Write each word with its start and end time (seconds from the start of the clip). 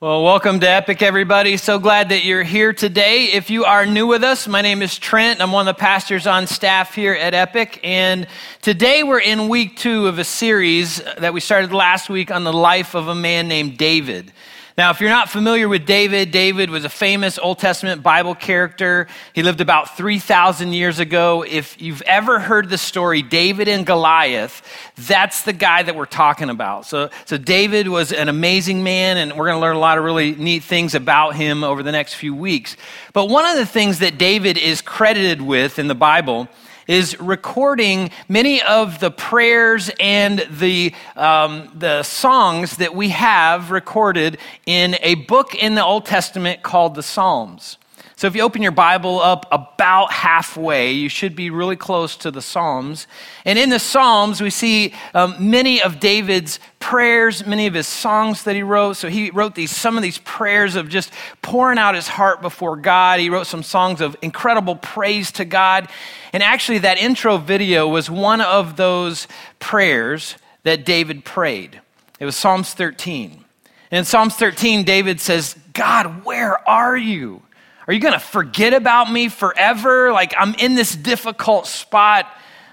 Well, 0.00 0.24
welcome 0.24 0.58
to 0.58 0.68
Epic, 0.68 1.02
everybody. 1.02 1.56
So 1.56 1.78
glad 1.78 2.08
that 2.08 2.24
you're 2.24 2.42
here 2.42 2.72
today. 2.72 3.26
If 3.26 3.48
you 3.48 3.64
are 3.64 3.86
new 3.86 4.08
with 4.08 4.24
us, 4.24 4.48
my 4.48 4.60
name 4.60 4.82
is 4.82 4.98
Trent. 4.98 5.40
I'm 5.40 5.52
one 5.52 5.68
of 5.68 5.76
the 5.76 5.80
pastors 5.80 6.26
on 6.26 6.48
staff 6.48 6.96
here 6.96 7.14
at 7.14 7.32
Epic. 7.32 7.78
And 7.84 8.26
today 8.60 9.04
we're 9.04 9.20
in 9.20 9.48
week 9.48 9.76
two 9.76 10.08
of 10.08 10.18
a 10.18 10.24
series 10.24 11.00
that 11.18 11.32
we 11.32 11.38
started 11.38 11.72
last 11.72 12.10
week 12.10 12.32
on 12.32 12.42
the 12.42 12.52
life 12.52 12.96
of 12.96 13.06
a 13.06 13.14
man 13.14 13.46
named 13.46 13.78
David. 13.78 14.32
Now, 14.76 14.90
if 14.90 15.00
you're 15.00 15.10
not 15.10 15.28
familiar 15.28 15.68
with 15.68 15.86
David, 15.86 16.32
David 16.32 16.68
was 16.68 16.84
a 16.84 16.88
famous 16.88 17.38
Old 17.38 17.60
Testament 17.60 18.02
Bible 18.02 18.34
character. 18.34 19.06
He 19.32 19.44
lived 19.44 19.60
about 19.60 19.96
3,000 19.96 20.72
years 20.72 20.98
ago. 20.98 21.44
If 21.48 21.80
you've 21.80 22.02
ever 22.02 22.40
heard 22.40 22.68
the 22.70 22.76
story, 22.76 23.22
David 23.22 23.68
and 23.68 23.86
Goliath, 23.86 24.62
that's 24.96 25.42
the 25.42 25.52
guy 25.52 25.84
that 25.84 25.94
we're 25.94 26.06
talking 26.06 26.50
about. 26.50 26.86
So, 26.86 27.10
so 27.24 27.38
David 27.38 27.86
was 27.86 28.12
an 28.12 28.28
amazing 28.28 28.82
man, 28.82 29.16
and 29.16 29.34
we're 29.34 29.46
going 29.46 29.58
to 29.58 29.60
learn 29.60 29.76
a 29.76 29.78
lot 29.78 29.96
of 29.96 30.02
really 30.02 30.34
neat 30.34 30.64
things 30.64 30.96
about 30.96 31.36
him 31.36 31.62
over 31.62 31.84
the 31.84 31.92
next 31.92 32.14
few 32.14 32.34
weeks. 32.34 32.76
But 33.12 33.26
one 33.26 33.46
of 33.46 33.56
the 33.56 33.66
things 33.66 34.00
that 34.00 34.18
David 34.18 34.58
is 34.58 34.82
credited 34.82 35.40
with 35.40 35.78
in 35.78 35.86
the 35.86 35.94
Bible 35.94 36.48
is 36.86 37.18
recording 37.20 38.10
many 38.28 38.62
of 38.62 39.00
the 39.00 39.10
prayers 39.10 39.90
and 40.00 40.46
the, 40.50 40.94
um, 41.16 41.70
the 41.74 42.02
songs 42.02 42.76
that 42.76 42.94
we 42.94 43.10
have 43.10 43.70
recorded 43.70 44.38
in 44.66 44.96
a 45.00 45.14
book 45.14 45.54
in 45.54 45.74
the 45.74 45.84
Old 45.84 46.06
Testament 46.06 46.62
called 46.62 46.94
the 46.94 47.02
Psalms. 47.02 47.78
So 48.16 48.28
if 48.28 48.36
you 48.36 48.42
open 48.42 48.62
your 48.62 48.70
Bible 48.70 49.20
up 49.20 49.44
about 49.50 50.12
halfway, 50.12 50.92
you 50.92 51.08
should 51.08 51.34
be 51.34 51.50
really 51.50 51.74
close 51.74 52.16
to 52.18 52.30
the 52.30 52.40
Psalms. 52.40 53.08
And 53.44 53.58
in 53.58 53.70
the 53.70 53.80
Psalms, 53.80 54.40
we 54.40 54.50
see 54.50 54.94
um, 55.14 55.34
many 55.40 55.82
of 55.82 55.98
David's 55.98 56.60
prayers, 56.78 57.44
many 57.44 57.66
of 57.66 57.74
his 57.74 57.88
songs 57.88 58.44
that 58.44 58.54
he 58.54 58.62
wrote. 58.62 58.92
So 58.94 59.08
he 59.08 59.30
wrote 59.30 59.56
these, 59.56 59.72
some 59.72 59.96
of 59.96 60.02
these 60.04 60.18
prayers 60.18 60.76
of 60.76 60.88
just 60.88 61.12
pouring 61.42 61.76
out 61.76 61.96
his 61.96 62.06
heart 62.06 62.40
before 62.40 62.76
God. 62.76 63.18
He 63.18 63.30
wrote 63.30 63.48
some 63.48 63.64
songs 63.64 64.00
of 64.00 64.16
incredible 64.22 64.76
praise 64.76 65.32
to 65.32 65.44
God. 65.44 65.88
And 66.32 66.40
actually, 66.40 66.78
that 66.78 66.98
intro 66.98 67.36
video 67.36 67.88
was 67.88 68.08
one 68.08 68.40
of 68.40 68.76
those 68.76 69.26
prayers 69.58 70.36
that 70.62 70.84
David 70.84 71.24
prayed. 71.24 71.80
It 72.20 72.26
was 72.26 72.36
Psalms 72.36 72.74
13. 72.74 73.44
And 73.90 73.98
in 73.98 74.04
Psalms 74.04 74.36
13, 74.36 74.84
David 74.84 75.20
says, 75.20 75.56
God, 75.72 76.24
where 76.24 76.68
are 76.68 76.96
you? 76.96 77.42
Are 77.86 77.92
you 77.92 78.00
going 78.00 78.14
to 78.14 78.18
forget 78.18 78.72
about 78.72 79.10
me 79.10 79.28
forever? 79.28 80.12
Like 80.12 80.34
I'm 80.36 80.54
in 80.54 80.74
this 80.74 80.96
difficult 80.96 81.66
spot, 81.66 82.26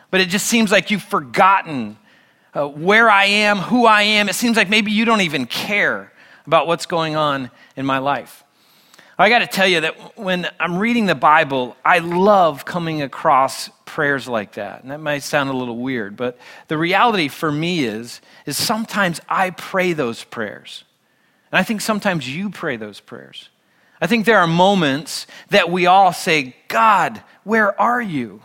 but 0.09 0.21
it 0.21 0.29
just 0.29 0.47
seems 0.47 0.71
like 0.71 0.91
you've 0.91 1.03
forgotten 1.03 1.97
uh, 2.53 2.67
where 2.67 3.09
I 3.09 3.25
am, 3.25 3.57
who 3.57 3.85
I 3.85 4.03
am. 4.03 4.29
It 4.29 4.35
seems 4.35 4.57
like 4.57 4.69
maybe 4.69 4.91
you 4.91 5.05
don't 5.05 5.21
even 5.21 5.45
care 5.45 6.11
about 6.45 6.67
what's 6.67 6.85
going 6.85 7.15
on 7.15 7.51
in 7.75 7.85
my 7.85 7.99
life. 7.99 8.43
I 9.21 9.29
got 9.29 9.39
to 9.39 9.47
tell 9.47 9.67
you 9.67 9.81
that 9.81 10.17
when 10.17 10.47
I'm 10.59 10.79
reading 10.79 11.05
the 11.05 11.13
Bible, 11.13 11.75
I 11.85 11.99
love 11.99 12.65
coming 12.65 13.03
across 13.03 13.69
prayers 13.85 14.27
like 14.27 14.53
that. 14.53 14.81
And 14.81 14.89
that 14.89 14.99
might 14.99 15.21
sound 15.21 15.51
a 15.51 15.53
little 15.53 15.77
weird, 15.77 16.17
but 16.17 16.39
the 16.69 16.77
reality 16.77 17.27
for 17.27 17.51
me 17.51 17.83
is 17.83 18.19
is 18.47 18.57
sometimes 18.57 19.21
I 19.29 19.51
pray 19.51 19.93
those 19.93 20.23
prayers. 20.23 20.85
And 21.51 21.59
I 21.59 21.63
think 21.63 21.81
sometimes 21.81 22.27
you 22.27 22.49
pray 22.49 22.77
those 22.77 22.99
prayers. 22.99 23.50
I 24.01 24.07
think 24.07 24.25
there 24.25 24.39
are 24.39 24.47
moments 24.47 25.27
that 25.49 25.69
we 25.69 25.85
all 25.85 26.11
say, 26.11 26.55
God, 26.67 27.21
where 27.43 27.79
are 27.79 28.01
you? 28.01 28.41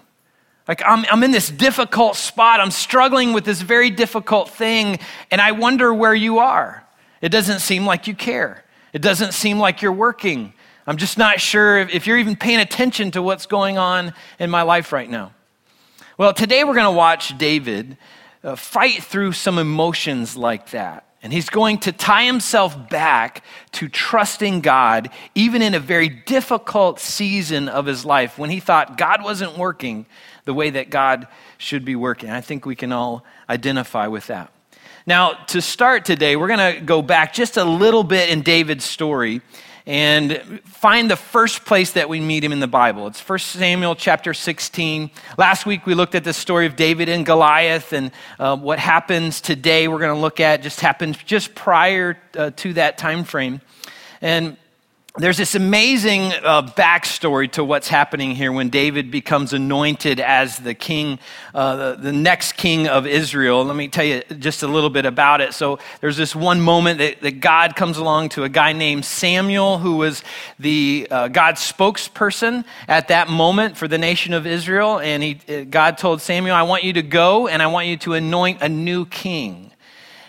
Like, 0.69 0.83
I'm, 0.85 1.07
I'm 1.11 1.23
in 1.23 1.31
this 1.31 1.49
difficult 1.49 2.17
spot. 2.17 2.61
I'm 2.61 2.71
struggling 2.71 3.33
with 3.33 3.45
this 3.45 3.63
very 3.63 3.89
difficult 3.89 4.51
thing, 4.51 4.99
and 5.31 5.41
I 5.41 5.53
wonder 5.53 5.95
where 5.95 6.15
you 6.15 6.41
are. 6.41 6.85
It 7.23 7.31
doesn't 7.31 7.61
seem 7.61 7.87
like 7.87 8.07
you 8.07 8.15
care. 8.15 8.65
It 8.93 9.01
doesn't 9.01 9.33
seem 9.33 9.59
like 9.59 9.81
you're 9.81 9.93
working. 9.93 10.53
I'm 10.87 10.99
just 10.99 11.17
not 11.17 11.41
sure 11.41 11.79
if 11.79 12.07
you're 12.07 12.19
even 12.19 12.37
paying 12.37 12.61
attention 12.61 13.11
to 13.13 13.23
what's 13.23 13.47
going 13.47 13.79
on 13.79 14.13
in 14.39 14.51
my 14.51 14.63
life 14.63 14.93
right 14.93 15.09
now. 15.09 15.33
Well, 16.19 16.33
today 16.35 16.65
we're 16.65 16.75
going 16.75 16.85
to 16.85 16.91
watch 16.97 17.37
David 17.39 17.97
uh, 18.45 18.57
fight 18.57 19.03
through 19.03 19.33
some 19.33 19.59
emotions 19.59 20.37
like 20.37 20.71
that. 20.71 21.06
And 21.27 21.33
he's 21.33 21.51
going 21.51 21.79
to 21.79 21.91
tie 21.91 22.25
himself 22.25 22.89
back 22.89 23.43
to 23.73 23.89
trusting 23.89 24.61
God, 24.61 25.11
even 25.35 25.61
in 25.61 25.75
a 25.75 25.81
very 25.81 26.09
difficult 26.09 27.01
season 27.01 27.69
of 27.69 27.85
his 27.85 28.05
life 28.05 28.39
when 28.39 28.49
he 28.49 28.61
thought 28.61 28.97
God 28.97 29.25
wasn't 29.25 29.59
working 29.59 30.07
the 30.45 30.55
way 30.55 30.71
that 30.71 30.89
God 30.89 31.27
should 31.59 31.85
be 31.85 31.97
working. 31.97 32.31
I 32.31 32.43
think 32.43 32.65
we 32.65 32.77
can 32.77 32.93
all 32.93 33.25
identify 33.51 34.07
with 34.07 34.29
that. 34.29 34.53
Now, 35.05 35.33
to 35.49 35.61
start 35.61 36.05
today, 36.05 36.37
we're 36.37 36.47
going 36.47 36.77
to 36.77 36.81
go 36.81 37.03
back 37.03 37.35
just 37.35 37.57
a 37.57 37.65
little 37.65 38.05
bit 38.05 38.31
in 38.31 38.43
David's 38.43 38.85
story 38.85 39.41
and 39.87 40.61
find 40.65 41.09
the 41.09 41.17
first 41.17 41.65
place 41.65 41.93
that 41.93 42.09
we 42.09 42.21
meet 42.21 42.43
him 42.43 42.51
in 42.51 42.59
the 42.59 42.67
Bible. 42.67 43.07
It's 43.07 43.27
1 43.27 43.39
Samuel 43.39 43.95
chapter 43.95 44.35
16. 44.35 45.11
Last 45.39 45.65
week 45.65 45.87
we 45.87 45.95
looked 45.95 46.17
at 46.17 46.25
the 46.25 46.33
story 46.33 46.67
of 46.67 46.75
David 46.75 47.09
and 47.09 47.25
Goliath, 47.25 47.93
and 47.93 48.11
uh, 48.41 48.57
what 48.57 48.81
happens 48.81 49.41
today 49.41 49.87
we're 49.87 50.01
going 50.01 50.15
to 50.15 50.21
look 50.21 50.41
at 50.41 50.63
just 50.63 50.81
happened 50.81 51.17
just 51.25 51.55
prior 51.55 52.19
uh, 52.37 52.51
to 52.57 52.73
that 52.73 52.99
time 52.99 53.23
frame. 53.23 53.61
And 54.21 54.57
there's 55.19 55.39
this 55.39 55.55
amazing 55.55 56.33
uh, 56.45 56.63
backstory 56.63 57.51
to 57.53 57.65
what's 57.65 57.89
happening 57.89 58.33
here 58.33 58.53
when 58.53 58.69
David 58.69 59.11
becomes 59.11 59.55
anointed 59.55 60.21
as 60.21 60.59
the 60.59 60.75
king, 60.75 61.19
uh, 61.55 61.77
the, 61.77 62.03
the, 62.03 62.13
next 62.13 62.53
king 62.53 62.87
of 62.87 63.07
Israel. 63.07 63.65
Let 63.65 63.77
me 63.77 63.89
tell 63.89 64.05
you 64.05 64.23
just 64.39 64.63
a 64.63 64.67
little 64.67 64.91
bit 64.91 65.07
about 65.07 65.41
it. 65.41 65.55
So 65.55 65.79
there's 66.01 66.19
this 66.19 66.37
one 66.37 66.61
moment 66.61 66.99
that, 66.99 67.23
that 67.23 67.41
God 67.41 67.77
comes 67.77 67.97
along 67.97 68.31
to 68.31 68.45
a 68.45 68.49
guy 68.49 68.75
named 68.75 69.07
Samuel, 69.07 69.79
who 69.79 69.97
was 69.97 70.23
the 70.59 71.09
uh, 71.11 71.29
God's 71.29 71.61
spokesperson 71.61 72.65
at 72.87 73.09
that 73.09 73.29
moment 73.29 73.79
for 73.79 73.89
the 73.89 73.99
nation 73.99 74.35
of 74.35 74.47
Israel. 74.47 74.99
And 74.99 75.23
he, 75.23 75.41
uh, 75.49 75.65
God 75.65 75.97
told 75.97 76.21
Samuel, 76.21 76.55
I 76.55 76.63
want 76.63 76.85
you 76.85 76.93
to 76.93 77.03
go 77.03 77.49
and 77.49 77.63
I 77.63 77.69
want 77.69 77.87
you 77.87 77.97
to 77.99 78.15
anoint 78.15 78.61
a 78.61 78.69
new 78.69 79.07
king. 79.07 79.66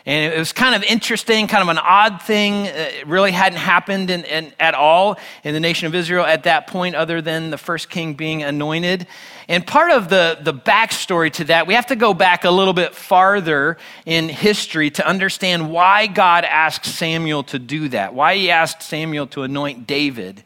And 0.08 0.34
it 0.34 0.38
was 0.38 0.54
kind 0.54 0.74
of 0.74 0.84
interesting, 0.84 1.48
kind 1.48 1.62
of 1.62 1.68
an 1.68 1.80
odd 1.80 2.22
thing. 2.22 2.66
Uh, 2.66 2.72
it 2.74 3.08
really 3.08 3.34
hadn't 3.34 3.60
happened 3.60 4.10
in, 4.10 4.24
in, 4.24 4.54
at 4.58 4.74
all 4.74 5.20
in 5.44 5.54
the 5.54 5.60
nation 5.60 5.86
of 5.86 5.94
Israel 5.94 6.26
at 6.26 6.44
that 6.44 6.68
point, 6.68 6.96
other 6.96 7.22
than 7.22 7.50
the 7.50 7.58
first 7.58 7.90
king 7.90 8.14
being 8.14 8.42
anointed. 8.42 9.06
And 9.50 9.68
part 9.68 9.92
of 9.92 10.08
the, 10.08 10.38
the 10.40 10.54
backstory 10.54 11.30
to 11.34 11.44
that, 11.46 11.68
we 11.68 11.74
have 11.74 11.88
to 11.88 11.98
go 11.98 12.14
back 12.14 12.46
a 12.46 12.50
little 12.50 12.72
bit 12.72 12.96
farther 12.96 13.78
in 14.06 14.30
history 14.30 14.90
to 14.92 15.06
understand 15.06 15.72
why 15.72 16.08
God 16.08 16.46
asked 16.46 16.86
Samuel 16.86 17.44
to 17.44 17.60
do 17.60 17.90
that, 17.90 18.14
why 18.14 18.36
he 18.38 18.50
asked 18.50 18.84
Samuel 18.84 19.28
to 19.28 19.44
anoint 19.44 19.88
David. 19.88 20.42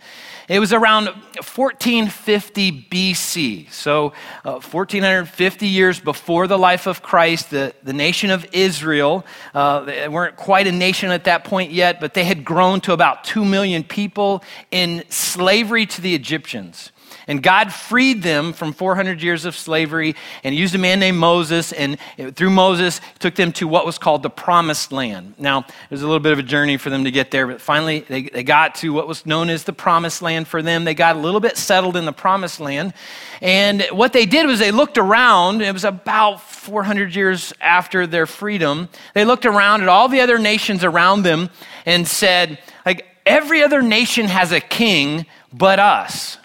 It 0.51 0.59
was 0.59 0.73
around 0.73 1.05
1450 1.05 2.87
BC, 2.91 3.71
so 3.71 4.07
uh, 4.43 4.59
1450 4.59 5.65
years 5.65 6.01
before 6.01 6.45
the 6.47 6.57
life 6.57 6.87
of 6.87 7.01
Christ. 7.01 7.51
The, 7.51 7.73
the 7.83 7.93
nation 7.93 8.31
of 8.31 8.45
Israel, 8.51 9.25
uh, 9.53 9.79
they 9.85 10.09
weren't 10.09 10.35
quite 10.35 10.67
a 10.67 10.73
nation 10.73 11.09
at 11.09 11.23
that 11.23 11.45
point 11.45 11.71
yet, 11.71 12.01
but 12.01 12.13
they 12.13 12.25
had 12.25 12.43
grown 12.43 12.81
to 12.81 12.91
about 12.91 13.23
2 13.23 13.45
million 13.45 13.85
people 13.85 14.43
in 14.71 15.05
slavery 15.07 15.85
to 15.85 16.01
the 16.01 16.13
Egyptians. 16.13 16.91
And 17.27 17.41
God 17.41 17.71
freed 17.71 18.23
them 18.23 18.53
from 18.53 18.73
400 18.73 19.21
years 19.21 19.45
of 19.45 19.55
slavery 19.55 20.15
and 20.43 20.55
used 20.55 20.75
a 20.75 20.77
man 20.77 20.99
named 20.99 21.17
Moses. 21.17 21.71
And 21.71 21.97
through 22.35 22.49
Moses, 22.49 23.01
took 23.19 23.35
them 23.35 23.51
to 23.53 23.67
what 23.67 23.85
was 23.85 23.97
called 23.97 24.23
the 24.23 24.29
promised 24.29 24.91
land. 24.91 25.35
Now, 25.37 25.59
it 25.59 25.91
was 25.91 26.01
a 26.01 26.07
little 26.07 26.19
bit 26.19 26.33
of 26.33 26.39
a 26.39 26.43
journey 26.43 26.77
for 26.77 26.89
them 26.89 27.03
to 27.03 27.11
get 27.11 27.31
there, 27.31 27.47
but 27.47 27.61
finally 27.61 28.01
they, 28.01 28.23
they 28.23 28.43
got 28.43 28.75
to 28.75 28.93
what 28.93 29.07
was 29.07 29.25
known 29.25 29.49
as 29.49 29.63
the 29.63 29.73
promised 29.73 30.21
land 30.21 30.47
for 30.47 30.61
them. 30.61 30.83
They 30.83 30.93
got 30.93 31.15
a 31.15 31.19
little 31.19 31.39
bit 31.39 31.57
settled 31.57 31.95
in 31.95 32.05
the 32.05 32.13
promised 32.13 32.59
land. 32.59 32.93
And 33.41 33.83
what 33.91 34.13
they 34.13 34.25
did 34.25 34.45
was 34.45 34.59
they 34.59 34.71
looked 34.71 34.97
around. 34.97 35.61
It 35.61 35.73
was 35.73 35.83
about 35.83 36.41
400 36.41 37.15
years 37.15 37.53
after 37.59 38.05
their 38.05 38.25
freedom. 38.25 38.89
They 39.13 39.25
looked 39.25 39.45
around 39.45 39.81
at 39.81 39.87
all 39.87 40.07
the 40.07 40.21
other 40.21 40.37
nations 40.37 40.83
around 40.83 41.23
them 41.23 41.49
and 41.85 42.07
said, 42.07 42.59
like, 42.85 43.05
every 43.25 43.63
other 43.63 43.81
nation 43.81 44.27
has 44.27 44.51
a 44.51 44.59
king 44.59 45.25
but 45.53 45.79
us. 45.79 46.37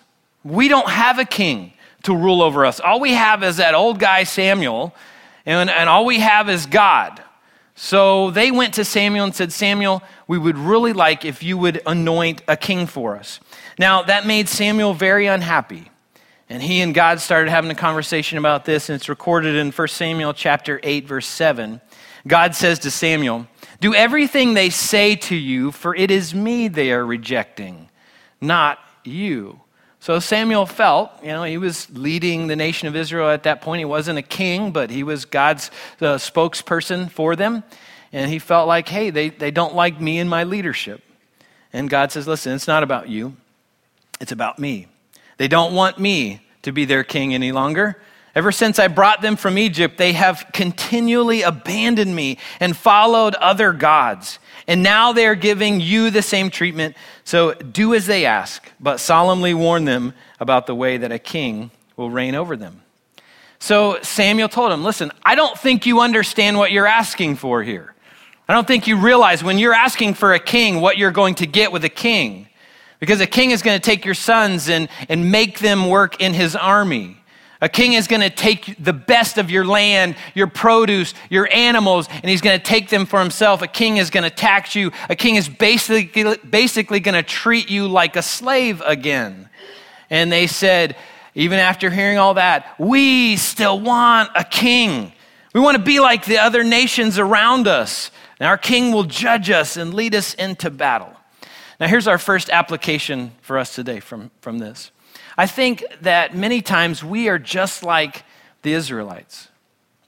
We 0.47 0.69
don't 0.69 0.89
have 0.89 1.19
a 1.19 1.25
king 1.25 1.73
to 2.05 2.15
rule 2.15 2.41
over 2.41 2.65
us. 2.65 2.79
All 2.79 3.01
we 3.01 3.15
have 3.15 3.43
is 3.43 3.57
that 3.57 3.75
old 3.75 3.99
guy 3.99 4.23
Samuel, 4.23 4.95
and, 5.45 5.69
and 5.69 5.89
all 5.89 6.05
we 6.05 6.21
have 6.21 6.49
is 6.49 6.67
God. 6.67 7.21
So 7.75 8.31
they 8.31 8.53
went 8.53 8.75
to 8.75 8.85
Samuel 8.85 9.25
and 9.25 9.35
said, 9.35 9.53
Samuel, 9.53 10.03
we 10.29 10.39
would 10.39 10.57
really 10.57 10.93
like 10.93 11.25
if 11.25 11.43
you 11.43 11.59
would 11.59 11.83
anoint 11.85 12.43
a 12.47 12.57
king 12.57 12.87
for 12.87 13.17
us. 13.17 13.41
Now, 13.77 14.03
that 14.03 14.25
made 14.25 14.49
Samuel 14.49 14.95
very 14.95 15.27
unhappy. 15.27 15.91
And 16.49 16.63
he 16.63 16.81
and 16.81 16.95
God 16.95 17.21
started 17.21 17.51
having 17.51 17.71
a 17.73 17.75
conversation 17.75 18.39
about 18.39 18.65
this, 18.65 18.89
and 18.89 18.95
it's 18.95 19.09
recorded 19.09 19.57
in 19.57 19.73
1 19.73 19.89
Samuel 19.89 20.33
chapter 20.33 20.79
8, 20.85 21.07
verse 21.07 21.27
7. 21.27 21.81
God 22.27 22.55
says 22.55 22.79
to 22.81 22.91
Samuel, 22.91 23.49
Do 23.81 23.95
everything 23.95 24.55
they 24.55 24.71
say 24.71 25.17
to 25.17 25.35
you, 25.35 25.73
for 25.73 25.95
it 25.95 26.13
is 26.13 26.35
me 26.35 26.69
they 26.69 26.93
are 26.93 27.05
rejecting, 27.05 27.91
not 28.41 28.79
you. 29.05 29.61
So 30.07 30.21
Samuel 30.21 30.67
felt, 30.67 31.11
you 31.21 31.31
know, 31.31 31.43
he 31.43 31.59
was 31.59 31.91
leading 31.91 32.47
the 32.47 32.55
nation 32.55 32.87
of 32.87 32.95
Israel 32.95 33.29
at 33.29 33.43
that 33.43 33.61
point. 33.61 33.81
He 33.81 33.85
wasn't 33.85 34.21
a 34.21 34.23
king, 34.23 34.71
but 34.71 34.89
he 34.89 35.03
was 35.03 35.25
God's 35.25 35.69
uh, 36.01 36.15
spokesperson 36.15 37.11
for 37.11 37.35
them. 37.35 37.65
And 38.13 38.31
he 38.31 38.39
felt 38.39 38.69
like, 38.69 38.89
hey, 38.89 39.11
they, 39.11 39.31
they 39.31 39.51
don't 39.51 39.75
like 39.75 40.01
me 40.01 40.21
and 40.21 40.31
my 40.31 40.45
leadership. 40.45 41.03
And 41.73 41.91
God 41.91 42.13
says, 42.13 42.29
Listen, 42.29 42.53
it's 42.53 42.69
not 42.69 42.85
about 42.85 43.09
you, 43.09 43.37
it's 44.21 44.31
about 44.31 44.61
me. 44.61 44.87
They 45.39 45.49
don't 45.49 45.75
want 45.75 45.99
me 45.99 46.41
to 46.63 46.71
be 46.71 46.85
their 46.85 47.03
king 47.03 47.35
any 47.35 47.51
longer. 47.51 48.01
Ever 48.37 48.53
since 48.53 48.79
I 48.79 48.89
brought 48.89 49.23
them 49.23 49.35
from 49.35 49.57
Egypt, 49.57 49.97
they 49.97 50.13
have 50.13 50.51
continually 50.53 51.41
abandoned 51.41 52.15
me 52.15 52.37
and 52.61 52.77
followed 52.77 53.35
other 53.37 53.73
gods. 53.73 54.39
And 54.69 54.83
now 54.83 55.15
they 55.15 55.27
are 55.27 55.35
giving 55.35 55.81
you 55.81 56.11
the 56.11 56.21
same 56.21 56.51
treatment. 56.51 56.97
So 57.25 57.55
do 57.55 57.95
as 57.95 58.05
they 58.05 58.27
ask, 58.27 58.71
but 58.79 59.01
solemnly 59.01 59.55
warn 59.55 59.87
them 59.87 60.13
about 60.39 60.67
the 60.67 60.75
way 60.75 60.99
that 60.99 61.11
a 61.11 61.19
king 61.19 61.71
will 61.97 62.11
reign 62.11 62.35
over 62.35 62.57
them. 62.57 62.83
So 63.59 64.01
Samuel 64.03 64.51
told 64.51 64.71
him, 64.71 64.85
Listen, 64.85 65.13
I 65.25 65.35
don't 65.35 65.59
think 65.59 65.87
you 65.87 66.01
understand 66.01 66.59
what 66.59 66.73
you're 66.73 66.87
asking 66.87 67.37
for 67.37 67.63
here. 67.63 67.95
I 68.51 68.53
don't 68.53 68.67
think 68.67 68.87
you 68.87 68.99
realize 68.99 69.43
when 69.43 69.59
you're 69.59 69.73
asking 69.73 70.13
for 70.13 70.35
a 70.35 70.39
king 70.39 70.83
what 70.83 70.99
you're 70.99 71.11
going 71.11 71.37
to 71.37 71.47
get 71.47 71.73
with 71.73 71.85
a 71.87 71.89
king. 71.89 72.49
Because 73.01 73.23
a 73.23 73.27
king 73.27 73.51
is 73.51 73.63
going 73.63 73.81
to 73.81 73.83
take 73.83 74.05
your 74.05 74.15
sons 74.15 74.69
and, 74.69 74.91
and 75.09 75.33
make 75.33 75.59
them 75.61 75.89
work 75.89 76.21
in 76.21 76.35
his 76.35 76.55
army. 76.55 77.17
A 77.61 77.69
king 77.69 77.95
is 77.95 78.07
going 78.07 78.21
to 78.21 78.31
take 78.31 78.77
the 78.83 78.93
best 78.93 79.39
of 79.39 79.51
your 79.51 79.65
land, 79.65 80.17
your 80.35 80.47
produce, 80.47 81.15
your 81.31 81.49
animals, 81.51 82.07
and 82.11 82.27
he's 82.27 82.43
going 82.43 82.59
to 82.59 82.65
take 82.65 82.91
them 82.91 83.07
for 83.07 83.19
himself. 83.19 83.63
A 83.63 83.67
king 83.67 83.97
is 83.97 84.11
going 84.11 84.25
to 84.25 84.31
tax 84.31 84.75
you. 84.75 84.93
A 85.09 85.17
king 85.17 85.37
is 85.37 85.49
basically, 85.49 86.37
basically 86.49 87.01
going 87.01 87.15
to 87.15 87.23
treat 87.23 87.71
you 87.71 87.89
like 87.89 88.17
a 88.17 88.23
slave 88.23 88.83
again. 88.85 89.49
And 90.11 90.31
they 90.31 90.47
said, 90.47 90.97
even 91.35 91.59
after 91.59 91.89
hearing 91.89 92.19
all 92.19 92.35
that, 92.35 92.79
we 92.79 93.37
still 93.37 93.81
want 93.81 94.31
a 94.35 94.45
king. 94.45 95.13
We 95.55 95.61
want 95.61 95.79
to 95.79 95.83
be 95.83 95.99
like 95.99 96.27
the 96.27 96.39
other 96.39 96.63
nations 96.63 97.19
around 97.19 97.67
us. 97.67 98.11
And 98.39 98.47
our 98.47 98.59
king 98.59 98.93
will 98.93 99.05
judge 99.05 99.49
us 99.49 99.79
and 99.79 99.95
lead 99.95 100.15
us 100.15 100.35
into 100.35 100.69
battle. 100.69 101.16
Now, 101.79 101.89
here's 101.89 102.09
our 102.09 102.19
first 102.19 102.49
application 102.51 103.33
for 103.43 103.59
us 103.59 103.75
today 103.75 104.01
from, 104.01 104.31
from 104.41 104.59
this. 104.59 104.91
I 105.37 105.47
think 105.47 105.85
that 106.01 106.35
many 106.35 106.63
times 106.63 107.05
we 107.05 107.29
are 107.29 107.39
just 107.39 107.83
like 107.83 108.25
the 108.63 108.73
Israelites. 108.73 109.49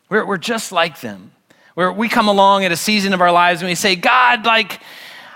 We're, 0.08 0.24
we're 0.24 0.38
just 0.38 0.72
like 0.72 1.00
them. 1.00 1.32
Where 1.74 1.92
we 1.92 2.08
come 2.08 2.26
along 2.26 2.64
at 2.64 2.72
a 2.72 2.76
season 2.76 3.12
of 3.12 3.20
our 3.20 3.30
lives 3.30 3.60
and 3.60 3.68
we 3.68 3.74
say, 3.74 3.94
God, 3.94 4.46
like, 4.46 4.80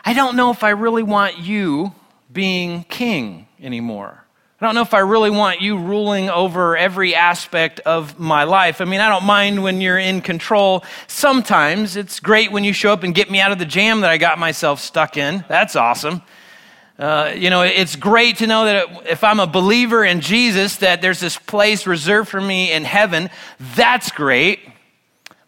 I 0.05 0.15
don't 0.15 0.35
know 0.35 0.51
if 0.51 0.65
I 0.65 0.71
really 0.71 1.03
want 1.03 1.39
you 1.39 1.93
being 2.33 2.85
king 2.85 3.47
anymore. 3.61 4.25
I 4.63 4.65
don't 4.65 4.77
know 4.77 4.83
if 4.83 4.95
I 4.95 5.01
really 5.01 5.31
want 5.31 5.61
you 5.61 5.77
ruling 5.77 6.31
over 6.31 6.77
every 6.77 7.17
aspect 7.17 7.81
of 7.81 8.21
my 8.21 8.45
life. 8.45 8.81
I 8.81 8.85
mean, 8.85 9.01
I 9.01 9.09
don't 9.09 9.25
mind 9.25 9.65
when 9.65 9.81
you're 9.81 9.99
in 9.99 10.21
control. 10.21 10.85
Sometimes 11.09 11.97
it's 11.97 12.21
great 12.21 12.53
when 12.53 12.63
you 12.63 12.73
show 12.73 12.93
up 12.93 13.03
and 13.03 13.13
get 13.13 13.29
me 13.29 13.41
out 13.41 13.51
of 13.51 13.59
the 13.59 13.65
jam 13.65 14.03
that 14.03 14.11
I 14.11 14.19
got 14.19 14.39
myself 14.39 14.79
stuck 14.79 15.17
in. 15.17 15.45
That's 15.49 15.75
awesome. 15.75 16.23
Uh, 16.97 17.35
you 17.37 17.51
know, 17.51 17.63
it's 17.63 17.97
great 17.97 18.37
to 18.37 18.47
know 18.47 18.65
that 18.67 19.11
if 19.11 19.25
I'm 19.25 19.41
a 19.41 19.49
believer 19.49 20.05
in 20.05 20.21
Jesus, 20.21 20.77
that 20.77 21.03
there's 21.03 21.19
this 21.19 21.37
place 21.37 21.85
reserved 21.85 22.29
for 22.29 22.41
me 22.41 22.71
in 22.71 22.85
heaven. 22.85 23.31
That's 23.75 24.13
great. 24.13 24.61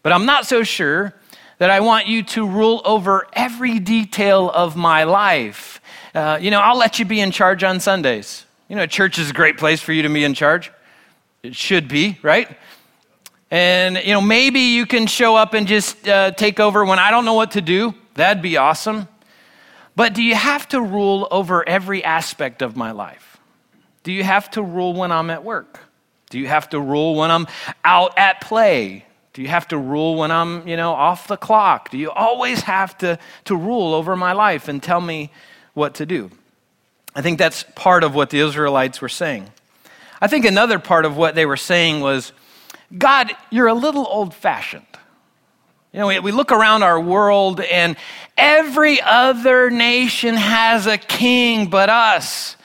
But 0.03 0.11
I'm 0.11 0.25
not 0.25 0.45
so 0.45 0.63
sure 0.63 1.13
that 1.59 1.69
I 1.69 1.79
want 1.79 2.07
you 2.07 2.21
to 2.23 2.45
rule 2.45 2.81
over 2.83 3.27
every 3.31 3.79
detail 3.79 4.51
of 4.53 4.75
my 4.75 5.05
life. 5.05 5.79
Uh, 6.13 6.37
you 6.41 6.51
know, 6.51 6.59
I'll 6.59 6.77
let 6.77 6.99
you 6.99 7.05
be 7.05 7.21
in 7.21 7.31
charge 7.31 7.63
on 7.63 7.79
Sundays. 7.79 8.45
You 8.67 8.75
know, 8.75 8.87
church 8.87 9.19
is 9.19 9.29
a 9.29 9.33
great 9.33 9.57
place 9.57 9.79
for 9.79 9.93
you 9.93 10.01
to 10.03 10.09
be 10.09 10.23
in 10.23 10.33
charge. 10.33 10.71
It 11.43 11.55
should 11.55 11.87
be, 11.87 12.17
right? 12.23 12.57
And, 13.51 13.97
you 13.97 14.13
know, 14.13 14.21
maybe 14.21 14.59
you 14.59 14.87
can 14.87 15.05
show 15.05 15.35
up 15.35 15.53
and 15.53 15.67
just 15.67 16.07
uh, 16.07 16.31
take 16.31 16.59
over 16.59 16.83
when 16.83 16.97
I 16.97 17.11
don't 17.11 17.25
know 17.25 17.35
what 17.35 17.51
to 17.51 17.61
do. 17.61 17.93
That'd 18.15 18.41
be 18.41 18.57
awesome. 18.57 19.07
But 19.95 20.15
do 20.15 20.23
you 20.23 20.33
have 20.33 20.67
to 20.69 20.81
rule 20.81 21.27
over 21.29 21.67
every 21.67 22.03
aspect 22.03 22.63
of 22.63 22.75
my 22.75 22.89
life? 22.91 23.37
Do 24.03 24.11
you 24.11 24.23
have 24.23 24.49
to 24.51 24.63
rule 24.63 24.93
when 24.93 25.11
I'm 25.11 25.29
at 25.29 25.43
work? 25.43 25.79
Do 26.31 26.39
you 26.39 26.47
have 26.47 26.67
to 26.69 26.79
rule 26.79 27.15
when 27.15 27.29
I'm 27.29 27.45
out 27.83 28.17
at 28.17 28.41
play? 28.41 29.05
Do 29.33 29.43
you 29.43 29.47
have 29.47 29.67
to 29.67 29.77
rule 29.77 30.15
when 30.15 30.31
I'm, 30.31 30.67
you 30.67 30.75
know, 30.75 30.93
off 30.93 31.27
the 31.27 31.37
clock? 31.37 31.91
Do 31.91 31.99
you 31.99 32.09
always 32.09 32.61
have 32.61 32.97
to, 32.99 33.19
to 33.45 33.55
rule 33.55 33.93
over 33.93 34.15
my 34.15 34.33
life 34.33 34.67
and 34.67 34.81
tell 34.81 35.01
me 35.01 35.31
what 35.75 35.93
to 35.95 36.05
do? 36.05 36.31
I 37.15 37.21
think 37.21 37.39
that's 37.39 37.63
part 37.75 38.03
of 38.03 38.13
what 38.13 38.29
the 38.29 38.39
Israelites 38.39 38.99
were 39.01 39.09
saying. 39.09 39.49
I 40.21 40.27
think 40.27 40.45
another 40.45 40.79
part 40.79 41.05
of 41.05 41.15
what 41.15 41.33
they 41.33 41.45
were 41.45 41.57
saying 41.57 42.01
was, 42.01 42.33
God, 42.95 43.31
you're 43.49 43.67
a 43.67 43.73
little 43.73 44.05
old 44.05 44.33
fashioned. 44.33 44.85
You 45.93 46.01
know, 46.01 46.07
we, 46.07 46.19
we 46.19 46.31
look 46.33 46.51
around 46.51 46.83
our 46.83 46.99
world 46.99 47.61
and 47.61 47.95
every 48.37 48.99
other 49.01 49.69
nation 49.69 50.35
has 50.35 50.87
a 50.87 50.97
king 50.97 51.69
but 51.69 51.89
us. 51.89 52.57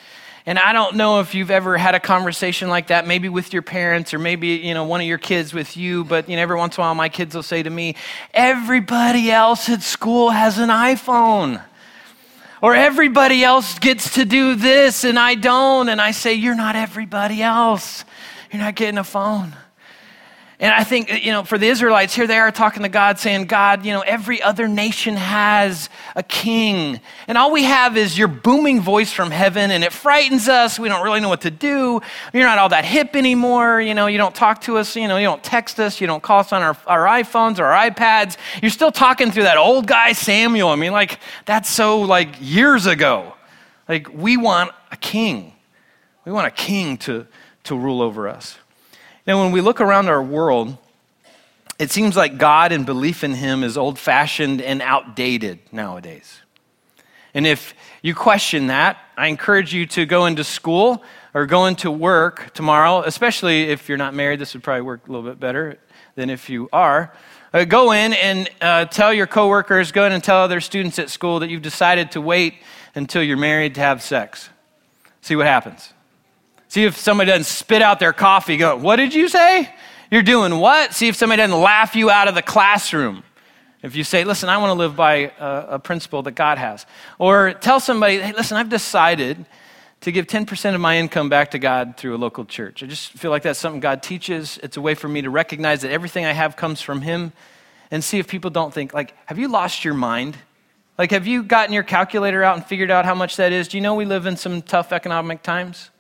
And 0.47 0.58
I 0.58 0.73
don't 0.73 0.97
know 0.97 1.20
if 1.20 1.32
you've 1.32 1.52
ever 1.52 1.76
had 1.76 1.94
a 1.94 2.00
conversation 2.00 2.69
like 2.69 2.88
that, 2.88 3.06
maybe 3.06 3.29
with 3.29 3.52
your 3.52 3.62
parents 3.62 4.12
or 4.12 4.19
maybe, 4.19 4.49
you 4.49 4.75
know, 4.75 4.82
one 4.82 5.00
of 5.00 5.06
your 5.06 5.19
kids 5.19 5.55
with 5.55 5.76
you, 5.76 6.02
but 6.05 6.29
you 6.29 6.35
know, 6.35 6.43
every 6.43 6.56
once 6.56 6.76
in 6.76 6.81
a 6.81 6.85
while 6.85 6.94
my 6.97 7.08
kids 7.08 7.37
will 7.37 7.44
say 7.44 7.62
to 7.62 7.70
me, 7.70 7.94
everybody 8.35 9.31
else 9.31 9.69
at 9.69 9.82
school 9.82 10.31
has 10.31 10.58
an 10.58 10.70
iPhone. 10.70 11.62
Or 12.62 12.75
everybody 12.75 13.43
else 13.43 13.79
gets 13.79 14.15
to 14.15 14.25
do 14.25 14.55
this 14.55 15.05
and 15.05 15.19
I 15.19 15.35
don't. 15.35 15.89
And 15.89 16.01
I 16.01 16.11
say, 16.11 16.35
You're 16.35 16.55
not 16.55 16.77
everybody 16.77 17.43
else. 17.43 18.05
You're 18.53 18.62
not 18.62 18.75
getting 18.75 18.99
a 18.99 19.05
phone. 19.05 19.55
And 20.61 20.75
I 20.75 20.85
think, 20.85 21.11
uh, 21.11 21.15
you 21.15 21.33
know, 21.33 21.43
for 21.43 21.57
the 21.57 21.67
Israelites, 21.67 22.15
here 22.15 22.27
they 22.27 22.37
are 22.37 22.53
talking 22.53 22.83
to 22.83 22.91
God, 22.91 23.19
saying, 23.19 23.47
God, 23.47 23.87
you 23.87 23.93
know, 23.93 24.03
every 24.03 24.43
other 24.43 24.69
nation 24.69 25.17
has 25.17 25.89
a 26.15 26.23
king. 26.23 27.01
And 27.27 27.39
all 27.39 27.51
we 27.51 27.65
have 27.65 27.97
is 27.97 28.19
your 28.19 28.29
booming 28.29 28.83
voice 28.83 29.11
from 29.11 29.31
heaven, 29.31 29.71
and 29.71 29.83
it 29.83 29.91
frightens 29.91 30.51
us. 30.51 30.79
We 30.79 30.91
don't 30.91 31.03
really 31.03 31.21
know 31.21 31.31
what 31.31 31.41
to 31.41 31.51
do. 31.51 32.03
You're 32.35 32.45
not 32.45 32.59
all 32.59 32.69
that 32.69 32.85
hip 32.85 33.17
anymore. 33.17 33.81
You 33.81 33.95
know, 33.95 34.07
you 34.07 34.19
don't 34.19 34.35
talk 34.35 34.61
to 34.62 34.77
us, 34.77 34.95
you 34.97 35.09
know, 35.09 35.17
you 35.17 35.25
don't 35.25 35.43
text 35.43 35.81
us, 35.81 35.99
you 35.99 36.07
don't 36.07 36.23
call 36.23 36.41
us 36.41 36.53
on 36.53 36.62
our, 36.62 36.77
our 36.87 37.07
iPhones 37.07 37.59
or 37.59 37.65
our 37.65 37.91
iPads. 37.91 38.37
You're 38.61 38.71
still 38.71 38.93
talking 38.93 39.31
through 39.31 39.45
that 39.45 39.57
old 39.57 39.87
guy, 39.87 40.12
Samuel. 40.12 40.69
I 40.69 40.77
mean, 40.77 40.93
like, 40.93 41.21
that's 41.47 41.71
so, 41.71 42.03
like, 42.03 42.37
years 42.39 42.85
ago. 42.85 43.33
Like, 43.89 44.12
we 44.12 44.37
want 44.37 44.73
a 44.93 44.97
king. 44.97 45.55
We 46.27 46.33
want 46.33 46.47
a 46.47 46.51
king 46.53 46.99
to, 46.99 47.27
to 47.65 47.75
rule 47.75 48.03
over 48.03 48.29
us. 48.29 48.59
Now, 49.31 49.44
when 49.44 49.53
we 49.53 49.61
look 49.61 49.81
around 49.81 50.09
our 50.09 50.21
world, 50.21 50.77
it 51.79 51.93
seems 51.93 52.17
like 52.17 52.37
God 52.37 52.73
and 52.73 52.85
belief 52.85 53.23
in 53.23 53.32
Him 53.32 53.62
is 53.62 53.79
old 53.79 53.97
fashioned 53.97 54.61
and 54.61 54.82
outdated 54.82 55.61
nowadays. 55.71 56.41
And 57.32 57.47
if 57.47 57.73
you 58.03 58.12
question 58.12 58.67
that, 58.67 58.99
I 59.17 59.29
encourage 59.29 59.73
you 59.73 59.87
to 59.87 60.04
go 60.04 60.26
into 60.26 60.43
school 60.43 61.04
or 61.33 61.47
go 61.47 61.66
into 61.66 61.93
work 61.93 62.52
tomorrow, 62.54 63.02
especially 63.02 63.69
if 63.71 63.88
you're 63.88 63.97
not 63.97 64.14
married. 64.14 64.40
This 64.40 64.52
would 64.54 64.64
probably 64.64 64.83
work 64.83 65.07
a 65.07 65.12
little 65.12 65.31
bit 65.31 65.38
better 65.38 65.78
than 66.16 66.28
if 66.28 66.50
you 66.50 66.69
are. 66.73 67.14
Uh, 67.54 67.62
go 67.62 67.93
in 67.93 68.14
and 68.14 68.50
uh, 68.61 68.87
tell 68.87 69.14
your 69.14 69.28
coworkers, 69.28 69.93
go 69.93 70.07
in 70.07 70.11
and 70.11 70.25
tell 70.25 70.38
other 70.38 70.61
students 70.61 70.99
at 70.99 71.09
school 71.09 71.38
that 71.38 71.50
you've 71.50 71.62
decided 71.62 72.11
to 72.11 72.21
wait 72.21 72.54
until 72.97 73.23
you're 73.23 73.37
married 73.37 73.76
to 73.76 73.81
have 73.81 74.02
sex. 74.02 74.50
See 75.21 75.37
what 75.37 75.47
happens. 75.47 75.93
See 76.71 76.85
if 76.85 76.97
somebody 76.97 77.33
doesn't 77.33 77.47
spit 77.47 77.83
out 77.83 77.99
their 77.99 78.12
coffee, 78.12 78.57
go, 78.57 78.77
What 78.77 78.95
did 78.95 79.12
you 79.12 79.29
say? 79.29 79.69
You're 80.09 80.23
doing 80.23 80.57
what? 80.61 80.95
See 80.95 81.09
if 81.09 81.17
somebody 81.17 81.43
doesn't 81.43 81.61
laugh 81.61 81.97
you 81.97 82.11
out 82.11 82.29
of 82.29 82.37
the 82.37 82.43
classroom. 82.43 83.25
If 83.83 83.97
you 83.97 84.05
say, 84.05 84.23
Listen, 84.23 84.49
I 84.49 84.57
want 84.59 84.71
to 84.71 84.75
live 84.75 84.95
by 84.95 85.33
a, 85.41 85.67
a 85.71 85.79
principle 85.81 86.23
that 86.23 86.37
God 86.37 86.59
has. 86.59 86.87
Or 87.19 87.55
tell 87.55 87.81
somebody, 87.81 88.21
Hey, 88.21 88.33
listen, 88.33 88.57
I've 88.57 88.69
decided 88.69 89.45
to 90.03 90.12
give 90.12 90.29
10% 90.29 90.77
of 90.77 90.81
my 90.81 90.97
income 90.97 91.29
back 91.29 91.50
to 91.50 91.59
God 91.59 91.97
through 91.97 92.15
a 92.15 92.19
local 92.19 92.45
church. 92.45 92.85
I 92.85 92.87
just 92.87 93.15
feel 93.15 93.33
like 93.33 93.43
that's 93.43 93.59
something 93.59 93.81
God 93.81 94.00
teaches. 94.00 94.61
It's 94.62 94.77
a 94.77 94.81
way 94.81 94.95
for 94.95 95.09
me 95.09 95.23
to 95.23 95.31
recognize 95.31 95.81
that 95.81 95.91
everything 95.91 96.25
I 96.25 96.33
have 96.33 96.55
comes 96.55 96.81
from 96.81 97.00
Him 97.00 97.33
and 97.91 98.05
see 98.05 98.21
if 98.21 98.29
people 98.29 98.50
don't 98.50 98.73
think, 98.73 98.95
like, 98.95 99.12
have 99.27 99.41
you 99.41 99.49
lost 99.49 99.85
your 99.85 99.95
mind? 99.95 100.37
Like, 100.97 101.11
have 101.11 101.27
you 101.27 101.43
gotten 101.43 101.75
your 101.75 101.83
calculator 101.83 102.45
out 102.45 102.57
and 102.57 102.65
figured 102.65 102.93
out 102.93 103.05
how 103.05 103.17
much 103.17 103.35
that 103.39 103.50
is? 103.50 103.67
Do 103.67 103.77
you 103.77 103.81
know 103.81 103.97
we 103.97 104.05
live 104.05 104.27
in 104.27 104.37
some 104.37 104.62
tough 104.62 104.93
economic 104.93 105.43
times? 105.43 105.91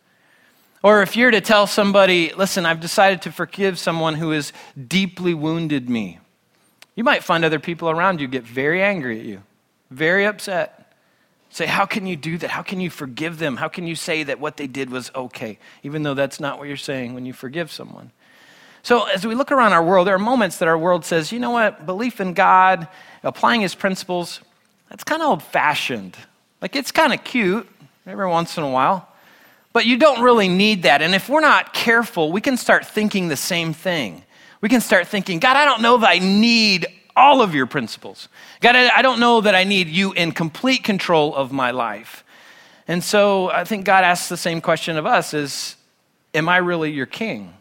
Or 0.82 1.02
if 1.02 1.16
you're 1.16 1.30
to 1.30 1.40
tell 1.40 1.66
somebody, 1.66 2.32
listen, 2.34 2.64
I've 2.64 2.80
decided 2.80 3.22
to 3.22 3.32
forgive 3.32 3.78
someone 3.78 4.14
who 4.14 4.30
has 4.30 4.52
deeply 4.88 5.34
wounded 5.34 5.90
me, 5.90 6.18
you 6.94 7.04
might 7.04 7.22
find 7.22 7.44
other 7.44 7.58
people 7.58 7.90
around 7.90 8.20
you 8.20 8.28
get 8.28 8.44
very 8.44 8.82
angry 8.82 9.20
at 9.20 9.26
you, 9.26 9.42
very 9.90 10.26
upset. 10.26 10.94
Say, 11.50 11.66
how 11.66 11.84
can 11.84 12.06
you 12.06 12.16
do 12.16 12.38
that? 12.38 12.50
How 12.50 12.62
can 12.62 12.80
you 12.80 12.90
forgive 12.90 13.38
them? 13.38 13.56
How 13.56 13.68
can 13.68 13.86
you 13.86 13.96
say 13.96 14.22
that 14.22 14.38
what 14.38 14.56
they 14.56 14.66
did 14.66 14.88
was 14.88 15.10
okay, 15.14 15.58
even 15.82 16.02
though 16.02 16.14
that's 16.14 16.38
not 16.38 16.58
what 16.58 16.68
you're 16.68 16.76
saying 16.76 17.12
when 17.14 17.26
you 17.26 17.32
forgive 17.32 17.72
someone? 17.72 18.12
So, 18.82 19.04
as 19.04 19.26
we 19.26 19.34
look 19.34 19.52
around 19.52 19.72
our 19.72 19.84
world, 19.84 20.06
there 20.06 20.14
are 20.14 20.18
moments 20.18 20.58
that 20.58 20.68
our 20.68 20.78
world 20.78 21.04
says, 21.04 21.32
you 21.32 21.38
know 21.38 21.50
what, 21.50 21.84
belief 21.84 22.20
in 22.20 22.32
God, 22.32 22.88
applying 23.22 23.60
his 23.60 23.74
principles, 23.74 24.40
that's 24.88 25.04
kind 25.04 25.20
of 25.22 25.28
old 25.28 25.42
fashioned. 25.42 26.16
Like, 26.62 26.76
it's 26.76 26.92
kind 26.92 27.12
of 27.12 27.22
cute 27.24 27.68
every 28.06 28.26
once 28.26 28.56
in 28.56 28.62
a 28.62 28.70
while. 28.70 29.09
But 29.72 29.86
you 29.86 29.96
don't 29.96 30.22
really 30.22 30.48
need 30.48 30.82
that. 30.82 31.00
And 31.00 31.14
if 31.14 31.28
we're 31.28 31.40
not 31.40 31.72
careful, 31.72 32.32
we 32.32 32.40
can 32.40 32.56
start 32.56 32.86
thinking 32.86 33.28
the 33.28 33.36
same 33.36 33.72
thing. 33.72 34.24
We 34.60 34.68
can 34.68 34.80
start 34.80 35.06
thinking, 35.06 35.38
God, 35.38 35.56
I 35.56 35.64
don't 35.64 35.80
know 35.80 35.98
that 35.98 36.08
I 36.10 36.18
need 36.18 36.86
all 37.16 37.40
of 37.40 37.54
your 37.54 37.66
principles. 37.66 38.28
God, 38.60 38.76
I 38.76 39.02
don't 39.02 39.20
know 39.20 39.40
that 39.40 39.54
I 39.54 39.64
need 39.64 39.88
you 39.88 40.12
in 40.12 40.32
complete 40.32 40.84
control 40.84 41.34
of 41.34 41.52
my 41.52 41.70
life. 41.70 42.24
And 42.88 43.04
so 43.04 43.50
I 43.50 43.64
think 43.64 43.84
God 43.84 44.04
asks 44.04 44.28
the 44.28 44.36
same 44.36 44.60
question 44.60 44.96
of 44.96 45.06
us 45.06 45.34
is, 45.34 45.76
am 46.34 46.48
I 46.48 46.56
really 46.56 46.90
your 46.90 47.06
king? 47.06 47.54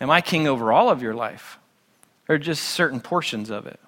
Am 0.00 0.10
I 0.10 0.20
king 0.20 0.48
over 0.48 0.72
all 0.72 0.90
of 0.90 1.02
your 1.02 1.14
life? 1.14 1.58
Or 2.28 2.36
just 2.36 2.64
certain 2.64 3.00
portions 3.00 3.50
of 3.50 3.66
it? 3.66 3.78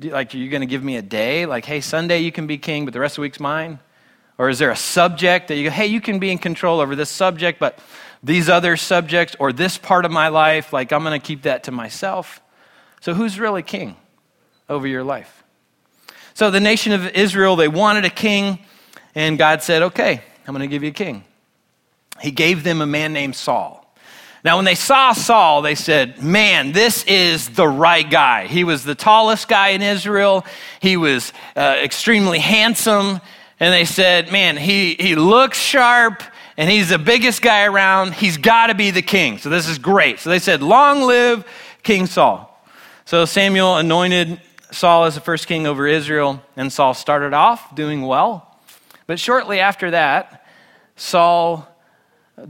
Like, 0.00 0.34
are 0.34 0.38
you 0.38 0.48
going 0.48 0.62
to 0.62 0.66
give 0.66 0.82
me 0.82 0.96
a 0.96 1.02
day? 1.02 1.46
Like, 1.46 1.64
hey, 1.64 1.80
Sunday 1.80 2.20
you 2.20 2.32
can 2.32 2.46
be 2.46 2.58
king, 2.58 2.84
but 2.84 2.94
the 2.94 3.00
rest 3.00 3.12
of 3.12 3.16
the 3.16 3.22
week's 3.22 3.40
mine? 3.40 3.78
Or 4.38 4.48
is 4.48 4.60
there 4.60 4.70
a 4.70 4.76
subject 4.76 5.48
that 5.48 5.56
you 5.56 5.64
go, 5.64 5.70
hey, 5.70 5.86
you 5.86 6.00
can 6.00 6.20
be 6.20 6.30
in 6.30 6.38
control 6.38 6.80
over 6.80 6.94
this 6.94 7.10
subject, 7.10 7.58
but 7.58 7.78
these 8.22 8.48
other 8.48 8.76
subjects 8.76 9.34
or 9.38 9.52
this 9.52 9.76
part 9.76 10.04
of 10.04 10.12
my 10.12 10.28
life, 10.28 10.72
like, 10.72 10.92
I'm 10.92 11.02
going 11.02 11.20
to 11.20 11.24
keep 11.24 11.42
that 11.42 11.64
to 11.64 11.72
myself? 11.72 12.40
So, 13.00 13.14
who's 13.14 13.38
really 13.38 13.62
king 13.62 13.96
over 14.68 14.86
your 14.86 15.04
life? 15.04 15.42
So, 16.34 16.50
the 16.50 16.60
nation 16.60 16.92
of 16.92 17.06
Israel, 17.08 17.56
they 17.56 17.68
wanted 17.68 18.04
a 18.04 18.10
king, 18.10 18.60
and 19.14 19.38
God 19.38 19.62
said, 19.62 19.82
okay, 19.82 20.22
I'm 20.46 20.54
going 20.54 20.68
to 20.68 20.72
give 20.72 20.84
you 20.84 20.90
a 20.90 20.92
king. 20.92 21.24
He 22.20 22.30
gave 22.30 22.62
them 22.62 22.80
a 22.80 22.86
man 22.86 23.12
named 23.12 23.36
Saul. 23.36 23.84
Now, 24.44 24.56
when 24.56 24.64
they 24.64 24.76
saw 24.76 25.12
Saul, 25.12 25.62
they 25.62 25.74
said, 25.74 26.22
Man, 26.22 26.70
this 26.70 27.04
is 27.04 27.48
the 27.50 27.66
right 27.66 28.08
guy. 28.08 28.46
He 28.46 28.62
was 28.62 28.84
the 28.84 28.94
tallest 28.94 29.48
guy 29.48 29.70
in 29.70 29.82
Israel, 29.82 30.46
he 30.80 30.96
was 30.96 31.32
uh, 31.56 31.76
extremely 31.82 32.38
handsome. 32.38 33.20
And 33.60 33.72
they 33.72 33.84
said, 33.84 34.30
Man, 34.30 34.56
he, 34.56 34.94
he 34.94 35.14
looks 35.14 35.58
sharp 35.58 36.22
and 36.56 36.70
he's 36.70 36.88
the 36.88 36.98
biggest 36.98 37.42
guy 37.42 37.64
around. 37.64 38.14
He's 38.14 38.36
got 38.36 38.68
to 38.68 38.74
be 38.74 38.90
the 38.90 39.02
king. 39.02 39.38
So 39.38 39.48
this 39.48 39.68
is 39.68 39.78
great. 39.78 40.18
So 40.20 40.30
they 40.30 40.38
said, 40.38 40.62
Long 40.62 41.02
live 41.02 41.44
King 41.82 42.06
Saul. 42.06 42.48
So 43.04 43.24
Samuel 43.24 43.76
anointed 43.76 44.40
Saul 44.70 45.04
as 45.04 45.14
the 45.14 45.20
first 45.20 45.46
king 45.46 45.66
over 45.66 45.86
Israel, 45.86 46.42
and 46.56 46.72
Saul 46.72 46.92
started 46.94 47.32
off 47.32 47.74
doing 47.74 48.02
well. 48.02 48.58
But 49.06 49.18
shortly 49.18 49.60
after 49.60 49.92
that, 49.92 50.44
Saul 50.96 51.66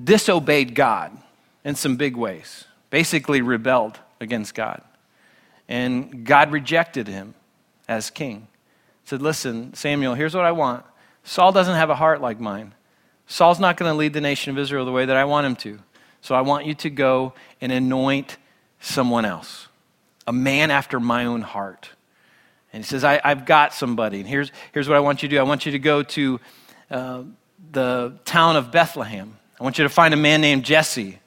disobeyed 0.03 0.75
God 0.75 1.17
in 1.65 1.75
some 1.75 1.97
big 1.97 2.17
ways, 2.17 2.65
basically 2.91 3.41
rebelled 3.41 3.99
against 4.21 4.55
God. 4.55 4.83
And 5.69 6.25
God 6.25 6.50
rejected 6.50 7.07
him 7.07 7.35
as 7.87 8.11
king. 8.11 8.49
Said, 9.05 9.23
Listen, 9.23 9.75
Samuel, 9.75 10.15
here's 10.15 10.35
what 10.35 10.45
I 10.45 10.53
want. 10.53 10.85
Saul 11.28 11.52
doesn't 11.52 11.75
have 11.75 11.90
a 11.90 11.94
heart 11.94 12.23
like 12.23 12.40
mine. 12.40 12.73
Saul's 13.26 13.61
not 13.61 13.76
going 13.76 13.92
to 13.92 13.97
lead 13.97 14.14
the 14.14 14.20
nation 14.23 14.50
of 14.50 14.58
Israel 14.58 14.87
the 14.87 14.92
way 14.92 15.04
that 15.04 15.16
I 15.16 15.26
want 15.26 15.44
him 15.47 15.56
to. 15.56 15.78
So 16.23 16.35
I 16.35 16.40
want 16.40 16.64
you 16.64 16.73
to 16.76 16.88
go 16.88 17.35
and 17.61 17.70
anoint 17.70 18.38
someone 18.80 19.26
else, 19.26 19.68
a 20.26 20.32
man 20.32 20.70
after 20.70 20.99
my 20.99 21.26
own 21.26 21.42
heart. 21.42 21.90
And 22.73 22.82
he 22.82 22.88
says, 22.88 23.04
I, 23.04 23.20
have 23.23 23.44
got 23.44 23.75
somebody. 23.75 24.20
And 24.20 24.26
here's, 24.26 24.50
here's 24.73 24.88
what 24.88 24.97
I 24.97 25.00
want 25.00 25.23
you 25.23 25.28
to 25.28 25.35
do 25.35 25.38
I 25.38 25.42
want 25.42 25.66
you 25.66 25.73
to 25.73 25.78
go 25.78 26.02
to 26.02 26.40
uh, 26.90 27.25
the 27.73 28.14
town 28.25 28.56
of 28.56 28.73
Bethlehem. 28.73 29.37
I 29.61 29.64
want 29.64 29.76
you 29.76 29.85
to 29.85 29.90
find 29.90 30.14
a 30.14 30.16
man 30.16 30.40
named 30.40 30.64
Jesse. 30.64 31.18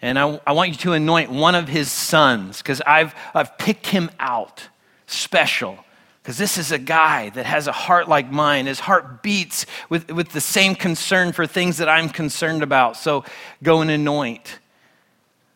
And 0.00 0.16
I, 0.16 0.40
I 0.46 0.52
want 0.52 0.70
you 0.70 0.76
to 0.76 0.92
anoint 0.92 1.28
one 1.28 1.56
of 1.56 1.66
his 1.66 1.90
sons 1.90 2.58
because 2.58 2.80
I've, 2.82 3.16
I've 3.34 3.58
picked 3.58 3.88
him 3.88 4.12
out 4.20 4.68
special. 5.08 5.84
Because 6.30 6.38
this 6.38 6.58
is 6.58 6.70
a 6.70 6.78
guy 6.78 7.30
that 7.30 7.44
has 7.44 7.66
a 7.66 7.72
heart 7.72 8.08
like 8.08 8.30
mine. 8.30 8.66
His 8.66 8.78
heart 8.78 9.20
beats 9.20 9.66
with, 9.88 10.12
with 10.12 10.28
the 10.28 10.40
same 10.40 10.76
concern 10.76 11.32
for 11.32 11.44
things 11.44 11.78
that 11.78 11.88
I'm 11.88 12.08
concerned 12.08 12.62
about. 12.62 12.96
So 12.96 13.24
go 13.64 13.80
and 13.80 13.90
anoint 13.90 14.60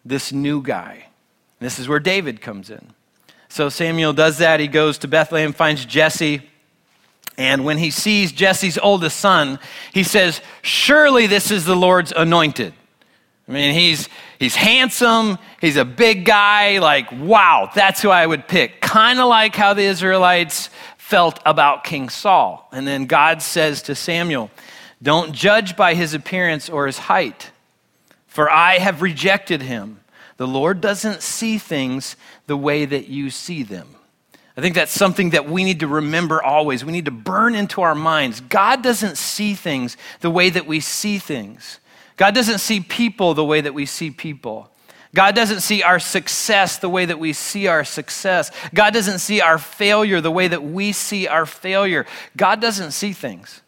this 0.05 0.33
new 0.33 0.61
guy. 0.61 1.07
This 1.61 1.79
is 1.79 1.87
where 1.87 2.01
David 2.01 2.41
comes 2.41 2.71
in. 2.71 2.93
So 3.49 3.69
Samuel 3.69 4.13
does 4.15 4.39
that. 4.39 4.59
He 4.59 4.67
goes 4.67 4.99
to 4.99 5.07
Bethlehem, 5.07 5.53
finds 5.53 5.85
Jesse. 5.85 6.43
And 7.39 7.65
when 7.65 7.79
he 7.79 7.93
sees 7.93 8.33
Jesse's 8.33 8.77
oldest 8.77 9.21
son, 9.21 9.61
he 9.93 10.03
says, 10.03 10.41
Surely 10.63 11.29
this 11.29 11.53
is 11.53 11.67
the 11.67 11.77
Lord's 11.77 12.13
anointed. 12.17 12.75
I 13.47 13.53
mean, 13.53 13.75
he's, 13.75 14.09
he's 14.39 14.55
handsome, 14.55 15.39
he's 15.61 15.77
a 15.77 15.85
big 15.85 16.25
guy, 16.25 16.79
like, 16.79 17.13
wow, 17.13 17.71
that's 17.75 18.01
who 18.01 18.09
I 18.09 18.27
would 18.27 18.49
pick. 18.49 18.81
Kind 18.81 19.21
of 19.21 19.29
like 19.29 19.55
how 19.55 19.75
the 19.75 19.83
Israelites 19.83 20.71
felt 20.97 21.39
about 21.45 21.85
King 21.85 22.09
Saul. 22.09 22.67
And 22.73 22.87
then 22.87 23.05
God 23.05 23.43
says 23.43 23.83
to 23.83 23.95
Samuel, 23.95 24.51
Don't 25.03 25.33
judge 25.33 25.77
by 25.77 25.93
his 25.93 26.15
appearance 26.15 26.71
or 26.71 26.87
his 26.87 26.97
height, 26.97 27.51
for 28.27 28.51
I 28.51 28.79
have 28.79 29.03
rejected 29.03 29.61
him. 29.61 30.01
The 30.39 30.49
Lord 30.49 30.81
doesn't 30.81 31.23
see 31.23 31.59
things 31.59 32.17
the 32.47 32.57
way 32.57 32.87
that 32.87 33.09
you 33.09 33.29
see 33.29 33.63
them. 33.63 33.95
I 34.57 34.61
think 34.61 34.75
that's 34.75 34.93
something 34.93 35.31
that 35.31 35.49
we 35.49 35.65
need 35.65 35.81
to 35.81 35.87
remember 35.87 36.43
always. 36.43 36.85
We 36.85 36.93
need 36.93 37.05
to 37.07 37.11
burn 37.11 37.55
into 37.55 37.83
our 37.83 37.95
minds. 37.95 38.41
God 38.41 38.83
doesn't 38.83 39.19
see 39.19 39.55
things 39.55 39.97
the 40.21 40.31
way 40.31 40.49
that 40.51 40.67
we 40.67 40.81
see 40.81 41.19
things. 41.19 41.81
God 42.17 42.35
doesn't 42.35 42.59
see 42.59 42.81
people 42.81 43.35
the 43.35 43.45
way 43.45 43.61
that 43.61 43.75
we 43.75 43.87
see 43.87 44.11
people. 44.11 44.71
God 45.15 45.37
doesn't 45.37 45.61
see 45.61 45.83
our 45.83 46.01
success 46.01 46.79
the 46.79 46.89
way 46.89 47.05
that 47.05 47.21
we 47.21 47.33
see 47.33 47.69
our 47.69 47.85
success. 47.85 48.51
God 48.75 48.93
doesn't 48.93 49.21
see 49.21 49.41
our 49.41 49.59
failure 49.59 50.21
the 50.21 50.31
way 50.31 50.49
that 50.49 50.63
we 50.63 50.93
see 50.93 51.29
our 51.29 51.47
failure. 51.47 52.05
God 52.37 52.61
doesn't 52.61 52.91
see 52.91 53.13
things 53.13 53.61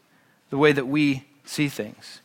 the 0.51 0.59
way 0.59 0.73
that 0.73 0.87
we 0.87 1.25
see 1.45 1.69
things. 1.69 2.21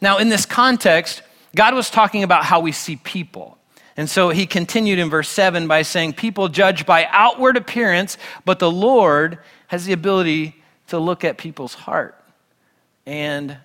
Now, 0.00 0.18
in 0.18 0.28
this 0.28 0.44
context, 0.44 1.22
God 1.54 1.74
was 1.74 1.88
talking 1.88 2.24
about 2.24 2.44
how 2.44 2.60
we 2.60 2.72
see 2.72 2.96
people. 2.96 3.58
And 3.96 4.10
so 4.10 4.30
he 4.30 4.44
continued 4.44 4.98
in 4.98 5.08
verse 5.08 5.28
7 5.28 5.68
by 5.68 5.82
saying, 5.82 6.14
People 6.14 6.48
judge 6.48 6.84
by 6.84 7.06
outward 7.10 7.56
appearance, 7.56 8.18
but 8.44 8.58
the 8.58 8.70
Lord 8.70 9.38
has 9.68 9.86
the 9.86 9.92
ability 9.92 10.56
to 10.88 10.98
look 10.98 11.22
at 11.22 11.38
people's 11.38 11.74
heart. 11.74 12.20
And 13.06 13.56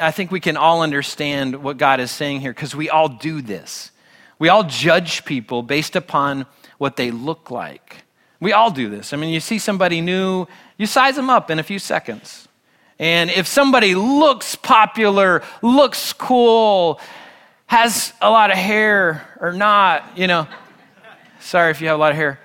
I 0.00 0.10
think 0.10 0.30
we 0.30 0.40
can 0.40 0.56
all 0.56 0.82
understand 0.82 1.62
what 1.62 1.76
God 1.76 2.00
is 2.00 2.10
saying 2.10 2.40
here 2.40 2.52
because 2.52 2.74
we 2.74 2.90
all 2.90 3.08
do 3.08 3.42
this. 3.42 3.90
We 4.38 4.48
all 4.48 4.64
judge 4.64 5.24
people 5.24 5.62
based 5.62 5.96
upon 5.96 6.46
what 6.78 6.96
they 6.96 7.10
look 7.10 7.50
like. 7.50 8.04
We 8.40 8.52
all 8.52 8.70
do 8.70 8.90
this. 8.90 9.12
I 9.12 9.16
mean, 9.16 9.32
you 9.32 9.40
see 9.40 9.58
somebody 9.58 10.00
new, 10.00 10.46
you 10.76 10.86
size 10.86 11.16
them 11.16 11.30
up 11.30 11.50
in 11.50 11.58
a 11.58 11.62
few 11.62 11.78
seconds. 11.78 12.48
And 12.98 13.30
if 13.30 13.46
somebody 13.46 13.94
looks 13.94 14.54
popular, 14.54 15.42
looks 15.62 16.12
cool, 16.12 17.00
has 17.66 18.12
a 18.20 18.30
lot 18.30 18.50
of 18.50 18.56
hair 18.56 19.26
or 19.40 19.52
not, 19.52 20.18
you 20.18 20.26
know, 20.26 20.46
sorry 21.40 21.70
if 21.70 21.80
you 21.80 21.88
have 21.88 21.96
a 21.96 22.00
lot 22.00 22.10
of 22.12 22.16
hair. 22.16 22.38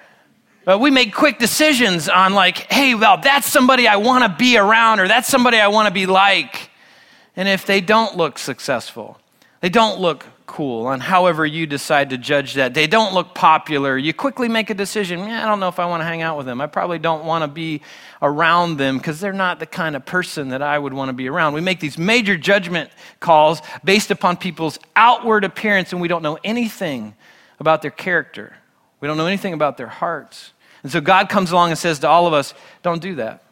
But 0.66 0.80
we 0.80 0.92
make 0.92 1.14
quick 1.14 1.40
decisions 1.40 2.10
on, 2.10 2.34
like, 2.34 2.72
hey, 2.72 2.94
well, 2.94 3.18
that's 3.18 3.48
somebody 3.48 3.88
I 3.88 3.96
want 3.96 4.24
to 4.24 4.38
be 4.38 4.58
around 4.58 5.00
or 5.00 5.08
that's 5.08 5.28
somebody 5.28 5.58
I 5.58 5.70
want 5.70 5.88
to 5.88 5.94
be 5.94 6.06
like. 6.06 6.69
And 7.40 7.48
if 7.48 7.66
they 7.66 7.80
don't 7.80 8.18
look 8.18 8.38
successful, 8.38 9.18
they 9.62 9.70
don't 9.70 10.02
look 10.02 10.26
cool, 10.46 10.88
on 10.88 11.00
however 11.00 11.46
you 11.46 11.66
decide 11.66 12.10
to 12.10 12.18
judge 12.18 12.56
that, 12.56 12.74
they 12.74 12.86
don't 12.86 13.14
look 13.14 13.34
popular, 13.34 13.98
you 13.98 14.14
quickly 14.14 14.50
make 14.50 14.70
a 14.70 14.74
decision. 14.74 15.20
Yeah, 15.20 15.46
I 15.46 15.48
don't 15.48 15.62
know 15.62 15.70
if 15.70 15.80
I 15.80 15.86
want 15.86 16.02
to 16.02 16.06
hang 16.06 16.22
out 16.22 16.36
with 16.36 16.46
them. 16.46 16.60
I 16.60 16.68
probably 16.68 17.00
don't 17.00 17.24
want 17.24 17.44
to 17.44 17.48
be 17.48 17.82
around 18.22 18.76
them 18.76 18.98
because 18.98 19.22
they're 19.22 19.32
not 19.32 19.62
the 19.62 19.66
kind 19.66 19.96
of 19.96 20.06
person 20.06 20.50
that 20.50 20.62
I 20.62 20.78
would 20.78 20.94
want 20.94 21.08
to 21.08 21.14
be 21.14 21.30
around. 21.30 21.54
We 21.54 21.62
make 21.62 21.80
these 21.80 21.98
major 21.98 22.36
judgment 22.36 22.90
calls 23.22 23.62
based 23.86 24.12
upon 24.12 24.36
people's 24.36 24.78
outward 24.98 25.46
appearance, 25.46 25.94
and 25.94 26.02
we 26.02 26.10
don't 26.10 26.24
know 26.24 26.40
anything 26.44 27.16
about 27.58 27.82
their 27.82 27.92
character. 27.92 28.54
We 29.00 29.08
don't 29.08 29.16
know 29.16 29.28
anything 29.28 29.54
about 29.54 29.78
their 29.78 29.88
hearts. 29.88 30.52
And 30.84 30.92
so 30.92 31.00
God 31.00 31.30
comes 31.30 31.52
along 31.52 31.70
and 31.70 31.80
says 31.80 32.00
to 32.00 32.10
all 32.10 32.28
of 32.28 32.34
us, 32.34 32.54
don't 32.84 33.02
do 33.02 33.16
that. 33.16 33.46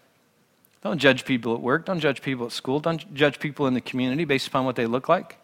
Don't 0.88 1.00
judge 1.00 1.26
people 1.26 1.54
at 1.54 1.60
work. 1.60 1.86
Don't 1.86 2.00
judge 2.00 2.22
people 2.22 2.46
at 2.46 2.54
school. 2.54 2.80
Don't 2.80 3.14
judge 3.14 3.40
people 3.40 3.68
in 3.68 3.74
the 3.74 3.82
community 3.82 4.24
based 4.24 4.48
upon 4.48 4.64
what 4.64 4.78
they 4.78 4.86
look 4.86 5.10
like. 5.10 5.38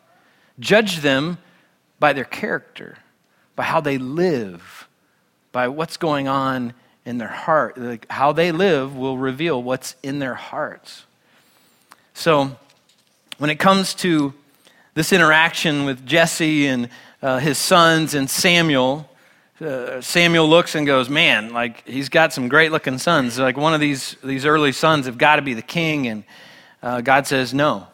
Judge 0.58 1.00
them 1.00 1.38
by 2.00 2.14
their 2.14 2.24
character, 2.24 2.98
by 3.58 3.64
how 3.64 3.82
they 3.82 3.98
live, 3.98 4.88
by 5.52 5.68
what's 5.68 5.98
going 5.98 6.30
on 6.30 6.74
in 7.06 7.18
their 7.18 7.28
heart. 7.28 7.78
Like 7.78 8.10
how 8.10 8.32
they 8.32 8.54
live 8.54 8.96
will 8.96 9.18
reveal 9.18 9.62
what's 9.62 9.98
in 10.02 10.20
their 10.20 10.34
hearts. 10.34 11.04
So, 12.14 12.56
when 13.38 13.50
it 13.50 13.60
comes 13.60 13.94
to 13.96 14.34
this 14.94 15.12
interaction 15.12 15.84
with 15.84 16.06
Jesse 16.06 16.68
and 16.68 16.88
uh, 17.22 17.40
his 17.40 17.58
sons 17.58 18.14
and 18.14 18.30
Samuel, 18.30 19.10
uh, 19.62 20.02
Samuel 20.02 20.48
looks 20.48 20.76
and 20.76 20.86
goes, 20.88 21.10
Man, 21.10 21.54
like 21.54 21.88
he's 21.88 22.10
got 22.10 22.34
some 22.34 22.48
great 22.48 22.72
looking 22.72 22.98
sons. 22.98 23.38
Like 23.38 23.58
one 23.58 23.74
of 23.74 23.80
these, 23.80 24.16
these 24.24 24.46
early 24.46 24.72
sons 24.72 25.06
have 25.06 25.18
got 25.18 25.38
to 25.38 25.42
be 25.42 25.54
the 25.54 25.62
king. 25.62 26.08
And 26.08 26.24
uh, 26.82 27.02
God 27.02 27.28
says, 27.28 27.54
No. 27.54 27.88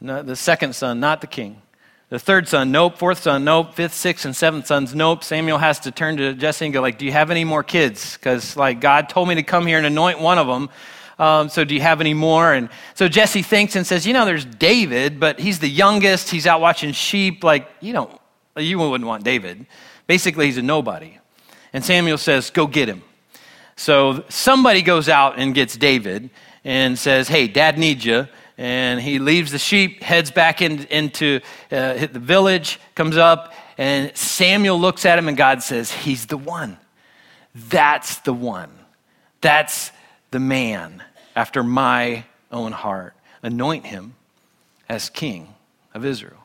no. 0.00 0.22
The 0.22 0.36
second 0.36 0.74
son, 0.74 1.00
not 1.00 1.20
the 1.20 1.26
king. 1.26 1.62
The 2.10 2.18
third 2.18 2.48
son, 2.48 2.72
nope. 2.72 2.96
Fourth 2.96 3.22
son, 3.22 3.44
nope. 3.44 3.74
Fifth, 3.74 3.92
sixth, 3.92 4.24
and 4.24 4.34
seventh 4.34 4.66
sons, 4.66 4.94
nope. 4.94 5.22
Samuel 5.22 5.58
has 5.58 5.78
to 5.80 5.90
turn 5.90 6.16
to 6.16 6.32
Jesse 6.32 6.64
and 6.64 6.72
go, 6.72 6.80
like, 6.80 6.96
do 6.96 7.04
you 7.04 7.12
have 7.12 7.30
any 7.30 7.44
more 7.44 7.62
kids? 7.62 8.16
Because, 8.16 8.56
like, 8.56 8.80
God 8.80 9.10
told 9.10 9.28
me 9.28 9.34
to 9.34 9.42
come 9.42 9.66
here 9.66 9.76
and 9.76 9.86
anoint 9.86 10.18
one 10.18 10.38
of 10.38 10.46
them. 10.46 10.70
Um, 11.18 11.50
so 11.50 11.64
do 11.64 11.74
you 11.74 11.82
have 11.82 12.00
any 12.00 12.14
more? 12.14 12.54
And 12.54 12.70
so 12.94 13.08
Jesse 13.08 13.42
thinks 13.42 13.76
and 13.76 13.86
says, 13.86 14.06
you 14.06 14.14
know, 14.14 14.24
there's 14.24 14.46
David, 14.46 15.20
but 15.20 15.38
he's 15.38 15.58
the 15.58 15.68
youngest. 15.68 16.30
He's 16.30 16.46
out 16.46 16.62
watching 16.62 16.92
sheep. 16.92 17.44
Like, 17.44 17.68
you 17.80 17.92
don't, 17.92 18.18
you 18.56 18.78
wouldn't 18.78 19.06
want 19.06 19.22
David. 19.24 19.66
Basically, 20.08 20.46
he's 20.46 20.58
a 20.58 20.62
nobody. 20.62 21.18
And 21.72 21.84
Samuel 21.84 22.18
says, 22.18 22.50
Go 22.50 22.66
get 22.66 22.88
him. 22.88 23.04
So 23.76 24.24
somebody 24.28 24.82
goes 24.82 25.08
out 25.08 25.38
and 25.38 25.54
gets 25.54 25.76
David 25.76 26.30
and 26.64 26.98
says, 26.98 27.28
Hey, 27.28 27.46
dad 27.46 27.78
needs 27.78 28.04
you. 28.04 28.26
And 28.56 29.00
he 29.00 29.20
leaves 29.20 29.52
the 29.52 29.58
sheep, 29.58 30.02
heads 30.02 30.32
back 30.32 30.60
in, 30.60 30.84
into 30.86 31.40
uh, 31.70 32.06
the 32.06 32.18
village, 32.18 32.80
comes 32.96 33.16
up, 33.16 33.54
and 33.76 34.14
Samuel 34.16 34.80
looks 34.80 35.06
at 35.06 35.16
him, 35.16 35.28
and 35.28 35.36
God 35.36 35.62
says, 35.62 35.92
He's 35.92 36.26
the 36.26 36.36
one. 36.36 36.76
That's 37.54 38.18
the 38.18 38.32
one. 38.32 38.70
That's 39.40 39.92
the 40.32 40.40
man 40.40 41.04
after 41.36 41.62
my 41.62 42.24
own 42.50 42.72
heart. 42.72 43.14
Anoint 43.42 43.86
him 43.86 44.14
as 44.88 45.08
king 45.08 45.54
of 45.94 46.04
Israel. 46.04 46.44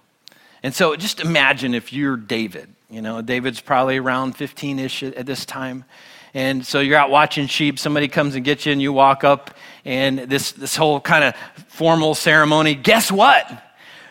And 0.61 0.73
so 0.75 0.95
just 0.95 1.19
imagine 1.19 1.73
if 1.73 1.91
you're 1.91 2.15
David. 2.15 2.69
You 2.89 3.01
know, 3.01 3.21
David's 3.21 3.61
probably 3.61 3.97
around 3.97 4.33
15 4.33 4.79
ish 4.79 5.03
at 5.03 5.25
this 5.25 5.45
time. 5.45 5.85
And 6.33 6.65
so 6.65 6.79
you're 6.79 6.97
out 6.97 7.11
watching 7.11 7.47
sheep, 7.47 7.77
somebody 7.77 8.07
comes 8.07 8.35
and 8.35 8.43
gets 8.43 8.65
you, 8.65 8.71
and 8.71 8.81
you 8.81 8.91
walk 8.91 9.23
up, 9.23 9.51
and 9.85 10.19
this, 10.19 10.51
this 10.51 10.75
whole 10.75 10.99
kind 10.99 11.23
of 11.23 11.35
formal 11.67 12.15
ceremony. 12.15 12.73
Guess 12.73 13.11
what? 13.11 13.47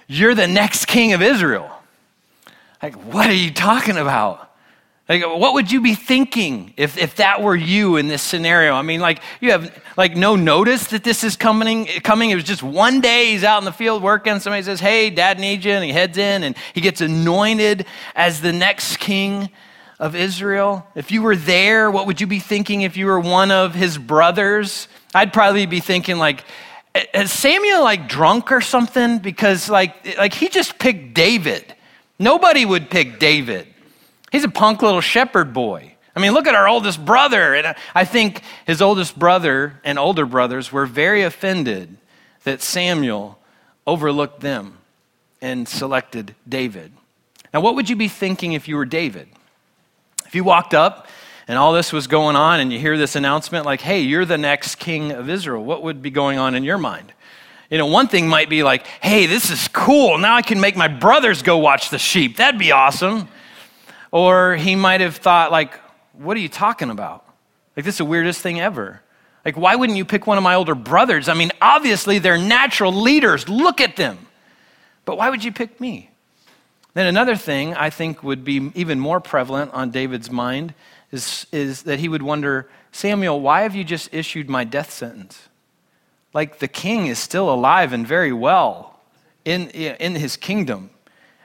You're 0.06 0.34
the 0.34 0.46
next 0.46 0.86
king 0.86 1.14
of 1.14 1.22
Israel. 1.22 1.70
Like, 2.82 2.94
what 3.12 3.28
are 3.28 3.34
you 3.34 3.52
talking 3.52 3.96
about? 3.96 4.51
Like, 5.08 5.24
what 5.24 5.54
would 5.54 5.72
you 5.72 5.80
be 5.80 5.94
thinking 5.94 6.72
if, 6.76 6.96
if 6.96 7.16
that 7.16 7.42
were 7.42 7.56
you 7.56 7.96
in 7.96 8.06
this 8.06 8.22
scenario? 8.22 8.74
I 8.74 8.82
mean, 8.82 9.00
like, 9.00 9.20
you 9.40 9.50
have 9.50 9.82
like 9.96 10.16
no 10.16 10.36
notice 10.36 10.86
that 10.88 11.02
this 11.02 11.24
is 11.24 11.36
coming. 11.36 11.86
Coming. 12.02 12.30
It 12.30 12.36
was 12.36 12.44
just 12.44 12.62
one 12.62 13.00
day 13.00 13.32
he's 13.32 13.42
out 13.42 13.58
in 13.58 13.64
the 13.64 13.72
field 13.72 14.02
working. 14.02 14.38
Somebody 14.38 14.62
says, 14.62 14.78
"Hey, 14.78 15.10
Dad 15.10 15.40
needs 15.40 15.64
you," 15.64 15.72
and 15.72 15.84
he 15.84 15.90
heads 15.92 16.16
in 16.18 16.44
and 16.44 16.56
he 16.72 16.80
gets 16.80 17.00
anointed 17.00 17.84
as 18.14 18.40
the 18.40 18.52
next 18.52 18.98
king 18.98 19.50
of 19.98 20.14
Israel. 20.14 20.86
If 20.94 21.10
you 21.10 21.22
were 21.22 21.36
there, 21.36 21.90
what 21.90 22.06
would 22.06 22.20
you 22.20 22.26
be 22.28 22.38
thinking 22.38 22.82
if 22.82 22.96
you 22.96 23.06
were 23.06 23.20
one 23.20 23.50
of 23.50 23.74
his 23.74 23.98
brothers? 23.98 24.86
I'd 25.14 25.32
probably 25.32 25.66
be 25.66 25.80
thinking 25.80 26.18
like, 26.18 26.44
"Is 27.12 27.32
Samuel 27.32 27.82
like 27.82 28.08
drunk 28.08 28.52
or 28.52 28.60
something?" 28.60 29.18
Because 29.18 29.68
like, 29.68 30.16
like 30.16 30.32
he 30.32 30.48
just 30.48 30.78
picked 30.78 31.12
David. 31.12 31.74
Nobody 32.20 32.64
would 32.64 32.88
pick 32.88 33.18
David. 33.18 33.66
He's 34.32 34.44
a 34.44 34.48
punk 34.48 34.80
little 34.80 35.02
shepherd 35.02 35.52
boy. 35.52 35.94
I 36.16 36.20
mean, 36.20 36.32
look 36.32 36.46
at 36.46 36.54
our 36.54 36.66
oldest 36.66 37.04
brother. 37.04 37.54
And 37.54 37.76
I 37.94 38.04
think 38.04 38.42
his 38.66 38.82
oldest 38.82 39.18
brother 39.18 39.80
and 39.84 39.98
older 39.98 40.26
brothers 40.26 40.72
were 40.72 40.86
very 40.86 41.22
offended 41.22 41.96
that 42.44 42.62
Samuel 42.62 43.38
overlooked 43.86 44.40
them 44.40 44.78
and 45.42 45.68
selected 45.68 46.34
David. 46.48 46.92
Now, 47.52 47.60
what 47.60 47.74
would 47.74 47.90
you 47.90 47.96
be 47.96 48.08
thinking 48.08 48.54
if 48.54 48.68
you 48.68 48.76
were 48.76 48.86
David? 48.86 49.28
If 50.26 50.34
you 50.34 50.44
walked 50.44 50.72
up 50.72 51.08
and 51.46 51.58
all 51.58 51.74
this 51.74 51.92
was 51.92 52.06
going 52.06 52.36
on 52.36 52.60
and 52.60 52.72
you 52.72 52.78
hear 52.78 52.96
this 52.96 53.16
announcement 53.16 53.66
like, 53.66 53.82
hey, 53.82 54.00
you're 54.00 54.24
the 54.24 54.38
next 54.38 54.76
king 54.76 55.12
of 55.12 55.28
Israel, 55.28 55.62
what 55.62 55.82
would 55.82 56.00
be 56.00 56.10
going 56.10 56.38
on 56.38 56.54
in 56.54 56.64
your 56.64 56.78
mind? 56.78 57.12
You 57.70 57.78
know, 57.78 57.86
one 57.86 58.08
thing 58.08 58.28
might 58.28 58.48
be 58.48 58.62
like, 58.62 58.86
hey, 58.86 59.26
this 59.26 59.50
is 59.50 59.68
cool. 59.68 60.18
Now 60.18 60.36
I 60.36 60.42
can 60.42 60.60
make 60.60 60.76
my 60.76 60.88
brothers 60.88 61.42
go 61.42 61.58
watch 61.58 61.90
the 61.90 61.98
sheep. 61.98 62.36
That'd 62.36 62.58
be 62.58 62.72
awesome. 62.72 63.28
Or 64.12 64.54
he 64.54 64.76
might 64.76 65.00
have 65.00 65.16
thought, 65.16 65.50
like, 65.50 65.74
what 66.12 66.36
are 66.36 66.40
you 66.40 66.48
talking 66.48 66.90
about? 66.90 67.24
Like, 67.76 67.84
this 67.84 67.94
is 67.94 67.98
the 67.98 68.04
weirdest 68.04 68.40
thing 68.40 68.60
ever. 68.60 69.00
Like, 69.44 69.56
why 69.56 69.74
wouldn't 69.74 69.96
you 69.96 70.04
pick 70.04 70.26
one 70.26 70.38
of 70.38 70.44
my 70.44 70.54
older 70.54 70.76
brothers? 70.76 71.28
I 71.28 71.34
mean, 71.34 71.50
obviously, 71.60 72.20
they're 72.20 72.38
natural 72.38 72.92
leaders. 72.92 73.48
Look 73.48 73.80
at 73.80 73.96
them. 73.96 74.18
But 75.04 75.18
why 75.18 75.30
would 75.30 75.42
you 75.42 75.50
pick 75.50 75.80
me? 75.80 76.10
Then 76.94 77.06
another 77.06 77.36
thing 77.36 77.74
I 77.74 77.90
think 77.90 78.22
would 78.22 78.44
be 78.44 78.70
even 78.74 79.00
more 79.00 79.20
prevalent 79.20 79.72
on 79.72 79.90
David's 79.90 80.30
mind 80.30 80.74
is, 81.10 81.46
is 81.50 81.82
that 81.84 81.98
he 81.98 82.08
would 82.08 82.22
wonder, 82.22 82.68
Samuel, 82.92 83.40
why 83.40 83.62
have 83.62 83.74
you 83.74 83.82
just 83.82 84.12
issued 84.12 84.48
my 84.48 84.64
death 84.64 84.92
sentence? 84.92 85.48
Like 86.34 86.58
the 86.58 86.68
king 86.68 87.06
is 87.06 87.18
still 87.18 87.52
alive 87.52 87.92
and 87.92 88.06
very 88.06 88.32
well 88.32 89.00
in, 89.44 89.68
in 89.70 90.14
his 90.14 90.36
kingdom. 90.36 90.90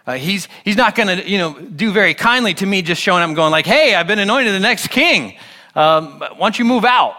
Uh, 0.08 0.14
he's, 0.14 0.48
he's 0.64 0.78
not 0.78 0.96
going 0.96 1.20
to, 1.20 1.30
you 1.30 1.38
know, 1.38 1.60
do 1.60 1.92
very 1.92 2.14
kindly 2.14 2.54
to 2.54 2.66
me 2.66 2.82
just 2.82 3.02
showing 3.02 3.22
up 3.22 3.28
and 3.28 3.36
going 3.36 3.52
like, 3.52 3.66
hey, 3.66 3.94
I've 3.94 4.08
been 4.08 4.20
anointed 4.20 4.54
the 4.54 4.60
next 4.60 4.88
king. 4.88 5.38
Um, 5.76 6.20
why 6.20 6.38
don't 6.40 6.58
you 6.58 6.64
move 6.64 6.86
out? 6.86 7.16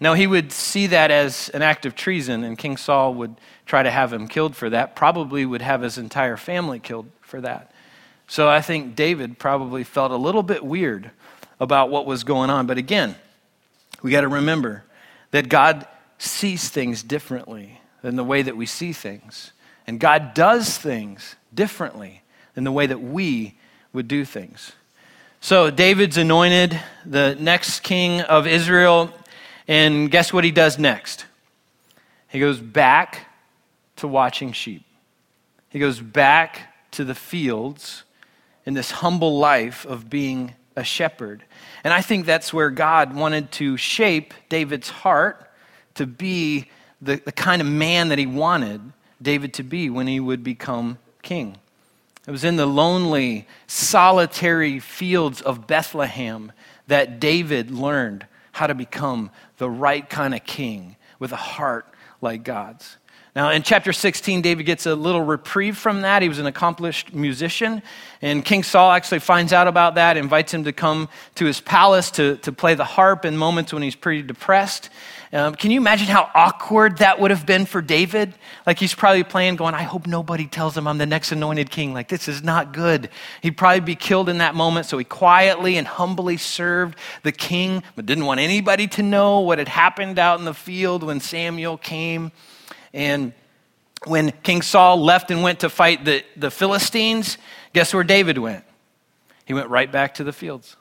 No, 0.00 0.14
he 0.14 0.26
would 0.26 0.50
see 0.50 0.88
that 0.88 1.12
as 1.12 1.48
an 1.50 1.62
act 1.62 1.86
of 1.86 1.94
treason, 1.94 2.42
and 2.42 2.58
King 2.58 2.76
Saul 2.76 3.14
would 3.14 3.36
try 3.66 3.84
to 3.84 3.90
have 3.90 4.12
him 4.12 4.26
killed 4.26 4.56
for 4.56 4.68
that, 4.70 4.96
probably 4.96 5.46
would 5.46 5.62
have 5.62 5.82
his 5.82 5.96
entire 5.96 6.36
family 6.36 6.80
killed 6.80 7.08
for 7.20 7.40
that. 7.40 7.70
So 8.26 8.48
I 8.48 8.62
think 8.62 8.96
David 8.96 9.38
probably 9.38 9.84
felt 9.84 10.10
a 10.10 10.16
little 10.16 10.42
bit 10.42 10.64
weird 10.64 11.12
about 11.60 11.88
what 11.88 12.04
was 12.04 12.24
going 12.24 12.50
on. 12.50 12.66
But 12.66 12.78
again, 12.78 13.14
we 14.02 14.10
got 14.10 14.22
to 14.22 14.28
remember 14.28 14.82
that 15.30 15.48
God 15.48 15.86
sees 16.18 16.68
things 16.68 17.04
differently 17.04 17.80
than 18.02 18.16
the 18.16 18.24
way 18.24 18.42
that 18.42 18.56
we 18.56 18.66
see 18.66 18.92
things. 18.92 19.52
And 19.86 20.00
God 20.00 20.34
does 20.34 20.76
things 20.76 21.36
differently 21.54 22.22
than 22.54 22.64
the 22.64 22.72
way 22.72 22.86
that 22.86 23.00
we 23.00 23.54
would 23.92 24.08
do 24.08 24.24
things. 24.24 24.72
So 25.40 25.70
David's 25.70 26.16
anointed 26.16 26.80
the 27.04 27.36
next 27.38 27.80
king 27.80 28.20
of 28.20 28.46
Israel, 28.46 29.12
and 29.66 30.10
guess 30.10 30.32
what 30.32 30.44
he 30.44 30.50
does 30.50 30.78
next? 30.78 31.26
He 32.28 32.38
goes 32.38 32.60
back 32.60 33.26
to 33.96 34.08
watching 34.08 34.52
sheep. 34.52 34.84
He 35.68 35.78
goes 35.78 36.00
back 36.00 36.74
to 36.92 37.04
the 37.04 37.14
fields 37.14 38.04
in 38.64 38.74
this 38.74 38.90
humble 38.90 39.38
life 39.38 39.84
of 39.84 40.08
being 40.08 40.54
a 40.76 40.84
shepherd. 40.84 41.42
And 41.84 41.92
I 41.92 42.00
think 42.00 42.24
that's 42.24 42.52
where 42.52 42.70
God 42.70 43.14
wanted 43.14 43.50
to 43.52 43.76
shape 43.76 44.34
David's 44.48 44.90
heart 44.90 45.50
to 45.94 46.06
be 46.06 46.70
the, 47.00 47.16
the 47.16 47.32
kind 47.32 47.60
of 47.60 47.68
man 47.68 48.08
that 48.08 48.18
he 48.18 48.26
wanted 48.26 48.80
David 49.20 49.54
to 49.54 49.62
be 49.62 49.90
when 49.90 50.06
he 50.06 50.20
would 50.20 50.44
become 50.44 50.98
king. 51.22 51.56
It 52.26 52.30
was 52.30 52.44
in 52.44 52.56
the 52.56 52.66
lonely, 52.66 53.48
solitary 53.66 54.78
fields 54.78 55.40
of 55.40 55.66
Bethlehem 55.66 56.52
that 56.86 57.18
David 57.18 57.70
learned 57.70 58.26
how 58.52 58.66
to 58.66 58.74
become 58.74 59.30
the 59.58 59.68
right 59.68 60.08
kind 60.08 60.34
of 60.34 60.44
king 60.44 60.96
with 61.18 61.32
a 61.32 61.36
heart 61.36 61.86
like 62.20 62.44
God's. 62.44 62.96
Now, 63.34 63.50
in 63.50 63.62
chapter 63.62 63.94
16, 63.94 64.42
David 64.42 64.64
gets 64.64 64.84
a 64.84 64.94
little 64.94 65.22
reprieve 65.22 65.78
from 65.78 66.02
that. 66.02 66.20
He 66.20 66.28
was 66.28 66.38
an 66.38 66.44
accomplished 66.44 67.14
musician, 67.14 67.82
and 68.20 68.44
King 68.44 68.62
Saul 68.62 68.92
actually 68.92 69.20
finds 69.20 69.54
out 69.54 69.68
about 69.68 69.94
that, 69.94 70.18
invites 70.18 70.52
him 70.52 70.64
to 70.64 70.72
come 70.72 71.08
to 71.36 71.46
his 71.46 71.58
palace 71.58 72.10
to, 72.12 72.36
to 72.38 72.52
play 72.52 72.74
the 72.74 72.84
harp 72.84 73.24
in 73.24 73.38
moments 73.38 73.72
when 73.72 73.82
he's 73.82 73.96
pretty 73.96 74.20
depressed. 74.20 74.90
Um, 75.34 75.54
can 75.54 75.70
you 75.70 75.80
imagine 75.80 76.08
how 76.08 76.30
awkward 76.34 76.98
that 76.98 77.18
would 77.18 77.30
have 77.30 77.46
been 77.46 77.64
for 77.64 77.80
David? 77.80 78.34
Like 78.66 78.78
he's 78.78 78.94
probably 78.94 79.24
playing, 79.24 79.56
going, 79.56 79.74
I 79.74 79.82
hope 79.82 80.06
nobody 80.06 80.46
tells 80.46 80.76
him 80.76 80.86
I'm 80.86 80.98
the 80.98 81.06
next 81.06 81.32
anointed 81.32 81.70
king. 81.70 81.94
Like 81.94 82.08
this 82.08 82.28
is 82.28 82.42
not 82.42 82.74
good. 82.74 83.08
He'd 83.40 83.56
probably 83.56 83.80
be 83.80 83.94
killed 83.94 84.28
in 84.28 84.38
that 84.38 84.54
moment. 84.54 84.84
So 84.84 84.98
he 84.98 85.04
quietly 85.04 85.78
and 85.78 85.86
humbly 85.86 86.36
served 86.36 86.98
the 87.22 87.32
king, 87.32 87.82
but 87.96 88.04
didn't 88.04 88.26
want 88.26 88.40
anybody 88.40 88.86
to 88.88 89.02
know 89.02 89.40
what 89.40 89.58
had 89.58 89.68
happened 89.68 90.18
out 90.18 90.38
in 90.38 90.44
the 90.44 90.52
field 90.52 91.02
when 91.02 91.18
Samuel 91.18 91.78
came. 91.78 92.30
And 92.92 93.32
when 94.04 94.32
King 94.42 94.60
Saul 94.60 95.02
left 95.02 95.30
and 95.30 95.42
went 95.42 95.60
to 95.60 95.70
fight 95.70 96.04
the, 96.04 96.24
the 96.36 96.50
Philistines, 96.50 97.38
guess 97.72 97.94
where 97.94 98.04
David 98.04 98.36
went? 98.36 98.64
He 99.46 99.54
went 99.54 99.70
right 99.70 99.90
back 99.90 100.12
to 100.14 100.24
the 100.24 100.32
fields 100.32 100.76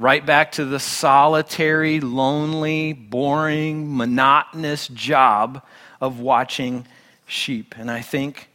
right 0.00 0.24
back 0.24 0.50
to 0.52 0.64
the 0.64 0.80
solitary, 0.80 2.00
lonely, 2.00 2.94
boring, 2.94 3.96
monotonous 3.98 4.88
job 4.88 5.62
of 6.00 6.18
watching 6.18 6.86
sheep. 7.26 7.74
And 7.76 7.90
I 7.90 8.00
think 8.00 8.48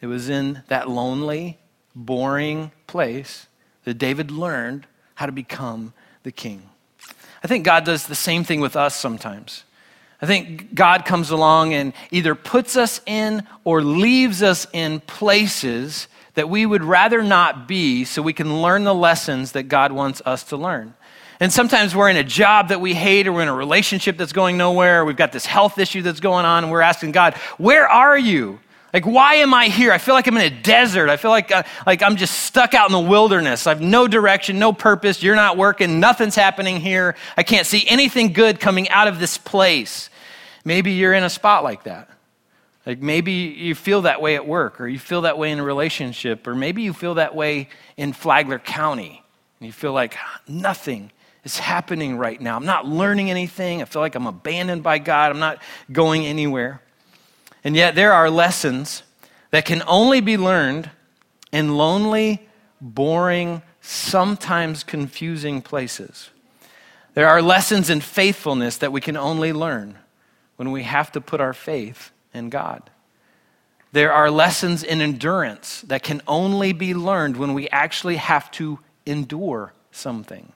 it 0.00 0.06
was 0.06 0.28
in 0.28 0.62
that 0.68 0.88
lonely, 0.88 1.58
boring 1.92 2.70
place 2.86 3.48
that 3.82 3.94
David 3.94 4.30
learned 4.30 4.86
how 5.16 5.26
to 5.26 5.32
become 5.32 5.92
the 6.22 6.30
king. 6.30 6.70
I 7.42 7.48
think 7.48 7.64
God 7.64 7.84
does 7.84 8.06
the 8.06 8.14
same 8.14 8.44
thing 8.44 8.60
with 8.60 8.76
us 8.76 8.94
sometimes. 8.94 9.64
I 10.22 10.26
think 10.26 10.72
God 10.72 11.04
comes 11.04 11.30
along 11.30 11.74
and 11.74 11.94
either 12.12 12.36
puts 12.36 12.76
us 12.76 13.00
in 13.06 13.42
or 13.64 13.82
leaves 13.82 14.40
us 14.40 14.68
in 14.72 15.00
places 15.00 16.06
that 16.36 16.48
we 16.48 16.64
would 16.64 16.84
rather 16.84 17.22
not 17.22 17.66
be 17.66 18.04
so 18.04 18.22
we 18.22 18.32
can 18.32 18.62
learn 18.62 18.84
the 18.84 18.94
lessons 18.94 19.52
that 19.52 19.64
God 19.64 19.90
wants 19.90 20.22
us 20.24 20.44
to 20.44 20.56
learn. 20.56 20.94
And 21.40 21.52
sometimes 21.52 21.94
we're 21.94 22.08
in 22.08 22.16
a 22.16 22.24
job 22.24 22.68
that 22.68 22.80
we 22.80 22.94
hate, 22.94 23.26
or 23.26 23.32
we're 23.32 23.42
in 23.42 23.48
a 23.48 23.54
relationship 23.54 24.16
that's 24.16 24.32
going 24.32 24.56
nowhere, 24.56 25.02
or 25.02 25.04
we've 25.04 25.16
got 25.16 25.32
this 25.32 25.44
health 25.44 25.78
issue 25.78 26.00
that's 26.00 26.20
going 26.20 26.46
on, 26.46 26.64
and 26.64 26.70
we're 26.70 26.80
asking 26.80 27.12
God, 27.12 27.34
Where 27.58 27.86
are 27.88 28.16
you? 28.16 28.60
Like, 28.94 29.04
why 29.04 29.34
am 29.34 29.52
I 29.52 29.66
here? 29.66 29.92
I 29.92 29.98
feel 29.98 30.14
like 30.14 30.26
I'm 30.26 30.36
in 30.38 30.52
a 30.52 30.62
desert. 30.62 31.10
I 31.10 31.18
feel 31.18 31.30
like, 31.30 31.52
uh, 31.52 31.64
like 31.86 32.02
I'm 32.02 32.16
just 32.16 32.44
stuck 32.44 32.72
out 32.72 32.88
in 32.88 32.92
the 32.92 33.10
wilderness. 33.10 33.66
I 33.66 33.70
have 33.70 33.82
no 33.82 34.08
direction, 34.08 34.58
no 34.58 34.72
purpose. 34.72 35.22
You're 35.22 35.36
not 35.36 35.58
working. 35.58 36.00
Nothing's 36.00 36.34
happening 36.34 36.80
here. 36.80 37.14
I 37.36 37.42
can't 37.42 37.66
see 37.66 37.86
anything 37.86 38.32
good 38.32 38.58
coming 38.58 38.88
out 38.88 39.06
of 39.06 39.18
this 39.18 39.36
place. 39.36 40.08
Maybe 40.64 40.92
you're 40.92 41.12
in 41.12 41.24
a 41.24 41.30
spot 41.30 41.62
like 41.62 41.84
that. 41.84 42.08
Like 42.86 43.00
maybe 43.00 43.32
you 43.32 43.74
feel 43.74 44.02
that 44.02 44.22
way 44.22 44.36
at 44.36 44.46
work, 44.46 44.80
or 44.80 44.86
you 44.86 45.00
feel 45.00 45.22
that 45.22 45.36
way 45.36 45.50
in 45.50 45.58
a 45.58 45.64
relationship, 45.64 46.46
or 46.46 46.54
maybe 46.54 46.82
you 46.82 46.92
feel 46.92 47.14
that 47.14 47.34
way 47.34 47.68
in 47.96 48.12
Flagler 48.12 48.60
County 48.60 49.24
and 49.58 49.66
you 49.66 49.72
feel 49.72 49.92
like 49.92 50.16
nothing 50.46 51.10
is 51.42 51.58
happening 51.58 52.16
right 52.16 52.40
now. 52.40 52.56
I'm 52.56 52.66
not 52.66 52.86
learning 52.86 53.30
anything. 53.30 53.82
I 53.82 53.86
feel 53.86 54.02
like 54.02 54.14
I'm 54.14 54.26
abandoned 54.26 54.82
by 54.82 54.98
God. 54.98 55.32
I'm 55.32 55.40
not 55.40 55.60
going 55.90 56.24
anywhere. 56.24 56.80
And 57.64 57.74
yet, 57.74 57.96
there 57.96 58.12
are 58.12 58.30
lessons 58.30 59.02
that 59.50 59.64
can 59.64 59.82
only 59.88 60.20
be 60.20 60.36
learned 60.36 60.90
in 61.52 61.76
lonely, 61.76 62.46
boring, 62.80 63.62
sometimes 63.80 64.84
confusing 64.84 65.62
places. 65.62 66.30
There 67.14 67.28
are 67.28 67.40
lessons 67.40 67.90
in 67.90 68.00
faithfulness 68.00 68.76
that 68.78 68.92
we 68.92 69.00
can 69.00 69.16
only 69.16 69.52
learn 69.52 69.98
when 70.56 70.70
we 70.70 70.82
have 70.82 71.10
to 71.12 71.20
put 71.20 71.40
our 71.40 71.52
faith 71.52 72.12
in 72.36 72.50
God. 72.50 72.90
There 73.92 74.12
are 74.12 74.30
lessons 74.30 74.82
in 74.82 75.00
endurance 75.00 75.80
that 75.82 76.02
can 76.02 76.20
only 76.28 76.72
be 76.72 76.94
learned 76.94 77.36
when 77.36 77.54
we 77.54 77.68
actually 77.70 78.16
have 78.16 78.50
to 78.52 78.78
endure 79.06 79.72
something. 79.90 80.52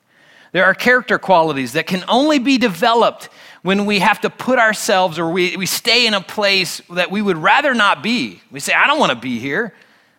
There 0.53 0.65
are 0.65 0.75
character 0.75 1.19
qualities 1.19 1.73
that 1.75 1.87
can 1.87 2.05
only 2.09 2.39
be 2.39 2.59
developed 2.59 3.29
when 3.63 3.87
we 3.87 4.01
have 4.01 4.21
to 4.23 4.31
put 4.31 4.59
ourselves 4.59 5.19
or 5.19 5.31
we, 5.31 5.57
we 5.57 5.67
stay 5.67 6.07
in 6.07 6.15
a 6.15 6.21
place 6.21 6.83
that 6.91 7.11
we 7.11 7.23
would 7.23 7.37
rather 7.37 7.73
not 7.73 8.03
be. 8.03 8.41
We 8.51 8.59
say, 8.59 8.75
I 8.75 8.87
don't 8.87 8.99
want 8.99 9.13
to 9.13 9.19
be 9.19 9.39
here. 9.39 9.75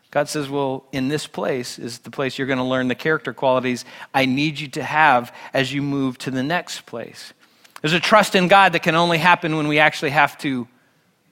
God 0.10 0.30
says, 0.30 0.50
Well, 0.50 0.86
in 0.92 1.08
this 1.08 1.28
place 1.28 1.80
is 1.80 2.00
the 2.00 2.12
place 2.12 2.38
you're 2.38 2.48
going 2.48 2.60
to 2.60 2.66
learn 2.66 2.88
the 2.88 2.96
character 2.96 3.34
qualities 3.34 3.86
I 4.14 4.26
need 4.26 4.60
you 4.60 4.68
to 4.70 4.84
have 4.84 5.36
as 5.54 5.74
you 5.74 5.82
move 5.82 6.18
to 6.20 6.32
the 6.32 6.44
next 6.44 6.86
place. 6.86 7.34
There's 7.82 7.94
a 7.94 8.00
trust 8.00 8.36
in 8.36 8.48
God 8.48 8.74
that 8.74 8.84
can 8.84 8.96
only 8.96 9.18
happen 9.18 9.58
when 9.58 9.68
we 9.68 9.80
actually 9.80 10.12
have 10.12 10.38
to 10.40 10.68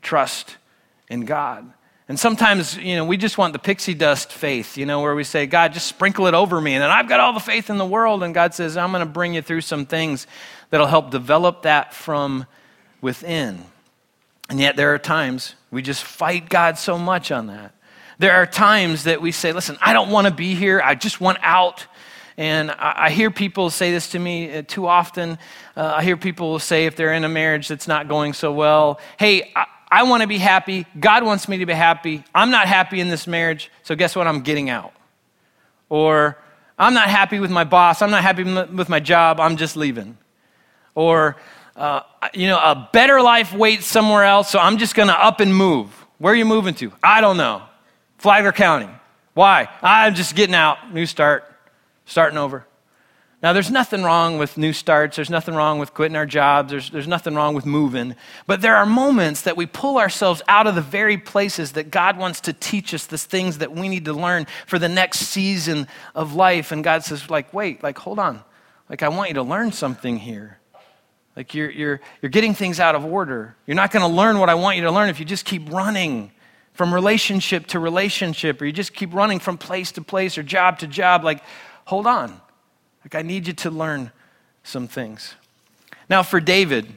trust 0.02 0.58
in 1.10 1.26
God. 1.26 1.72
And 2.08 2.20
sometimes, 2.20 2.76
you 2.76 2.96
know, 2.96 3.06
we 3.06 3.18
just 3.18 3.38
want 3.38 3.54
the 3.54 3.60
pixie 3.60 3.94
dust 3.94 4.34
faith, 4.34 4.78
you 4.78 4.88
know, 4.88 5.02
where 5.02 5.14
we 5.14 5.24
say, 5.24 5.46
God, 5.46 5.74
just 5.74 5.86
sprinkle 5.86 6.26
it 6.26 6.34
over 6.34 6.60
me. 6.60 6.74
And 6.74 6.82
then 6.82 6.90
I've 6.90 7.08
got 7.08 7.20
all 7.20 7.34
the 7.34 7.40
faith 7.40 7.70
in 7.70 7.78
the 7.78 7.86
world. 7.86 8.24
And 8.24 8.34
God 8.34 8.56
says, 8.56 8.78
I'm 8.78 8.92
going 8.92 9.06
to 9.06 9.12
bring 9.12 9.36
you 9.36 9.44
through 9.44 9.62
some 9.62 9.86
things 9.86 10.26
that'll 10.72 10.88
help 10.88 11.12
develop 11.12 11.62
that 11.64 11.94
from 11.94 12.48
within. 13.00 13.64
And 14.50 14.60
yet, 14.60 14.76
there 14.76 14.96
are 14.96 14.98
times 14.98 15.54
we 15.70 15.84
just 15.84 16.04
fight 16.04 16.50
God 16.50 16.80
so 16.80 16.98
much 16.98 17.32
on 17.32 17.48
that. 17.48 17.76
There 18.18 18.34
are 18.34 18.48
times 18.48 19.04
that 19.04 19.22
we 19.22 19.32
say, 19.32 19.54
listen, 19.54 19.78
I 19.80 19.94
don't 19.94 20.10
want 20.10 20.26
to 20.26 20.34
be 20.34 20.56
here. 20.56 20.82
I 20.84 20.96
just 20.96 21.22
want 21.22 21.38
out. 21.44 21.86
And 22.38 22.72
I, 22.72 23.10
hear 23.12 23.32
people 23.32 23.70
say 23.70 23.92
this 23.92 24.12
to 24.12 24.20
me 24.20 24.58
uh, 24.58 24.64
too 24.66 24.88
often. 24.88 25.38
Uh, 25.76 25.94
I 25.98 26.04
hear 26.04 26.18
people 26.18 26.58
say, 26.58 26.86
if 26.86 26.96
they're 26.96 27.14
in 27.14 27.26
a 27.26 27.30
marriage 27.30 27.68
that's 27.68 27.88
not 27.88 28.08
going 28.08 28.34
so 28.34 28.52
well, 28.52 29.00
hey, 29.18 29.52
I, 29.56 29.66
I 29.92 30.04
want 30.04 30.22
to 30.22 30.28
be 30.28 30.38
happy. 30.38 30.86
God 31.00 31.24
wants 31.24 31.48
me 31.48 31.58
to 31.58 31.66
be 31.66 31.74
happy. 31.74 32.24
I'm 32.34 32.52
not 32.52 32.68
happy 32.68 33.00
in 33.00 33.10
this 33.10 33.26
marriage, 33.26 33.72
so 33.84 33.96
guess 33.96 34.16
what? 34.16 34.28
I'm 34.28 34.42
getting 34.42 34.70
out. 34.70 34.94
Or 35.90 36.38
I'm 36.78 36.94
not 36.94 37.10
happy 37.10 37.40
with 37.40 37.50
my 37.50 37.64
boss. 37.64 38.02
I'm 38.02 38.12
not 38.12 38.22
happy 38.22 38.44
with 38.44 38.90
my 38.90 39.00
job. 39.00 39.40
I'm 39.40 39.58
just 39.58 39.76
leaving. 39.76 40.18
Or, 40.94 41.38
uh, 41.76 42.02
you 42.34 42.48
know, 42.48 42.60
a 42.60 42.90
better 42.94 43.22
life 43.22 43.54
waits 43.54 43.88
somewhere 43.88 44.24
else, 44.24 44.50
so 44.50 44.60
I'm 44.60 44.78
just 44.78 44.96
going 44.96 45.08
to 45.08 45.26
up 45.26 45.40
and 45.40 45.56
move. 45.56 45.90
Where 46.20 46.34
are 46.34 46.38
you 46.38 46.46
moving 46.46 46.76
to? 46.76 46.92
I 47.02 47.22
don't 47.22 47.38
know. 47.38 47.64
Flagler 48.18 48.52
County. 48.52 48.90
Why? 49.34 49.70
I'm 49.82 50.16
just 50.16 50.36
getting 50.36 50.56
out. 50.56 50.94
New 50.94 51.06
start. 51.06 51.46
Starting 52.06 52.38
over. 52.38 52.66
Now, 53.42 53.54
there's 53.54 53.72
nothing 53.72 54.04
wrong 54.04 54.38
with 54.38 54.58
new 54.58 54.74
starts. 54.74 55.16
There's 55.16 55.30
nothing 55.30 55.56
wrong 55.56 55.80
with 55.80 55.94
quitting 55.94 56.18
our 56.18 56.26
jobs. 56.26 56.72
There's, 56.72 56.90
there's 56.90 57.08
nothing 57.08 57.36
wrong 57.36 57.56
with 57.56 57.66
moving. 57.66 58.16
But 58.48 58.62
there 58.62 58.76
are 58.76 58.86
moments 58.86 59.44
that 59.44 59.56
we 59.56 59.66
pull 59.66 59.98
ourselves 59.98 60.42
out 60.50 60.68
of 60.68 60.76
the 60.76 60.82
very 60.82 61.18
places 61.18 61.72
that 61.74 61.90
God 61.90 62.18
wants 62.18 62.42
to 62.42 62.54
teach 62.54 62.94
us 62.94 63.06
the 63.06 63.18
things 63.18 63.60
that 63.60 63.72
we 63.72 63.88
need 63.88 64.04
to 64.06 64.14
learn 64.14 64.46
for 64.68 64.78
the 64.78 64.90
next 64.90 65.20
season 65.20 65.88
of 66.16 66.36
life. 66.36 66.74
And 66.74 66.84
God 66.84 67.06
says, 67.06 67.30
like, 67.30 67.54
wait, 67.54 67.82
like, 67.82 67.98
hold 67.98 68.20
on. 68.20 68.44
Like, 68.90 69.04
I 69.04 69.08
want 69.08 69.30
you 69.30 69.36
to 69.36 69.44
learn 69.44 69.72
something 69.72 70.18
here. 70.18 70.60
Like, 71.38 71.54
you're, 71.54 71.70
you're, 71.70 72.02
you're 72.22 72.30
getting 72.30 72.54
things 72.54 72.82
out 72.82 72.94
of 72.96 73.06
order. 73.06 73.56
You're 73.66 73.76
not 73.76 73.92
going 73.92 74.04
to 74.04 74.14
learn 74.14 74.40
what 74.40 74.50
I 74.50 74.56
want 74.56 74.76
you 74.76 74.84
to 74.84 74.92
learn 74.92 75.08
if 75.08 75.18
you 75.18 75.26
just 75.26 75.46
keep 75.46 75.72
running 75.72 76.34
from 76.74 76.94
relationship 76.94 77.68
to 77.68 77.80
relationship, 77.80 78.62
or 78.62 78.66
you 78.66 78.74
just 78.74 78.94
keep 78.94 79.14
running 79.14 79.40
from 79.40 79.58
place 79.58 79.94
to 79.94 80.02
place 80.02 80.38
or 80.38 80.44
job 80.44 80.80
to 80.80 80.88
job. 80.88 81.24
Like, 81.24 81.42
hold 81.86 82.06
on. 82.06 82.42
Like, 83.04 83.16
I 83.16 83.22
need 83.22 83.48
you 83.48 83.54
to 83.54 83.70
learn 83.70 84.12
some 84.64 84.88
things. 84.88 85.36
Now, 86.10 86.24
for 86.24 86.40
David, 86.40 86.88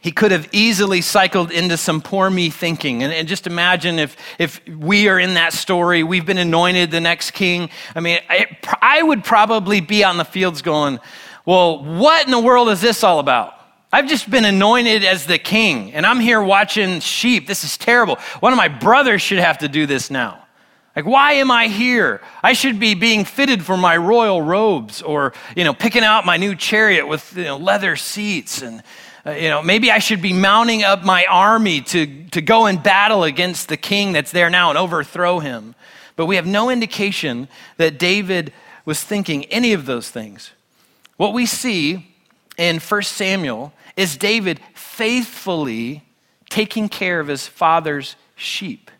he 0.00 0.12
could 0.12 0.30
have 0.30 0.48
easily 0.52 1.00
cycled 1.00 1.50
into 1.50 1.76
some 1.76 2.00
poor 2.00 2.30
me 2.30 2.50
thinking. 2.50 3.02
And, 3.02 3.12
and, 3.12 3.26
just 3.26 3.46
imagine 3.46 3.98
if, 3.98 4.16
if 4.38 4.60
we 4.68 5.08
are 5.08 5.18
in 5.18 5.34
that 5.34 5.52
story, 5.52 6.02
we've 6.04 6.26
been 6.26 6.38
anointed 6.38 6.90
the 6.90 7.00
next 7.00 7.32
king. 7.32 7.68
I 7.94 8.00
mean, 8.00 8.20
I, 8.28 8.56
I 8.80 9.02
would 9.02 9.24
probably 9.24 9.80
be 9.80 10.04
on 10.04 10.16
the 10.16 10.24
fields 10.24 10.62
going, 10.62 11.00
well, 11.44 11.82
what 11.82 12.26
in 12.26 12.30
the 12.30 12.38
world 12.38 12.68
is 12.68 12.80
this 12.80 13.02
all 13.02 13.18
about? 13.18 13.54
I've 13.92 14.06
just 14.06 14.30
been 14.30 14.44
anointed 14.44 15.02
as 15.02 15.24
the 15.24 15.38
king, 15.38 15.94
and 15.94 16.04
I'm 16.04 16.20
here 16.20 16.42
watching 16.42 17.00
sheep. 17.00 17.46
This 17.46 17.64
is 17.64 17.78
terrible. 17.78 18.16
One 18.40 18.52
of 18.52 18.58
my 18.58 18.68
brothers 18.68 19.22
should 19.22 19.38
have 19.38 19.58
to 19.58 19.68
do 19.68 19.86
this 19.86 20.10
now. 20.10 20.44
Like, 20.98 21.06
why 21.06 21.34
am 21.34 21.52
I 21.52 21.68
here? 21.68 22.20
I 22.42 22.54
should 22.54 22.80
be 22.80 22.94
being 22.94 23.24
fitted 23.24 23.64
for 23.64 23.76
my 23.76 23.96
royal 23.96 24.42
robes 24.42 25.00
or, 25.00 25.32
you 25.54 25.62
know, 25.62 25.72
picking 25.72 26.02
out 26.02 26.26
my 26.26 26.36
new 26.36 26.56
chariot 26.56 27.06
with 27.06 27.36
you 27.36 27.44
know, 27.44 27.56
leather 27.56 27.94
seats. 27.94 28.62
And, 28.62 28.82
uh, 29.24 29.30
you 29.30 29.48
know, 29.48 29.62
maybe 29.62 29.92
I 29.92 30.00
should 30.00 30.20
be 30.20 30.32
mounting 30.32 30.82
up 30.82 31.04
my 31.04 31.24
army 31.30 31.82
to, 31.82 32.24
to 32.30 32.42
go 32.42 32.66
in 32.66 32.78
battle 32.78 33.22
against 33.22 33.68
the 33.68 33.76
king 33.76 34.10
that's 34.10 34.32
there 34.32 34.50
now 34.50 34.70
and 34.70 34.76
overthrow 34.76 35.38
him. 35.38 35.76
But 36.16 36.26
we 36.26 36.34
have 36.34 36.46
no 36.46 36.68
indication 36.68 37.46
that 37.76 38.00
David 38.00 38.52
was 38.84 39.00
thinking 39.00 39.44
any 39.44 39.74
of 39.74 39.86
those 39.86 40.10
things. 40.10 40.50
What 41.16 41.32
we 41.32 41.46
see 41.46 42.12
in 42.56 42.80
1 42.80 43.02
Samuel 43.02 43.72
is 43.94 44.16
David 44.16 44.58
faithfully 44.74 46.02
taking 46.50 46.88
care 46.88 47.20
of 47.20 47.28
his 47.28 47.46
father's 47.46 48.16
sheep 48.34 48.90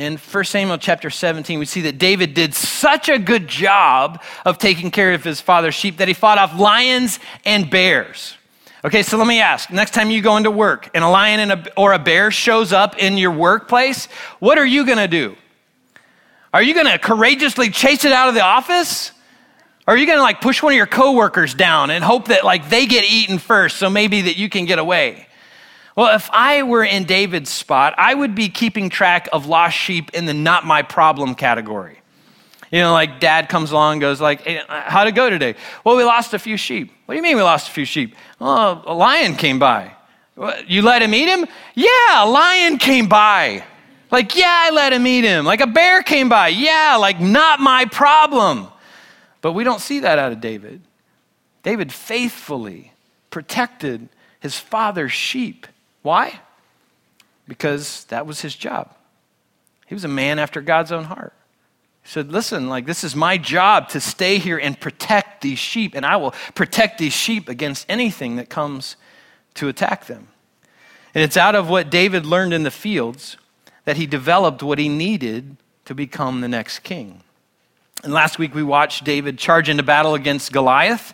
in 0.00 0.16
1 0.16 0.44
Samuel 0.44 0.78
chapter 0.78 1.10
17, 1.10 1.58
we 1.58 1.66
see 1.66 1.82
that 1.82 1.98
David 1.98 2.32
did 2.32 2.54
such 2.54 3.10
a 3.10 3.18
good 3.18 3.46
job 3.46 4.22
of 4.46 4.56
taking 4.56 4.90
care 4.90 5.12
of 5.12 5.22
his 5.22 5.42
father's 5.42 5.74
sheep 5.74 5.98
that 5.98 6.08
he 6.08 6.14
fought 6.14 6.38
off 6.38 6.58
lions 6.58 7.20
and 7.44 7.68
bears. 7.68 8.34
Okay, 8.82 9.02
so 9.02 9.18
let 9.18 9.26
me 9.26 9.40
ask 9.40 9.70
next 9.70 9.92
time 9.92 10.10
you 10.10 10.22
go 10.22 10.38
into 10.38 10.50
work 10.50 10.88
and 10.94 11.04
a 11.04 11.08
lion 11.08 11.40
and 11.40 11.52
a, 11.52 11.78
or 11.78 11.92
a 11.92 11.98
bear 11.98 12.30
shows 12.30 12.72
up 12.72 12.96
in 12.98 13.18
your 13.18 13.30
workplace, 13.30 14.06
what 14.38 14.56
are 14.56 14.64
you 14.64 14.86
gonna 14.86 15.06
do? 15.06 15.36
Are 16.54 16.62
you 16.62 16.72
gonna 16.72 16.98
courageously 16.98 17.68
chase 17.68 18.06
it 18.06 18.12
out 18.12 18.30
of 18.30 18.34
the 18.34 18.42
office? 18.42 19.12
Or 19.86 19.92
are 19.92 19.96
you 19.98 20.06
gonna 20.06 20.22
like 20.22 20.40
push 20.40 20.62
one 20.62 20.72
of 20.72 20.78
your 20.78 20.86
coworkers 20.86 21.52
down 21.52 21.90
and 21.90 22.02
hope 22.02 22.28
that 22.28 22.42
like 22.42 22.70
they 22.70 22.86
get 22.86 23.04
eaten 23.04 23.38
first 23.38 23.76
so 23.76 23.90
maybe 23.90 24.22
that 24.22 24.38
you 24.38 24.48
can 24.48 24.64
get 24.64 24.78
away? 24.78 25.26
Well, 26.00 26.16
if 26.16 26.30
I 26.32 26.62
were 26.62 26.82
in 26.82 27.04
David's 27.04 27.50
spot, 27.50 27.92
I 27.98 28.14
would 28.14 28.34
be 28.34 28.48
keeping 28.48 28.88
track 28.88 29.28
of 29.34 29.44
lost 29.44 29.76
sheep 29.76 30.14
in 30.14 30.24
the 30.24 30.32
not 30.32 30.64
my 30.64 30.80
problem 30.80 31.34
category. 31.34 32.00
You 32.72 32.80
know, 32.80 32.94
like 32.94 33.20
dad 33.20 33.50
comes 33.50 33.70
along 33.70 33.92
and 33.92 34.00
goes 34.00 34.18
like, 34.18 34.40
hey, 34.40 34.60
uh, 34.60 34.80
how'd 34.86 35.08
it 35.08 35.14
go 35.14 35.28
today? 35.28 35.56
Well, 35.84 35.96
we 35.96 36.04
lost 36.04 36.32
a 36.32 36.38
few 36.38 36.56
sheep. 36.56 36.90
What 37.04 37.12
do 37.12 37.16
you 37.16 37.22
mean 37.22 37.36
we 37.36 37.42
lost 37.42 37.68
a 37.68 37.72
few 37.72 37.84
sheep? 37.84 38.16
Oh, 38.40 38.82
a 38.86 38.94
lion 38.94 39.36
came 39.36 39.58
by. 39.58 39.94
You 40.66 40.80
let 40.80 41.02
him 41.02 41.12
eat 41.12 41.28
him? 41.28 41.44
Yeah, 41.74 42.24
a 42.24 42.26
lion 42.26 42.78
came 42.78 43.06
by. 43.06 43.62
Like, 44.10 44.34
yeah, 44.34 44.68
I 44.68 44.70
let 44.70 44.94
him 44.94 45.06
eat 45.06 45.24
him. 45.24 45.44
Like 45.44 45.60
a 45.60 45.66
bear 45.66 46.02
came 46.02 46.30
by. 46.30 46.48
Yeah, 46.48 46.96
like 46.98 47.20
not 47.20 47.60
my 47.60 47.84
problem. 47.84 48.68
But 49.42 49.52
we 49.52 49.64
don't 49.64 49.82
see 49.82 50.00
that 50.00 50.18
out 50.18 50.32
of 50.32 50.40
David. 50.40 50.80
David 51.62 51.92
faithfully 51.92 52.94
protected 53.28 54.08
his 54.40 54.58
father's 54.58 55.12
sheep. 55.12 55.66
Why? 56.02 56.40
Because 57.46 58.04
that 58.04 58.26
was 58.26 58.40
his 58.40 58.54
job. 58.54 58.94
He 59.86 59.94
was 59.94 60.04
a 60.04 60.08
man 60.08 60.38
after 60.38 60.60
God's 60.60 60.92
own 60.92 61.04
heart. 61.04 61.32
He 62.02 62.08
said, 62.08 62.30
Listen, 62.30 62.68
like, 62.68 62.86
this 62.86 63.04
is 63.04 63.16
my 63.16 63.38
job 63.38 63.88
to 63.90 64.00
stay 64.00 64.38
here 64.38 64.58
and 64.58 64.78
protect 64.78 65.42
these 65.42 65.58
sheep, 65.58 65.94
and 65.94 66.06
I 66.06 66.16
will 66.16 66.32
protect 66.54 66.98
these 66.98 67.12
sheep 67.12 67.48
against 67.48 67.86
anything 67.88 68.36
that 68.36 68.48
comes 68.48 68.96
to 69.54 69.68
attack 69.68 70.06
them. 70.06 70.28
And 71.14 71.24
it's 71.24 71.36
out 71.36 71.54
of 71.54 71.68
what 71.68 71.90
David 71.90 72.24
learned 72.24 72.54
in 72.54 72.62
the 72.62 72.70
fields 72.70 73.36
that 73.84 73.96
he 73.96 74.06
developed 74.06 74.62
what 74.62 74.78
he 74.78 74.88
needed 74.88 75.56
to 75.86 75.94
become 75.94 76.40
the 76.40 76.48
next 76.48 76.80
king. 76.80 77.22
And 78.04 78.12
last 78.12 78.38
week 78.38 78.54
we 78.54 78.62
watched 78.62 79.04
David 79.04 79.38
charge 79.38 79.68
into 79.68 79.82
battle 79.82 80.14
against 80.14 80.52
Goliath. 80.52 81.12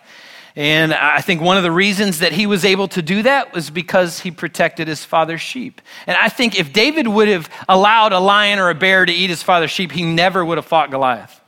And 0.57 0.95
I 0.95 1.21
think 1.21 1.43
one 1.43 1.59
of 1.59 1.63
the 1.63 1.71
reasons 1.71 2.21
that 2.21 2.33
he 2.33 2.47
was 2.47 2.65
able 2.65 2.89
to 2.89 3.03
do 3.03 3.23
that 3.23 3.53
was 3.53 3.69
because 3.69 4.21
he 4.21 4.31
protected 4.31 4.89
his 4.89 5.05
father's 5.05 5.43
sheep. 5.43 5.83
And 6.07 6.17
I 6.17 6.31
think 6.31 6.59
if 6.59 6.73
David 6.73 7.07
would 7.07 7.29
have 7.29 7.51
allowed 7.69 8.13
a 8.13 8.19
lion 8.19 8.59
or 8.59 8.71
a 8.71 8.75
bear 8.75 9.05
to 9.05 9.13
eat 9.13 9.29
his 9.29 9.43
father's 9.43 9.71
sheep, 9.71 9.93
he 9.93 10.03
never 10.03 10.43
would 10.43 10.57
have 10.57 10.65
fought 10.65 10.91
Goliath. 10.91 11.43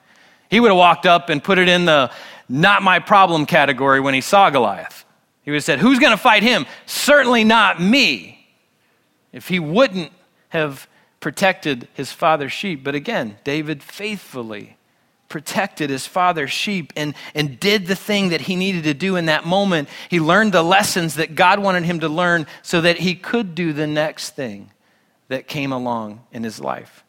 He 0.50 0.60
would 0.60 0.68
have 0.68 0.76
walked 0.76 1.06
up 1.06 1.30
and 1.30 1.42
put 1.42 1.58
it 1.58 1.68
in 1.68 1.86
the 1.86 2.10
not 2.50 2.82
my 2.82 2.98
problem 2.98 3.46
category 3.46 4.00
when 4.00 4.12
he 4.14 4.20
saw 4.20 4.50
Goliath. 4.50 5.06
He 5.42 5.50
would 5.50 5.56
have 5.56 5.64
said, 5.64 5.78
Who's 5.78 5.98
going 5.98 6.12
to 6.12 6.22
fight 6.22 6.42
him? 6.42 6.66
Certainly 6.84 7.44
not 7.44 7.80
me. 7.80 8.46
If 9.32 9.48
he 9.48 9.58
wouldn't 9.58 10.12
have 10.50 10.86
protected 11.20 11.88
his 11.94 12.12
father's 12.12 12.52
sheep. 12.52 12.84
But 12.84 12.94
again, 12.94 13.38
David 13.44 13.82
faithfully 13.82 14.77
protected 15.28 15.90
his 15.90 16.06
father's 16.06 16.50
sheep 16.50 16.92
and, 16.96 17.14
and 17.34 17.60
did 17.60 17.86
the 17.86 17.94
thing 17.94 18.30
that 18.30 18.42
he 18.42 18.56
needed 18.56 18.84
to 18.84 18.94
do 18.94 19.16
in 19.16 19.26
that 19.26 19.44
moment. 19.44 19.88
He 20.08 20.20
learned 20.20 20.52
the 20.52 20.62
lessons 20.62 21.16
that 21.16 21.34
God 21.34 21.58
wanted 21.58 21.84
him 21.84 22.00
to 22.00 22.08
learn 22.08 22.46
so 22.62 22.80
that 22.80 22.98
he 22.98 23.14
could 23.14 23.54
do 23.54 23.72
the 23.72 23.86
next 23.86 24.30
thing 24.30 24.70
that 25.28 25.46
came 25.46 25.72
along 25.72 26.24
in 26.32 26.42
his 26.42 26.60
life. 26.60 27.04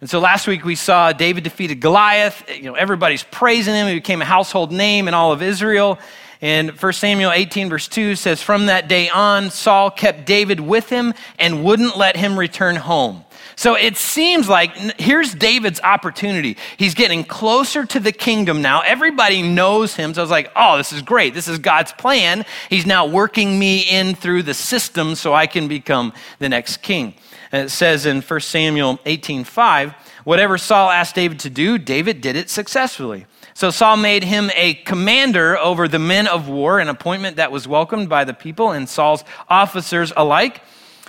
And 0.00 0.10
so 0.10 0.18
last 0.20 0.46
week 0.46 0.64
we 0.64 0.74
saw 0.74 1.12
David 1.12 1.44
defeated 1.44 1.80
Goliath. 1.80 2.44
You 2.54 2.64
know, 2.64 2.74
everybody's 2.74 3.22
praising 3.22 3.74
him. 3.74 3.86
He 3.88 3.94
became 3.94 4.20
a 4.20 4.26
household 4.26 4.70
name 4.70 5.08
in 5.08 5.14
all 5.14 5.32
of 5.32 5.40
Israel. 5.40 5.98
And 6.42 6.72
1 6.72 6.92
Samuel 6.92 7.32
18, 7.32 7.70
verse 7.70 7.88
2 7.88 8.16
says, 8.16 8.42
From 8.42 8.66
that 8.66 8.86
day 8.86 9.08
on, 9.08 9.48
Saul 9.48 9.90
kept 9.90 10.26
David 10.26 10.60
with 10.60 10.90
him 10.90 11.14
and 11.38 11.64
wouldn't 11.64 11.96
let 11.96 12.16
him 12.16 12.38
return 12.38 12.76
home. 12.76 13.23
So 13.56 13.74
it 13.76 13.96
seems 13.96 14.48
like 14.48 14.76
here's 15.00 15.34
David's 15.34 15.80
opportunity. 15.80 16.56
He's 16.76 16.94
getting 16.94 17.24
closer 17.24 17.84
to 17.86 18.00
the 18.00 18.12
kingdom 18.12 18.62
now. 18.62 18.80
Everybody 18.80 19.42
knows 19.42 19.94
him. 19.94 20.14
So 20.14 20.20
I 20.20 20.24
was 20.24 20.30
like, 20.30 20.50
oh, 20.56 20.76
this 20.76 20.92
is 20.92 21.02
great. 21.02 21.34
This 21.34 21.48
is 21.48 21.58
God's 21.58 21.92
plan. 21.92 22.44
He's 22.68 22.86
now 22.86 23.06
working 23.06 23.58
me 23.58 23.80
in 23.80 24.14
through 24.14 24.42
the 24.42 24.54
system 24.54 25.14
so 25.14 25.34
I 25.34 25.46
can 25.46 25.68
become 25.68 26.12
the 26.38 26.48
next 26.48 26.78
king. 26.78 27.14
And 27.52 27.66
it 27.66 27.70
says 27.70 28.06
in 28.06 28.20
1 28.20 28.40
Samuel 28.40 28.98
18 29.06 29.44
5, 29.44 29.94
whatever 30.24 30.58
Saul 30.58 30.90
asked 30.90 31.14
David 31.14 31.38
to 31.40 31.50
do, 31.50 31.78
David 31.78 32.20
did 32.20 32.34
it 32.34 32.50
successfully. 32.50 33.26
So 33.54 33.70
Saul 33.70 33.96
made 33.96 34.24
him 34.24 34.50
a 34.56 34.74
commander 34.74 35.56
over 35.56 35.86
the 35.86 36.00
men 36.00 36.26
of 36.26 36.48
war, 36.48 36.80
an 36.80 36.88
appointment 36.88 37.36
that 37.36 37.52
was 37.52 37.68
welcomed 37.68 38.08
by 38.08 38.24
the 38.24 38.34
people 38.34 38.72
and 38.72 38.88
Saul's 38.88 39.22
officers 39.48 40.12
alike. 40.16 40.62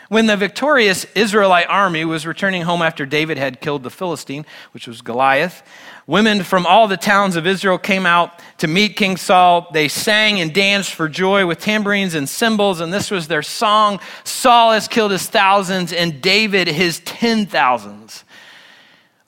When 0.08 0.28
the 0.28 0.38
victorious 0.38 1.06
Israelite 1.16 1.68
army 1.68 2.06
was 2.06 2.28
returning 2.28 2.62
home 2.62 2.82
after 2.82 3.06
David 3.06 3.38
had 3.38 3.60
killed 3.60 3.84
the 3.84 3.90
Philistine, 3.90 4.46
which 4.72 4.88
was 4.88 5.02
Goliath, 5.02 5.64
women 6.06 6.44
from 6.44 6.66
all 6.68 6.88
the 6.88 6.98
towns 6.98 7.36
of 7.36 7.48
Israel 7.48 7.80
came 7.80 8.06
out 8.06 8.40
to 8.60 8.68
meet 8.68 8.96
King 8.96 9.18
Saul. 9.18 9.68
They 9.74 9.88
sang 9.88 10.40
and 10.40 10.54
danced 10.54 10.94
for 10.94 11.10
joy 11.10 11.48
with 11.48 11.60
tambourines 11.60 12.14
and 12.14 12.30
cymbals, 12.30 12.82
and 12.82 12.94
this 12.94 13.10
was 13.10 13.28
their 13.28 13.42
song 13.42 14.00
Saul 14.24 14.74
has 14.74 14.88
killed 14.88 15.12
his 15.12 15.28
thousands, 15.28 15.92
and 15.92 16.22
David 16.22 16.68
his 16.68 17.00
ten 17.00 17.48
thousands. 17.48 18.24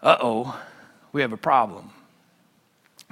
Uh 0.04 0.18
oh, 0.22 0.60
we 1.12 1.22
have 1.22 1.34
a 1.34 1.38
problem 1.38 1.92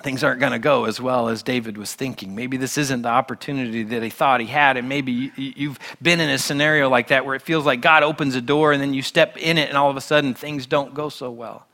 things 0.06 0.24
aren't 0.24 0.39
going 0.39 0.52
to 0.52 0.60
go 0.60 0.86
as 0.86 1.02
well 1.02 1.30
as 1.30 1.41
David 1.41 1.80
was 1.80 1.96
thinking. 1.96 2.36
Maybe 2.36 2.58
this 2.58 2.78
isn't 2.78 3.02
the 3.02 3.10
opportunity 3.10 3.82
that 3.82 4.04
he 4.04 4.12
thought 4.12 4.39
he 4.39 4.46
had. 4.46 4.78
And 4.78 4.88
maybe 4.88 5.32
you've 5.36 5.80
been 6.00 6.20
in 6.20 6.30
a 6.30 6.38
scenario 6.38 6.89
like 6.89 7.08
that 7.08 7.26
where 7.26 7.34
it 7.34 7.41
feels 7.41 7.65
like 7.65 7.82
God 7.82 8.04
opens 8.04 8.36
a 8.36 8.41
door 8.41 8.72
and 8.72 8.80
then 8.80 8.94
you 8.94 9.02
step 9.02 9.36
in 9.36 9.58
it 9.58 9.68
and 9.68 9.78
all 9.78 9.89
of 9.89 9.98
a 9.98 10.02
sudden 10.02 10.36
things 10.36 10.68
don't 10.68 10.94
go 10.94 11.10
so 11.10 11.32
well. 11.32 11.65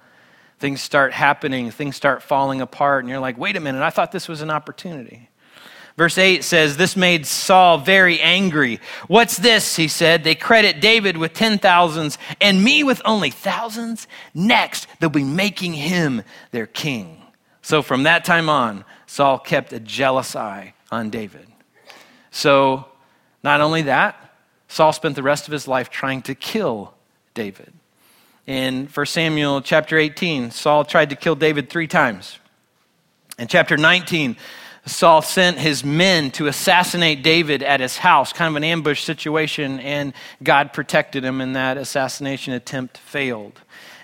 Things 0.60 0.82
start 0.82 1.12
happening, 1.12 1.72
things 1.72 1.98
start 1.98 2.24
falling 2.24 2.62
apart, 2.62 3.04
and 3.04 3.10
you're 3.10 3.20
like, 3.20 3.38
wait 3.38 3.58
a 3.58 3.60
minute, 3.60 3.82
I 3.82 3.90
thought 3.90 4.14
this 4.14 4.30
was 4.30 4.42
an 4.42 4.50
opportunity. 4.50 5.28
Verse 5.98 6.18
8 6.18 6.42
says, 6.42 6.78
This 6.78 6.96
made 6.96 7.28
Saul 7.28 7.80
very 7.80 8.22
angry. 8.22 8.80
What's 9.08 9.36
this? 9.36 9.76
He 9.76 9.90
said. 9.90 10.24
They 10.24 10.36
credit 10.36 10.80
David 10.80 11.18
with 11.18 11.34
ten 11.34 11.58
thousands 11.58 12.18
and 12.40 12.64
me 12.64 12.86
with 12.86 13.02
only 13.04 13.30
thousands. 13.30 14.08
Next, 14.34 14.88
they'll 15.00 15.10
be 15.10 15.26
making 15.26 15.74
him 15.74 16.24
their 16.52 16.68
king. 16.68 17.21
So 17.62 17.82
from 17.82 18.04
that 18.04 18.26
time 18.26 18.50
on, 18.50 18.86
Saul 19.06 19.40
kept 19.40 19.74
a 19.74 19.80
jealous 19.80 20.36
eye 20.36 20.74
on 20.92 21.10
David. 21.10 21.48
So 22.32 22.86
not 23.44 23.62
only 23.62 23.84
that, 23.84 24.18
Saul 24.68 24.94
spent 24.94 25.16
the 25.16 25.24
rest 25.24 25.48
of 25.48 25.52
his 25.52 25.68
life 25.68 25.90
trying 25.90 26.22
to 26.24 26.36
kill 26.36 26.94
David. 27.34 27.74
In 28.48 28.88
1 28.88 29.06
Samuel 29.06 29.62
chapter 29.62 29.98
18, 29.98 30.52
Saul 30.52 30.86
tried 30.86 31.10
to 31.10 31.16
kill 31.16 31.36
David 31.36 31.70
three 31.70 31.88
times. 31.88 32.40
In 33.38 33.48
chapter 33.48 33.78
19, 33.78 34.38
Saul 34.86 35.22
sent 35.22 35.60
his 35.60 35.84
men 35.84 36.32
to 36.32 36.48
assassinate 36.48 37.22
David 37.22 37.62
at 37.62 37.80
his 37.80 37.98
house, 37.98 38.34
kind 38.34 38.50
of 38.50 38.56
an 38.56 38.64
ambush 38.64 39.04
situation, 39.04 39.80
and 39.80 40.14
God 40.42 40.74
protected 40.74 41.24
him, 41.24 41.40
and 41.40 41.56
that 41.56 41.78
assassination 41.78 42.54
attempt 42.54 42.98
failed. 42.98 43.62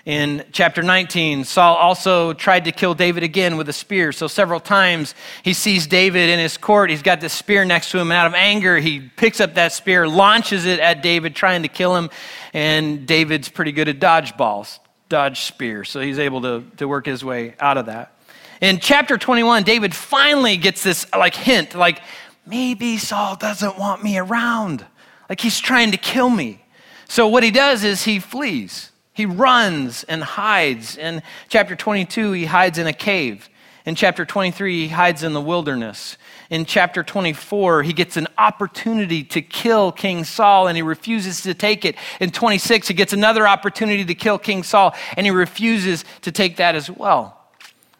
In 0.07 0.45
chapter 0.53 0.81
19, 0.83 1.43
Saul 1.43 1.75
also 1.75 2.31
tried 2.31 2.63
to 2.63 2.71
kill 2.71 2.93
David 2.93 3.23
again 3.23 3.57
with 3.57 3.67
a 3.67 3.73
spear. 3.73 4.13
So 4.13 4.27
several 4.29 4.61
times 4.61 5.13
he 5.43 5.51
sees 5.51 5.85
David 5.85 6.29
in 6.29 6.39
his 6.39 6.57
court. 6.57 6.89
He's 6.89 7.01
got 7.01 7.19
this 7.19 7.33
spear 7.33 7.65
next 7.65 7.91
to 7.91 7.99
him. 7.99 8.09
And 8.09 8.17
out 8.17 8.25
of 8.25 8.33
anger, 8.33 8.77
he 8.77 9.01
picks 9.01 9.41
up 9.41 9.55
that 9.55 9.73
spear, 9.73 10.07
launches 10.07 10.65
it 10.65 10.79
at 10.79 11.03
David, 11.03 11.35
trying 11.35 11.63
to 11.63 11.67
kill 11.67 11.93
him. 11.93 12.09
And 12.53 13.05
David's 13.05 13.49
pretty 13.49 13.73
good 13.73 13.89
at 13.89 13.99
dodgeballs, 13.99 14.79
dodge 15.09 15.41
spear. 15.41 15.83
So 15.83 15.99
he's 15.99 16.19
able 16.19 16.41
to, 16.43 16.63
to 16.77 16.87
work 16.87 17.05
his 17.05 17.25
way 17.25 17.55
out 17.59 17.77
of 17.77 17.87
that. 17.87 18.17
In 18.61 18.79
chapter 18.79 19.17
21, 19.17 19.63
David 19.63 19.93
finally 19.93 20.55
gets 20.55 20.83
this 20.83 21.05
like 21.11 21.35
hint, 21.35 21.75
like 21.75 22.01
maybe 22.45 22.97
Saul 22.97 23.35
doesn't 23.35 23.77
want 23.77 24.05
me 24.05 24.17
around. 24.17 24.85
Like 25.27 25.41
he's 25.41 25.59
trying 25.59 25.91
to 25.91 25.97
kill 25.97 26.29
me. 26.29 26.63
So 27.09 27.27
what 27.27 27.43
he 27.43 27.51
does 27.51 27.83
is 27.83 28.05
he 28.05 28.19
flees. 28.19 28.93
He 29.17 29.25
runs 29.25 30.03
and 30.03 30.23
hides. 30.23 30.95
In 30.95 31.23
chapter 31.49 31.75
22, 31.75 32.33
he 32.33 32.45
hides 32.45 32.77
in 32.77 32.85
a 32.85 32.93
cave. 32.93 33.49
In 33.83 33.95
chapter 33.95 34.25
23, 34.25 34.81
he 34.81 34.87
hides 34.89 35.23
in 35.23 35.33
the 35.33 35.41
wilderness. 35.41 36.19
In 36.51 36.65
chapter 36.65 37.01
24, 37.01 37.81
he 37.81 37.93
gets 37.93 38.15
an 38.15 38.27
opportunity 38.37 39.23
to 39.23 39.41
kill 39.41 39.91
King 39.91 40.23
Saul 40.23 40.67
and 40.67 40.75
he 40.75 40.83
refuses 40.83 41.41
to 41.41 41.55
take 41.55 41.83
it. 41.83 41.95
In 42.19 42.29
26, 42.29 42.89
he 42.89 42.93
gets 42.93 43.11
another 43.11 43.47
opportunity 43.47 44.05
to 44.05 44.13
kill 44.13 44.37
King 44.37 44.61
Saul 44.61 44.93
and 45.17 45.25
he 45.25 45.31
refuses 45.31 46.05
to 46.21 46.31
take 46.31 46.57
that 46.57 46.75
as 46.75 46.87
well. 46.87 47.41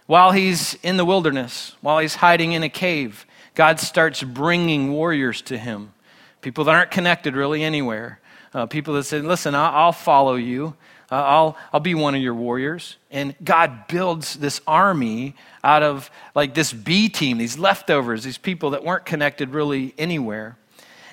While 0.05 0.33
he's 0.33 0.75
in 0.83 0.97
the 0.97 1.05
wilderness, 1.05 1.75
while 1.81 1.97
he's 1.97 2.13
hiding 2.13 2.51
in 2.51 2.61
a 2.61 2.69
cave, 2.69 3.25
God 3.55 3.79
starts 3.79 4.21
bringing 4.21 4.91
warriors 4.93 5.41
to 5.43 5.57
him. 5.57 5.93
People 6.41 6.65
that 6.65 6.75
aren't 6.75 6.91
connected 6.91 7.35
really 7.35 7.63
anywhere. 7.63 8.19
Uh, 8.53 8.67
people 8.67 8.93
that 8.93 9.05
say, 9.05 9.19
Listen, 9.19 9.55
I'll, 9.55 9.73
I'll 9.73 9.91
follow 9.91 10.35
you. 10.35 10.75
Uh, 11.09 11.15
I'll, 11.15 11.57
I'll 11.71 11.79
be 11.79 11.95
one 11.95 12.15
of 12.15 12.21
your 12.21 12.33
warriors. 12.33 12.97
And 13.11 13.33
God 13.43 13.87
builds 13.87 14.35
this 14.35 14.59
army 14.67 15.35
out 15.63 15.83
of 15.83 16.11
like 16.35 16.53
this 16.53 16.73
B 16.73 17.07
team, 17.07 17.37
these 17.37 17.57
leftovers, 17.57 18.23
these 18.23 18.37
people 18.37 18.71
that 18.71 18.83
weren't 18.83 19.05
connected 19.05 19.49
really 19.49 19.93
anywhere. 19.97 20.57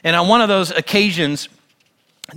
And 0.02 0.16
on 0.16 0.28
one 0.28 0.40
of 0.40 0.48
those 0.48 0.70
occasions, 0.70 1.48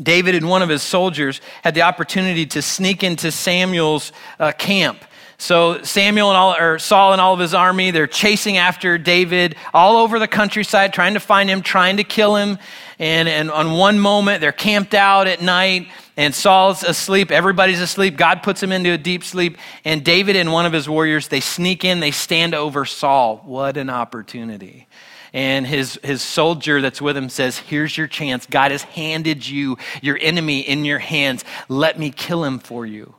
David 0.02 0.36
and 0.36 0.50
one 0.50 0.62
of 0.62 0.70
his 0.70 0.84
soldiers 0.84 1.42
had 1.64 1.74
the 1.74 1.82
opportunity 1.82 2.46
to 2.48 2.62
sneak 2.62 3.04
into 3.04 3.32
Samuel's 3.32 4.12
uh, 4.40 4.52
camp. 4.52 5.04
So 5.40 5.84
Samuel 5.84 6.30
and 6.30 6.38
all, 6.38 6.56
or 6.56 6.80
Saul 6.80 7.12
and 7.12 7.22
all 7.22 7.34
of 7.34 7.40
his 7.40 7.54
army, 7.54 7.92
they're 7.92 8.08
chasing 8.08 8.58
after 8.58 8.98
David 8.98 9.56
all 9.74 9.98
over 9.98 10.18
the 10.18 10.28
countryside, 10.28 10.94
trying 10.94 11.14
to 11.14 11.20
find 11.20 11.50
him, 11.50 11.62
trying 11.62 11.98
to 11.98 12.04
kill 12.04 12.36
him. 12.36 12.58
And, 13.00 13.30
and 13.30 13.52
on 13.52 13.74
one 13.74 14.00
moment, 14.00 14.42
they're 14.42 14.52
camped 14.52 14.94
out 14.94 15.28
at 15.28 15.42
night 15.42 15.88
and 16.18 16.34
Saul's 16.34 16.84
asleep. 16.84 17.30
Everybody's 17.30 17.80
asleep. 17.80 18.18
God 18.18 18.42
puts 18.42 18.62
him 18.62 18.72
into 18.72 18.92
a 18.92 18.98
deep 18.98 19.24
sleep. 19.24 19.58
And 19.86 20.04
David 20.04 20.36
and 20.36 20.52
one 20.52 20.66
of 20.66 20.74
his 20.74 20.90
warriors, 20.90 21.28
they 21.28 21.40
sneak 21.40 21.86
in, 21.86 22.00
they 22.00 22.12
stand 22.12 22.56
over 22.56 22.86
Saul. 22.86 23.38
What 23.46 23.78
an 23.78 23.92
opportunity. 23.92 24.88
And 25.32 25.68
his, 25.68 26.00
his 26.04 26.24
soldier 26.24 26.82
that's 26.82 27.02
with 27.02 27.16
him 27.16 27.30
says, 27.30 27.60
Here's 27.60 27.96
your 27.96 28.08
chance. 28.08 28.48
God 28.48 28.72
has 28.72 28.82
handed 28.82 29.48
you 29.48 29.78
your 30.02 30.18
enemy 30.20 30.62
in 30.62 30.86
your 30.86 31.00
hands. 31.00 31.46
Let 31.70 32.00
me 32.00 32.10
kill 32.10 32.44
him 32.44 32.58
for 32.58 32.86
you. 32.86 33.14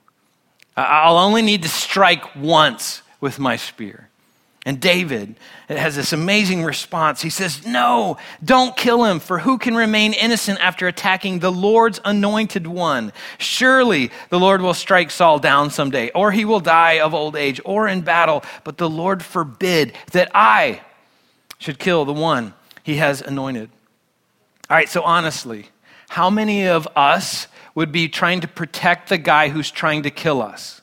I'll 0.76 1.18
only 1.18 1.42
need 1.42 1.62
to 1.62 1.68
strike 1.68 2.34
once 2.34 3.02
with 3.20 3.38
my 3.38 3.56
spear. 3.56 4.07
And 4.66 4.80
David 4.80 5.36
has 5.68 5.96
this 5.96 6.12
amazing 6.12 6.64
response. 6.64 7.22
He 7.22 7.30
says, 7.30 7.66
No, 7.66 8.18
don't 8.44 8.76
kill 8.76 9.04
him, 9.04 9.20
for 9.20 9.38
who 9.38 9.56
can 9.56 9.74
remain 9.74 10.12
innocent 10.12 10.58
after 10.60 10.86
attacking 10.86 11.38
the 11.38 11.52
Lord's 11.52 12.00
anointed 12.04 12.66
one? 12.66 13.12
Surely 13.38 14.10
the 14.30 14.38
Lord 14.38 14.60
will 14.60 14.74
strike 14.74 15.10
Saul 15.10 15.38
down 15.38 15.70
someday, 15.70 16.10
or 16.10 16.32
he 16.32 16.44
will 16.44 16.60
die 16.60 17.00
of 17.00 17.14
old 17.14 17.36
age 17.36 17.60
or 17.64 17.86
in 17.88 18.00
battle. 18.00 18.42
But 18.64 18.78
the 18.78 18.90
Lord 18.90 19.22
forbid 19.22 19.94
that 20.12 20.30
I 20.34 20.82
should 21.58 21.78
kill 21.78 22.04
the 22.04 22.12
one 22.12 22.52
he 22.82 22.96
has 22.96 23.22
anointed. 23.22 23.70
All 24.68 24.76
right, 24.76 24.88
so 24.88 25.02
honestly, 25.02 25.68
how 26.08 26.30
many 26.30 26.66
of 26.66 26.88
us 26.96 27.46
would 27.74 27.92
be 27.92 28.08
trying 28.08 28.40
to 28.40 28.48
protect 28.48 29.08
the 29.08 29.18
guy 29.18 29.48
who's 29.48 29.70
trying 29.70 30.02
to 30.02 30.10
kill 30.10 30.42
us? 30.42 30.82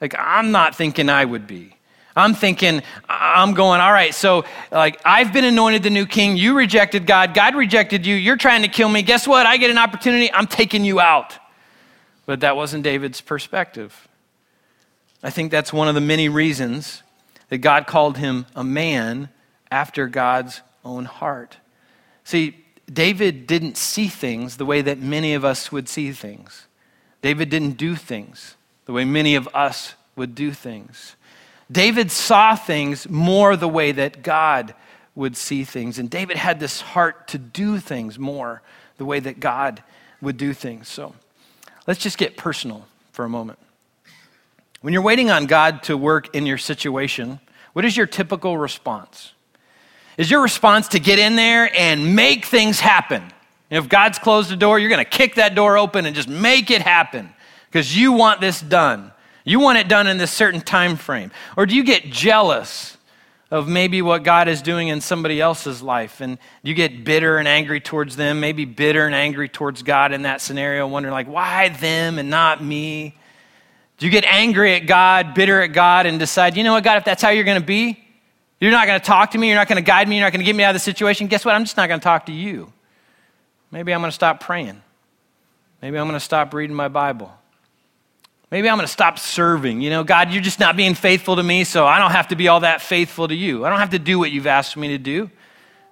Like, 0.00 0.14
I'm 0.18 0.50
not 0.50 0.74
thinking 0.74 1.08
I 1.08 1.24
would 1.24 1.46
be. 1.46 1.75
I'm 2.16 2.34
thinking, 2.34 2.82
I'm 3.08 3.52
going, 3.52 3.80
all 3.80 3.92
right, 3.92 4.14
so 4.14 4.44
like 4.72 5.00
I've 5.04 5.32
been 5.32 5.44
anointed 5.44 5.82
the 5.82 5.90
new 5.90 6.06
king. 6.06 6.36
You 6.36 6.56
rejected 6.56 7.06
God. 7.06 7.34
God 7.34 7.54
rejected 7.54 8.06
you. 8.06 8.14
You're 8.14 8.38
trying 8.38 8.62
to 8.62 8.68
kill 8.68 8.88
me. 8.88 9.02
Guess 9.02 9.28
what? 9.28 9.44
I 9.46 9.58
get 9.58 9.70
an 9.70 9.78
opportunity. 9.78 10.32
I'm 10.32 10.46
taking 10.46 10.84
you 10.84 10.98
out. 10.98 11.34
But 12.24 12.40
that 12.40 12.56
wasn't 12.56 12.82
David's 12.82 13.20
perspective. 13.20 14.08
I 15.22 15.30
think 15.30 15.50
that's 15.50 15.72
one 15.72 15.88
of 15.88 15.94
the 15.94 16.00
many 16.00 16.28
reasons 16.28 17.02
that 17.50 17.58
God 17.58 17.86
called 17.86 18.16
him 18.16 18.46
a 18.56 18.64
man 18.64 19.28
after 19.70 20.06
God's 20.08 20.62
own 20.84 21.04
heart. 21.04 21.58
See, 22.24 22.64
David 22.90 23.46
didn't 23.46 23.76
see 23.76 24.08
things 24.08 24.56
the 24.56 24.66
way 24.66 24.80
that 24.80 24.98
many 24.98 25.34
of 25.34 25.44
us 25.44 25.70
would 25.70 25.88
see 25.88 26.12
things. 26.12 26.66
David 27.22 27.50
didn't 27.50 27.72
do 27.72 27.94
things 27.94 28.56
the 28.86 28.92
way 28.92 29.04
many 29.04 29.34
of 29.34 29.48
us 29.52 29.94
would 30.14 30.34
do 30.34 30.52
things. 30.52 31.16
David 31.70 32.10
saw 32.10 32.54
things 32.54 33.08
more 33.08 33.56
the 33.56 33.68
way 33.68 33.92
that 33.92 34.22
God 34.22 34.74
would 35.14 35.36
see 35.36 35.64
things. 35.64 35.98
And 35.98 36.08
David 36.08 36.36
had 36.36 36.60
this 36.60 36.80
heart 36.80 37.28
to 37.28 37.38
do 37.38 37.78
things 37.78 38.18
more 38.18 38.62
the 38.98 39.04
way 39.04 39.18
that 39.20 39.40
God 39.40 39.82
would 40.20 40.36
do 40.36 40.52
things. 40.52 40.88
So 40.88 41.14
let's 41.86 42.00
just 42.00 42.18
get 42.18 42.36
personal 42.36 42.86
for 43.12 43.24
a 43.24 43.28
moment. 43.28 43.58
When 44.82 44.92
you're 44.92 45.02
waiting 45.02 45.30
on 45.30 45.46
God 45.46 45.82
to 45.84 45.96
work 45.96 46.34
in 46.34 46.46
your 46.46 46.58
situation, 46.58 47.40
what 47.72 47.84
is 47.84 47.96
your 47.96 48.06
typical 48.06 48.56
response? 48.56 49.32
Is 50.16 50.30
your 50.30 50.42
response 50.42 50.88
to 50.88 51.00
get 51.00 51.18
in 51.18 51.36
there 51.36 51.70
and 51.76 52.14
make 52.14 52.46
things 52.46 52.80
happen? 52.80 53.22
If 53.68 53.88
God's 53.88 54.18
closed 54.18 54.50
the 54.50 54.56
door, 54.56 54.78
you're 54.78 54.90
going 54.90 55.04
to 55.04 55.10
kick 55.10 55.34
that 55.34 55.54
door 55.54 55.76
open 55.76 56.06
and 56.06 56.14
just 56.14 56.28
make 56.28 56.70
it 56.70 56.82
happen 56.82 57.30
because 57.68 57.96
you 57.96 58.12
want 58.12 58.40
this 58.40 58.60
done. 58.60 59.12
You 59.46 59.60
want 59.60 59.78
it 59.78 59.88
done 59.88 60.08
in 60.08 60.18
this 60.18 60.32
certain 60.32 60.60
time 60.60 60.96
frame. 60.96 61.30
Or 61.56 61.66
do 61.66 61.76
you 61.76 61.84
get 61.84 62.10
jealous 62.10 62.96
of 63.48 63.68
maybe 63.68 64.02
what 64.02 64.24
God 64.24 64.48
is 64.48 64.60
doing 64.60 64.88
in 64.88 65.00
somebody 65.00 65.40
else's 65.40 65.80
life 65.80 66.20
and 66.20 66.36
you 66.64 66.74
get 66.74 67.04
bitter 67.04 67.38
and 67.38 67.46
angry 67.46 67.80
towards 67.80 68.16
them, 68.16 68.40
maybe 68.40 68.64
bitter 68.64 69.06
and 69.06 69.14
angry 69.14 69.48
towards 69.48 69.84
God 69.84 70.12
in 70.12 70.22
that 70.22 70.40
scenario, 70.40 70.88
wondering 70.88 71.12
like, 71.12 71.28
why 71.28 71.68
them 71.68 72.18
and 72.18 72.28
not 72.28 72.62
me? 72.62 73.16
Do 73.98 74.06
you 74.06 74.10
get 74.10 74.24
angry 74.24 74.74
at 74.74 74.86
God, 74.86 75.32
bitter 75.34 75.62
at 75.62 75.68
God, 75.68 76.06
and 76.06 76.18
decide, 76.18 76.56
you 76.56 76.64
know 76.64 76.72
what, 76.72 76.82
God, 76.82 76.98
if 76.98 77.04
that's 77.04 77.22
how 77.22 77.30
you're 77.30 77.44
going 77.44 77.60
to 77.60 77.66
be, 77.66 78.04
you're 78.60 78.72
not 78.72 78.88
going 78.88 78.98
to 78.98 79.06
talk 79.06 79.30
to 79.30 79.38
me, 79.38 79.46
you're 79.46 79.56
not 79.56 79.68
going 79.68 79.76
to 79.76 79.86
guide 79.86 80.08
me, 80.08 80.16
you're 80.16 80.26
not 80.26 80.32
going 80.32 80.40
to 80.40 80.44
get 80.44 80.56
me 80.56 80.64
out 80.64 80.70
of 80.70 80.74
the 80.74 80.80
situation, 80.80 81.28
guess 81.28 81.44
what? 81.44 81.54
I'm 81.54 81.64
just 81.64 81.76
not 81.76 81.86
going 81.86 82.00
to 82.00 82.04
talk 82.04 82.26
to 82.26 82.32
you. 82.32 82.72
Maybe 83.70 83.94
I'm 83.94 84.00
going 84.00 84.10
to 84.10 84.14
stop 84.14 84.40
praying. 84.40 84.82
Maybe 85.80 85.98
I'm 85.98 86.06
going 86.06 86.18
to 86.18 86.24
stop 86.24 86.52
reading 86.52 86.74
my 86.74 86.88
Bible. 86.88 87.32
Maybe 88.50 88.68
I'm 88.68 88.76
going 88.76 88.86
to 88.86 88.92
stop 88.92 89.18
serving. 89.18 89.80
You 89.80 89.90
know, 89.90 90.04
God, 90.04 90.30
you're 90.30 90.42
just 90.42 90.60
not 90.60 90.76
being 90.76 90.94
faithful 90.94 91.36
to 91.36 91.42
me, 91.42 91.64
so 91.64 91.84
I 91.86 91.98
don't 91.98 92.12
have 92.12 92.28
to 92.28 92.36
be 92.36 92.48
all 92.48 92.60
that 92.60 92.80
faithful 92.80 93.26
to 93.26 93.34
you. 93.34 93.64
I 93.64 93.70
don't 93.70 93.80
have 93.80 93.90
to 93.90 93.98
do 93.98 94.18
what 94.18 94.30
you've 94.30 94.46
asked 94.46 94.76
me 94.76 94.88
to 94.88 94.98
do. 94.98 95.30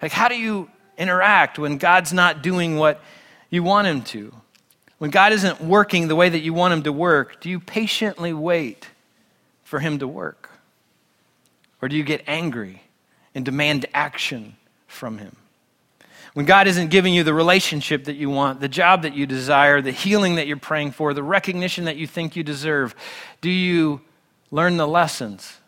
Like, 0.00 0.12
how 0.12 0.28
do 0.28 0.36
you 0.36 0.70
interact 0.96 1.58
when 1.58 1.78
God's 1.78 2.12
not 2.12 2.42
doing 2.42 2.76
what 2.76 3.00
you 3.50 3.62
want 3.62 3.88
him 3.88 4.02
to? 4.02 4.32
When 4.98 5.10
God 5.10 5.32
isn't 5.32 5.60
working 5.60 6.06
the 6.06 6.14
way 6.14 6.28
that 6.28 6.40
you 6.40 6.54
want 6.54 6.72
him 6.72 6.82
to 6.84 6.92
work, 6.92 7.40
do 7.40 7.50
you 7.50 7.58
patiently 7.58 8.32
wait 8.32 8.88
for 9.64 9.80
him 9.80 9.98
to 9.98 10.06
work? 10.06 10.50
Or 11.82 11.88
do 11.88 11.96
you 11.96 12.04
get 12.04 12.22
angry 12.28 12.82
and 13.34 13.44
demand 13.44 13.86
action 13.92 14.56
from 14.86 15.18
him? 15.18 15.36
When 16.34 16.46
God 16.46 16.66
isn't 16.66 16.90
giving 16.90 17.14
you 17.14 17.22
the 17.22 17.32
relationship 17.32 18.04
that 18.04 18.16
you 18.16 18.28
want, 18.28 18.60
the 18.60 18.68
job 18.68 19.02
that 19.02 19.14
you 19.14 19.24
desire, 19.24 19.80
the 19.80 19.92
healing 19.92 20.34
that 20.34 20.48
you're 20.48 20.56
praying 20.56 20.90
for, 20.90 21.14
the 21.14 21.22
recognition 21.22 21.84
that 21.84 21.96
you 21.96 22.08
think 22.08 22.34
you 22.34 22.42
deserve, 22.42 22.94
do 23.40 23.48
you 23.48 24.00
learn 24.50 24.76
the 24.76 24.86
lessons 24.86 25.58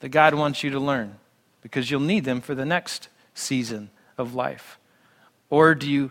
that 0.00 0.08
God 0.08 0.34
wants 0.34 0.64
you 0.64 0.70
to 0.70 0.80
learn? 0.80 1.16
Because 1.62 1.88
you'll 1.88 2.00
need 2.00 2.24
them 2.24 2.40
for 2.40 2.56
the 2.56 2.64
next 2.64 3.08
season 3.32 3.90
of 4.16 4.34
life. 4.34 4.78
Or 5.50 5.76
do 5.76 5.88
you 5.88 6.10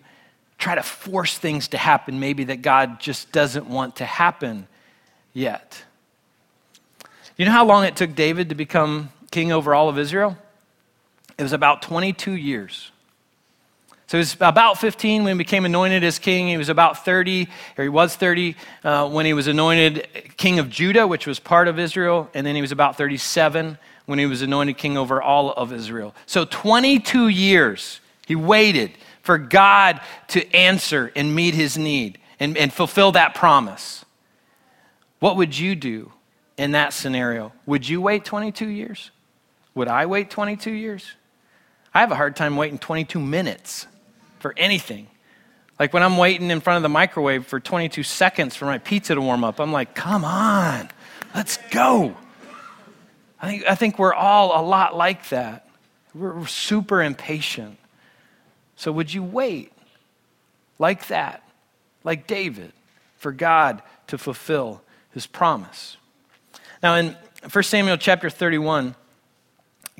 try 0.57 0.75
to 0.75 0.83
force 0.83 1.37
things 1.37 1.67
to 1.69 1.77
happen, 1.77 2.19
maybe 2.19 2.45
that 2.45 2.61
God 2.61 3.01
just 3.01 3.33
doesn't 3.33 3.67
want 3.67 3.97
to 3.97 4.05
happen 4.05 4.67
yet? 5.33 5.83
You 7.35 7.45
know 7.45 7.51
how 7.51 7.65
long 7.65 7.83
it 7.83 7.97
took 7.97 8.15
David 8.15 8.49
to 8.49 8.55
become 8.55 9.09
king 9.31 9.51
over 9.51 9.75
all 9.75 9.89
of 9.89 9.99
Israel? 9.99 10.37
It 11.37 11.43
was 11.43 11.53
about 11.53 11.81
22 11.81 12.31
years. 12.31 12.91
So 14.07 14.17
he 14.17 14.19
was 14.19 14.35
about 14.35 14.77
15 14.77 15.25
when 15.25 15.35
he 15.35 15.37
became 15.37 15.65
anointed 15.65 16.01
as 16.01 16.17
king. 16.17 16.47
He 16.47 16.55
was 16.55 16.69
about 16.69 17.03
30, 17.03 17.49
or 17.77 17.83
he 17.83 17.89
was 17.89 18.15
30 18.15 18.55
uh, 18.85 19.09
when 19.09 19.25
he 19.25 19.33
was 19.33 19.47
anointed 19.47 20.07
king 20.37 20.59
of 20.59 20.69
Judah, 20.69 21.05
which 21.05 21.27
was 21.27 21.39
part 21.39 21.67
of 21.67 21.77
Israel. 21.77 22.29
And 22.33 22.47
then 22.47 22.55
he 22.55 22.61
was 22.61 22.71
about 22.71 22.95
37 22.95 23.77
when 24.05 24.17
he 24.17 24.25
was 24.25 24.41
anointed 24.41 24.77
king 24.77 24.97
over 24.97 25.21
all 25.21 25.51
of 25.51 25.73
Israel. 25.73 26.15
So 26.25 26.45
22 26.45 27.27
years 27.27 27.99
he 28.25 28.35
waited 28.35 28.91
for 29.21 29.37
God 29.37 29.99
to 30.29 30.55
answer 30.55 31.11
and 31.13 31.35
meet 31.35 31.53
his 31.53 31.77
need 31.77 32.17
and, 32.39 32.57
and 32.57 32.71
fulfill 32.71 33.11
that 33.11 33.35
promise. 33.35 34.05
What 35.19 35.35
would 35.35 35.57
you 35.57 35.75
do 35.75 36.13
in 36.55 36.71
that 36.71 36.93
scenario? 36.93 37.51
Would 37.65 37.89
you 37.89 37.99
wait 37.99 38.23
22 38.23 38.69
years? 38.69 39.11
Would 39.75 39.89
I 39.89 40.05
wait 40.05 40.29
22 40.29 40.71
years? 40.71 41.11
I 41.93 41.99
have 41.99 42.11
a 42.11 42.15
hard 42.15 42.37
time 42.37 42.55
waiting 42.55 42.79
22 42.79 43.19
minutes 43.19 43.85
for 44.39 44.53
anything. 44.57 45.07
Like 45.79 45.93
when 45.93 46.03
I'm 46.03 46.17
waiting 46.17 46.49
in 46.49 46.59
front 46.59 46.77
of 46.77 46.83
the 46.83 46.89
microwave 46.89 47.45
for 47.45 47.59
22 47.59 48.03
seconds 48.03 48.55
for 48.55 48.65
my 48.65 48.77
pizza 48.77 49.15
to 49.15 49.21
warm 49.21 49.43
up, 49.43 49.59
I'm 49.59 49.71
like, 49.71 49.93
come 49.93 50.25
on, 50.25 50.89
let's 51.35 51.57
go. 51.69 52.15
I 53.39 53.47
think, 53.47 53.63
I 53.67 53.75
think 53.75 53.99
we're 53.99 54.13
all 54.13 54.59
a 54.59 54.63
lot 54.65 54.95
like 54.95 55.29
that. 55.29 55.69
We're, 56.15 56.33
we're 56.33 56.47
super 56.47 57.03
impatient. 57.03 57.77
So 58.75 58.91
would 58.91 59.13
you 59.13 59.23
wait 59.23 59.71
like 60.79 61.07
that, 61.07 61.43
like 62.03 62.25
David, 62.27 62.73
for 63.17 63.31
God 63.31 63.81
to 64.07 64.17
fulfill 64.17 64.81
his 65.11 65.27
promise? 65.27 65.97
Now, 66.81 66.95
in 66.95 67.15
1 67.51 67.63
Samuel 67.63 67.97
chapter 67.97 68.29
31, 68.29 68.95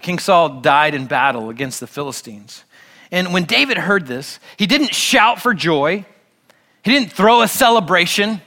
King 0.01 0.19
Saul 0.19 0.61
died 0.61 0.93
in 0.95 1.05
battle 1.05 1.49
against 1.49 1.79
the 1.79 1.87
Philistines. 1.87 2.63
And 3.11 3.33
when 3.33 3.45
David 3.45 3.77
heard 3.77 4.07
this, 4.07 4.39
he 4.57 4.67
didn't 4.67 4.93
shout 4.93 5.41
for 5.41 5.53
joy, 5.53 6.05
he 6.83 6.91
didn't 6.91 7.11
throw 7.11 7.41
a 7.41 7.47
celebration. 7.47 8.41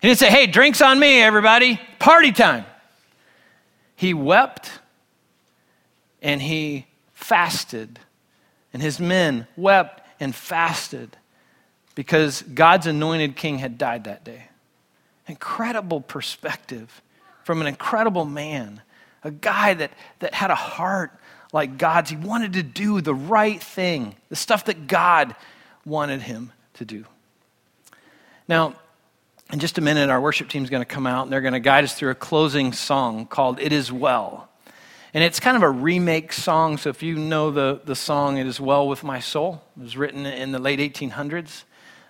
He 0.00 0.08
didn't 0.08 0.18
say, 0.18 0.28
hey, 0.28 0.46
drinks 0.46 0.82
on 0.82 1.00
me, 1.00 1.22
everybody, 1.22 1.80
party 1.98 2.30
time. 2.30 2.66
He 3.96 4.12
wept 4.12 4.70
and 6.20 6.42
he 6.42 6.86
fasted, 7.14 7.98
and 8.72 8.82
his 8.82 9.00
men 9.00 9.46
wept 9.56 10.02
and 10.20 10.34
fasted 10.34 11.16
because 11.94 12.42
God's 12.42 12.86
anointed 12.86 13.34
king 13.34 13.58
had 13.58 13.78
died 13.78 14.04
that 14.04 14.24
day. 14.24 14.48
Incredible 15.26 16.00
perspective 16.02 17.00
from 17.44 17.60
an 17.60 17.66
incredible 17.66 18.24
man, 18.24 18.82
a 19.22 19.30
guy 19.30 19.74
that, 19.74 19.92
that 20.18 20.34
had 20.34 20.50
a 20.50 20.54
heart 20.54 21.12
like 21.54 21.78
God's. 21.78 22.10
He 22.10 22.16
wanted 22.16 22.54
to 22.54 22.62
do 22.62 23.00
the 23.00 23.14
right 23.14 23.62
thing, 23.62 24.16
the 24.28 24.36
stuff 24.36 24.66
that 24.66 24.88
God 24.88 25.34
wanted 25.86 26.20
him 26.20 26.52
to 26.74 26.84
do. 26.84 27.06
Now, 28.48 28.74
in 29.52 29.60
just 29.60 29.78
a 29.78 29.80
minute, 29.80 30.10
our 30.10 30.20
worship 30.20 30.48
team 30.48 30.64
is 30.64 30.70
going 30.70 30.82
to 30.82 30.86
come 30.86 31.06
out 31.06 31.22
and 31.22 31.32
they're 31.32 31.40
going 31.40 31.54
to 31.54 31.60
guide 31.60 31.84
us 31.84 31.94
through 31.94 32.10
a 32.10 32.14
closing 32.16 32.72
song 32.72 33.26
called 33.26 33.60
It 33.60 33.72
Is 33.72 33.92
Well. 33.92 34.48
And 35.14 35.22
it's 35.22 35.38
kind 35.38 35.56
of 35.56 35.62
a 35.62 35.70
remake 35.70 36.32
song. 36.32 36.76
So 36.76 36.90
if 36.90 37.04
you 37.04 37.16
know 37.16 37.52
the, 37.52 37.80
the 37.84 37.94
song, 37.94 38.36
It 38.36 38.48
Is 38.48 38.60
Well 38.60 38.88
With 38.88 39.04
My 39.04 39.20
Soul, 39.20 39.62
it 39.76 39.82
was 39.84 39.96
written 39.96 40.26
in 40.26 40.50
the 40.50 40.58
late 40.58 40.80
1800s. 40.80 41.62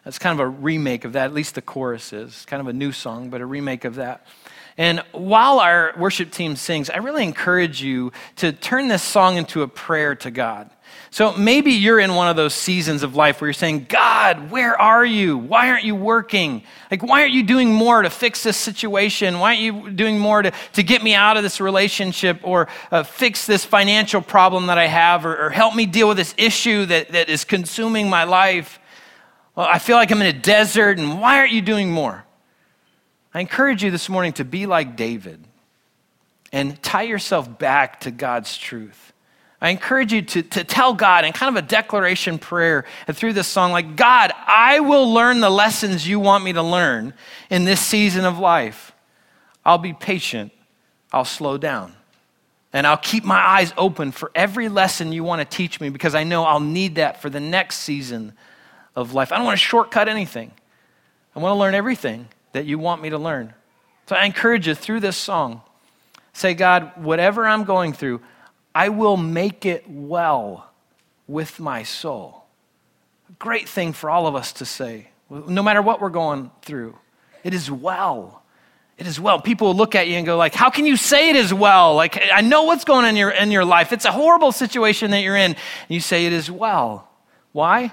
That's 0.04 0.18
kind 0.18 0.40
of 0.40 0.44
a 0.44 0.48
remake 0.48 1.04
of 1.04 1.12
that, 1.12 1.26
at 1.26 1.34
least 1.34 1.54
the 1.54 1.62
chorus 1.62 2.14
is. 2.14 2.46
Kind 2.46 2.62
of 2.62 2.68
a 2.68 2.72
new 2.72 2.92
song, 2.92 3.28
but 3.28 3.42
a 3.42 3.46
remake 3.46 3.84
of 3.84 3.96
that. 3.96 4.26
And 4.76 5.00
while 5.12 5.60
our 5.60 5.94
worship 5.96 6.32
team 6.32 6.56
sings, 6.56 6.90
I 6.90 6.96
really 6.96 7.22
encourage 7.22 7.80
you 7.80 8.12
to 8.36 8.52
turn 8.52 8.88
this 8.88 9.02
song 9.02 9.36
into 9.36 9.62
a 9.62 9.68
prayer 9.68 10.14
to 10.16 10.30
God. 10.30 10.70
So 11.10 11.32
maybe 11.36 11.70
you're 11.70 12.00
in 12.00 12.16
one 12.16 12.26
of 12.26 12.34
those 12.34 12.54
seasons 12.54 13.04
of 13.04 13.14
life 13.14 13.40
where 13.40 13.46
you're 13.46 13.52
saying, 13.52 13.86
God, 13.88 14.50
where 14.50 14.80
are 14.80 15.04
you? 15.04 15.38
Why 15.38 15.70
aren't 15.70 15.84
you 15.84 15.94
working? 15.94 16.64
Like, 16.90 17.04
why 17.04 17.20
aren't 17.22 17.32
you 17.32 17.44
doing 17.44 17.72
more 17.72 18.02
to 18.02 18.10
fix 18.10 18.42
this 18.42 18.56
situation? 18.56 19.38
Why 19.38 19.50
aren't 19.50 19.60
you 19.60 19.90
doing 19.90 20.18
more 20.18 20.42
to, 20.42 20.52
to 20.72 20.82
get 20.82 21.04
me 21.04 21.14
out 21.14 21.36
of 21.36 21.44
this 21.44 21.60
relationship 21.60 22.40
or 22.42 22.66
uh, 22.90 23.04
fix 23.04 23.46
this 23.46 23.64
financial 23.64 24.22
problem 24.22 24.66
that 24.66 24.78
I 24.78 24.88
have 24.88 25.24
or, 25.24 25.46
or 25.46 25.50
help 25.50 25.76
me 25.76 25.86
deal 25.86 26.08
with 26.08 26.16
this 26.16 26.34
issue 26.36 26.84
that, 26.86 27.10
that 27.10 27.28
is 27.28 27.44
consuming 27.44 28.10
my 28.10 28.24
life? 28.24 28.80
Well, 29.54 29.68
I 29.70 29.78
feel 29.78 29.94
like 29.94 30.10
I'm 30.10 30.20
in 30.20 30.34
a 30.34 30.38
desert, 30.38 30.98
and 30.98 31.20
why 31.20 31.38
aren't 31.38 31.52
you 31.52 31.62
doing 31.62 31.92
more? 31.92 32.23
I 33.34 33.40
encourage 33.40 33.82
you 33.82 33.90
this 33.90 34.08
morning 34.08 34.32
to 34.34 34.44
be 34.44 34.66
like 34.66 34.96
David 34.96 35.44
and 36.52 36.80
tie 36.84 37.02
yourself 37.02 37.58
back 37.58 38.00
to 38.00 38.12
God's 38.12 38.56
truth. 38.56 39.12
I 39.60 39.70
encourage 39.70 40.12
you 40.12 40.22
to, 40.22 40.42
to 40.42 40.62
tell 40.62 40.94
God 40.94 41.24
in 41.24 41.32
kind 41.32 41.56
of 41.56 41.64
a 41.64 41.66
declaration 41.66 42.38
prayer 42.38 42.84
through 43.10 43.32
this 43.32 43.48
song, 43.48 43.72
like, 43.72 43.96
God, 43.96 44.30
I 44.46 44.80
will 44.80 45.12
learn 45.12 45.40
the 45.40 45.50
lessons 45.50 46.06
you 46.06 46.20
want 46.20 46.44
me 46.44 46.52
to 46.52 46.62
learn 46.62 47.12
in 47.50 47.64
this 47.64 47.80
season 47.80 48.24
of 48.24 48.38
life. 48.38 48.92
I'll 49.64 49.78
be 49.78 49.94
patient, 49.94 50.52
I'll 51.12 51.24
slow 51.24 51.58
down, 51.58 51.94
and 52.72 52.86
I'll 52.86 52.98
keep 52.98 53.24
my 53.24 53.38
eyes 53.38 53.72
open 53.76 54.12
for 54.12 54.30
every 54.34 54.68
lesson 54.68 55.12
you 55.12 55.24
want 55.24 55.40
to 55.40 55.56
teach 55.56 55.80
me 55.80 55.88
because 55.88 56.14
I 56.14 56.22
know 56.22 56.44
I'll 56.44 56.60
need 56.60 56.96
that 56.96 57.22
for 57.22 57.30
the 57.30 57.40
next 57.40 57.78
season 57.78 58.34
of 58.94 59.14
life. 59.14 59.32
I 59.32 59.36
don't 59.36 59.46
want 59.46 59.58
to 59.58 59.64
shortcut 59.64 60.08
anything, 60.08 60.52
I 61.34 61.40
want 61.40 61.52
to 61.52 61.58
learn 61.58 61.74
everything 61.74 62.28
that 62.54 62.64
you 62.64 62.78
want 62.78 63.02
me 63.02 63.10
to 63.10 63.18
learn. 63.18 63.52
So 64.08 64.16
I 64.16 64.24
encourage 64.24 64.66
you 64.66 64.74
through 64.74 65.00
this 65.00 65.16
song, 65.16 65.60
say, 66.32 66.54
God, 66.54 66.92
whatever 66.96 67.46
I'm 67.46 67.64
going 67.64 67.92
through, 67.92 68.20
I 68.74 68.88
will 68.88 69.16
make 69.16 69.66
it 69.66 69.84
well 69.88 70.70
with 71.26 71.60
my 71.60 71.82
soul. 71.82 72.44
A 73.28 73.32
great 73.34 73.68
thing 73.68 73.92
for 73.92 74.08
all 74.08 74.26
of 74.26 74.34
us 74.34 74.52
to 74.54 74.64
say, 74.64 75.08
no 75.30 75.62
matter 75.62 75.82
what 75.82 76.00
we're 76.00 76.10
going 76.10 76.50
through. 76.62 76.96
It 77.42 77.54
is 77.54 77.70
well. 77.70 78.42
It 78.96 79.06
is 79.06 79.18
well. 79.18 79.40
People 79.40 79.68
will 79.68 79.74
look 79.74 79.94
at 79.94 80.06
you 80.08 80.14
and 80.14 80.24
go 80.24 80.36
like, 80.36 80.54
"How 80.54 80.70
can 80.70 80.86
you 80.86 80.96
say 80.96 81.28
it 81.30 81.36
is 81.36 81.52
well? 81.52 81.94
Like 81.94 82.22
I 82.32 82.40
know 82.40 82.62
what's 82.62 82.84
going 82.84 83.04
on 83.04 83.10
in 83.10 83.16
your 83.16 83.30
in 83.30 83.50
your 83.50 83.64
life. 83.64 83.92
It's 83.92 84.04
a 84.04 84.12
horrible 84.12 84.52
situation 84.52 85.10
that 85.10 85.20
you're 85.20 85.36
in." 85.36 85.52
And 85.52 85.56
you 85.88 86.00
say 86.00 86.26
it 86.26 86.32
is 86.32 86.50
well. 86.50 87.08
Why? 87.52 87.92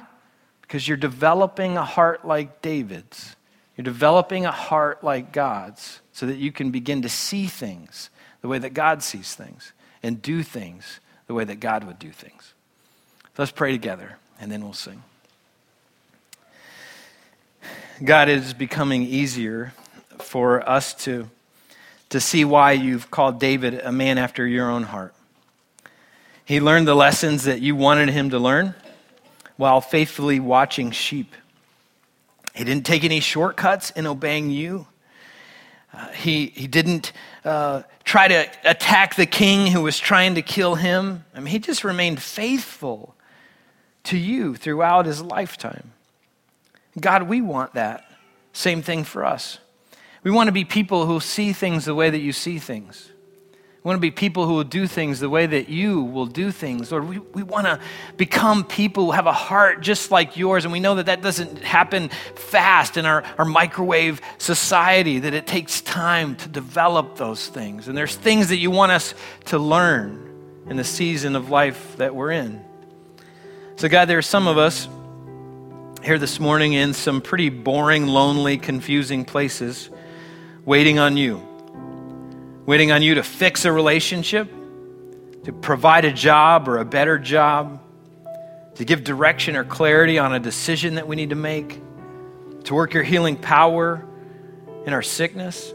Because 0.62 0.88
you're 0.88 0.97
developing 0.97 1.76
a 1.76 1.84
heart 1.84 2.26
like 2.26 2.62
David's. 2.62 3.36
You're 3.82 3.93
developing 3.93 4.45
a 4.45 4.51
heart 4.51 5.03
like 5.03 5.34
God's 5.34 6.01
so 6.13 6.27
that 6.27 6.38
you 6.38 6.51
can 6.51 6.69
begin 6.69 7.01
to 7.01 7.09
see 7.09 7.47
things 7.47 8.11
the 8.41 8.47
way 8.47 8.59
that 8.59 8.75
God 8.75 9.01
sees 9.01 9.34
things 9.34 9.73
and 10.03 10.21
do 10.21 10.43
things 10.43 10.99
the 11.25 11.34
way 11.34 11.45
that 11.45 11.59
God 11.59 11.86
would 11.86 11.97
do 11.97 12.11
things. 12.11 12.53
Let's 13.39 13.49
pray 13.49 13.71
together 13.71 14.17
and 14.39 14.51
then 14.51 14.63
we'll 14.63 14.73
sing. 14.73 15.01
God, 18.05 18.29
it 18.29 18.38
is 18.38 18.53
becoming 18.53 19.01
easier 19.01 19.73
for 20.19 20.69
us 20.69 20.93
to, 21.05 21.32
to 22.09 22.19
see 22.19 22.45
why 22.45 22.73
you've 22.73 23.09
called 23.09 23.39
David 23.39 23.82
a 23.84 23.91
man 23.91 24.19
after 24.19 24.45
your 24.45 24.69
own 24.69 24.84
heart. 24.84 25.15
He 26.45 26.61
learned 26.61 26.88
the 26.88 26.93
lessons 26.93 27.45
that 27.45 27.61
you 27.61 27.75
wanted 27.75 28.09
him 28.09 28.29
to 28.29 28.38
learn 28.38 28.75
while 29.57 29.82
faithfully 29.82 30.39
watching 30.39 30.91
sheep. 30.91 31.34
He 32.53 32.63
didn't 32.63 32.85
take 32.85 33.03
any 33.03 33.19
shortcuts 33.19 33.91
in 33.91 34.05
obeying 34.05 34.49
you. 34.49 34.87
Uh, 35.93 36.07
he, 36.09 36.47
he 36.47 36.67
didn't 36.67 37.11
uh, 37.43 37.83
try 38.03 38.27
to 38.27 38.47
attack 38.63 39.15
the 39.15 39.25
king 39.25 39.67
who 39.67 39.81
was 39.81 39.99
trying 39.99 40.35
to 40.35 40.41
kill 40.41 40.75
him. 40.75 41.25
I 41.35 41.39
mean, 41.39 41.47
he 41.47 41.59
just 41.59 41.83
remained 41.83 42.21
faithful 42.21 43.15
to 44.03 44.17
you 44.17 44.55
throughout 44.55 45.05
his 45.05 45.21
lifetime. 45.21 45.91
God, 46.99 47.23
we 47.23 47.41
want 47.41 47.73
that. 47.73 48.05
Same 48.53 48.81
thing 48.81 49.03
for 49.03 49.25
us. 49.25 49.59
We 50.23 50.31
want 50.31 50.47
to 50.47 50.51
be 50.51 50.65
people 50.65 51.05
who 51.05 51.19
see 51.19 51.53
things 51.53 51.85
the 51.85 51.95
way 51.95 52.09
that 52.09 52.19
you 52.19 52.31
see 52.31 52.59
things. 52.59 53.11
We 53.84 53.89
want 53.89 53.97
to 53.97 54.01
be 54.01 54.11
people 54.11 54.45
who 54.45 54.53
will 54.53 54.63
do 54.63 54.86
things 54.86 55.19
the 55.19 55.29
way 55.29 55.47
that 55.47 55.67
you 55.67 56.03
will 56.03 56.27
do 56.27 56.51
things. 56.51 56.91
Lord, 56.91 57.09
we, 57.09 57.17
we 57.17 57.41
want 57.41 57.65
to 57.65 57.79
become 58.15 58.63
people 58.63 59.05
who 59.05 59.11
have 59.11 59.25
a 59.25 59.34
heart 59.34 59.82
just 59.82 60.11
like 60.11 60.38
yours. 60.38 60.65
And 60.65 60.71
we 60.71 60.79
know 60.79 60.95
that 60.95 61.07
that 61.07 61.23
doesn't 61.23 61.63
happen 61.63 62.09
fast 62.36 62.95
in 62.95 63.07
our, 63.07 63.23
our 63.39 63.45
microwave 63.45 64.21
society, 64.38 65.17
that 65.19 65.34
it 65.34 65.47
takes 65.47 65.82
time 65.82 66.36
to 66.36 66.47
develop 66.47 67.15
those 67.15 67.47
things. 67.47 67.88
And 67.88 67.97
there's 67.97 68.15
things 68.15 68.49
that 68.49 68.57
you 68.57 68.69
want 68.69 68.91
us 68.91 69.15
to 69.45 69.57
learn 69.57 70.29
in 70.69 70.77
the 70.77 70.84
season 70.84 71.36
of 71.36 71.49
life 71.49 71.97
that 71.97 72.13
we're 72.13 72.32
in. 72.32 72.63
So, 73.77 73.89
God, 73.89 74.05
there 74.05 74.19
are 74.19 74.21
some 74.21 74.45
of 74.45 74.59
us 74.59 74.88
here 76.03 76.19
this 76.19 76.39
morning 76.39 76.73
in 76.73 76.93
some 76.93 77.19
pretty 77.19 77.49
boring, 77.49 78.05
lonely, 78.05 78.59
confusing 78.59 79.25
places 79.25 79.89
waiting 80.65 80.99
on 80.99 81.17
you. 81.17 81.50
Waiting 82.66 82.91
on 82.91 83.01
you 83.01 83.16
to 83.16 83.24
fix 83.24 83.66
a 83.66 83.72
relationship, 83.72 84.49
to 85.45 85.51
provide 85.51 86.05
a 86.05 86.12
job 86.12 86.68
or 86.68 86.78
a 86.78 86.86
better 86.86 87.18
job, 87.18 87.82
to 88.76 88.86
give 88.86 89.03
direction 89.03 89.55
or 89.55 89.64
clarity 89.64 90.20
on 90.20 90.34
a 90.34 90.39
decision 90.39 90.95
that 90.95 91.07
we 91.07 91.16
need 91.16 91.32
to 91.32 91.36
make, 91.36 91.82
to 92.66 92.74
work 92.74 92.93
your 92.93 93.03
healing 93.03 93.36
power 93.36 94.05
in 94.86 94.93
our 94.93 95.01
sickness. 95.01 95.74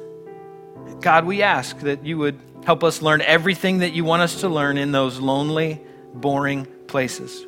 God, 1.01 1.25
we 1.25 1.43
ask 1.43 1.79
that 1.81 2.05
you 2.07 2.19
would 2.19 2.41
help 2.65 2.83
us 2.83 3.03
learn 3.03 3.21
everything 3.21 3.79
that 3.79 3.93
you 3.93 4.05
want 4.05 4.23
us 4.23 4.41
to 4.41 4.49
learn 4.49 4.79
in 4.79 4.93
those 4.93 5.19
lonely, 5.19 5.81
boring 6.15 6.67
places. 6.87 7.47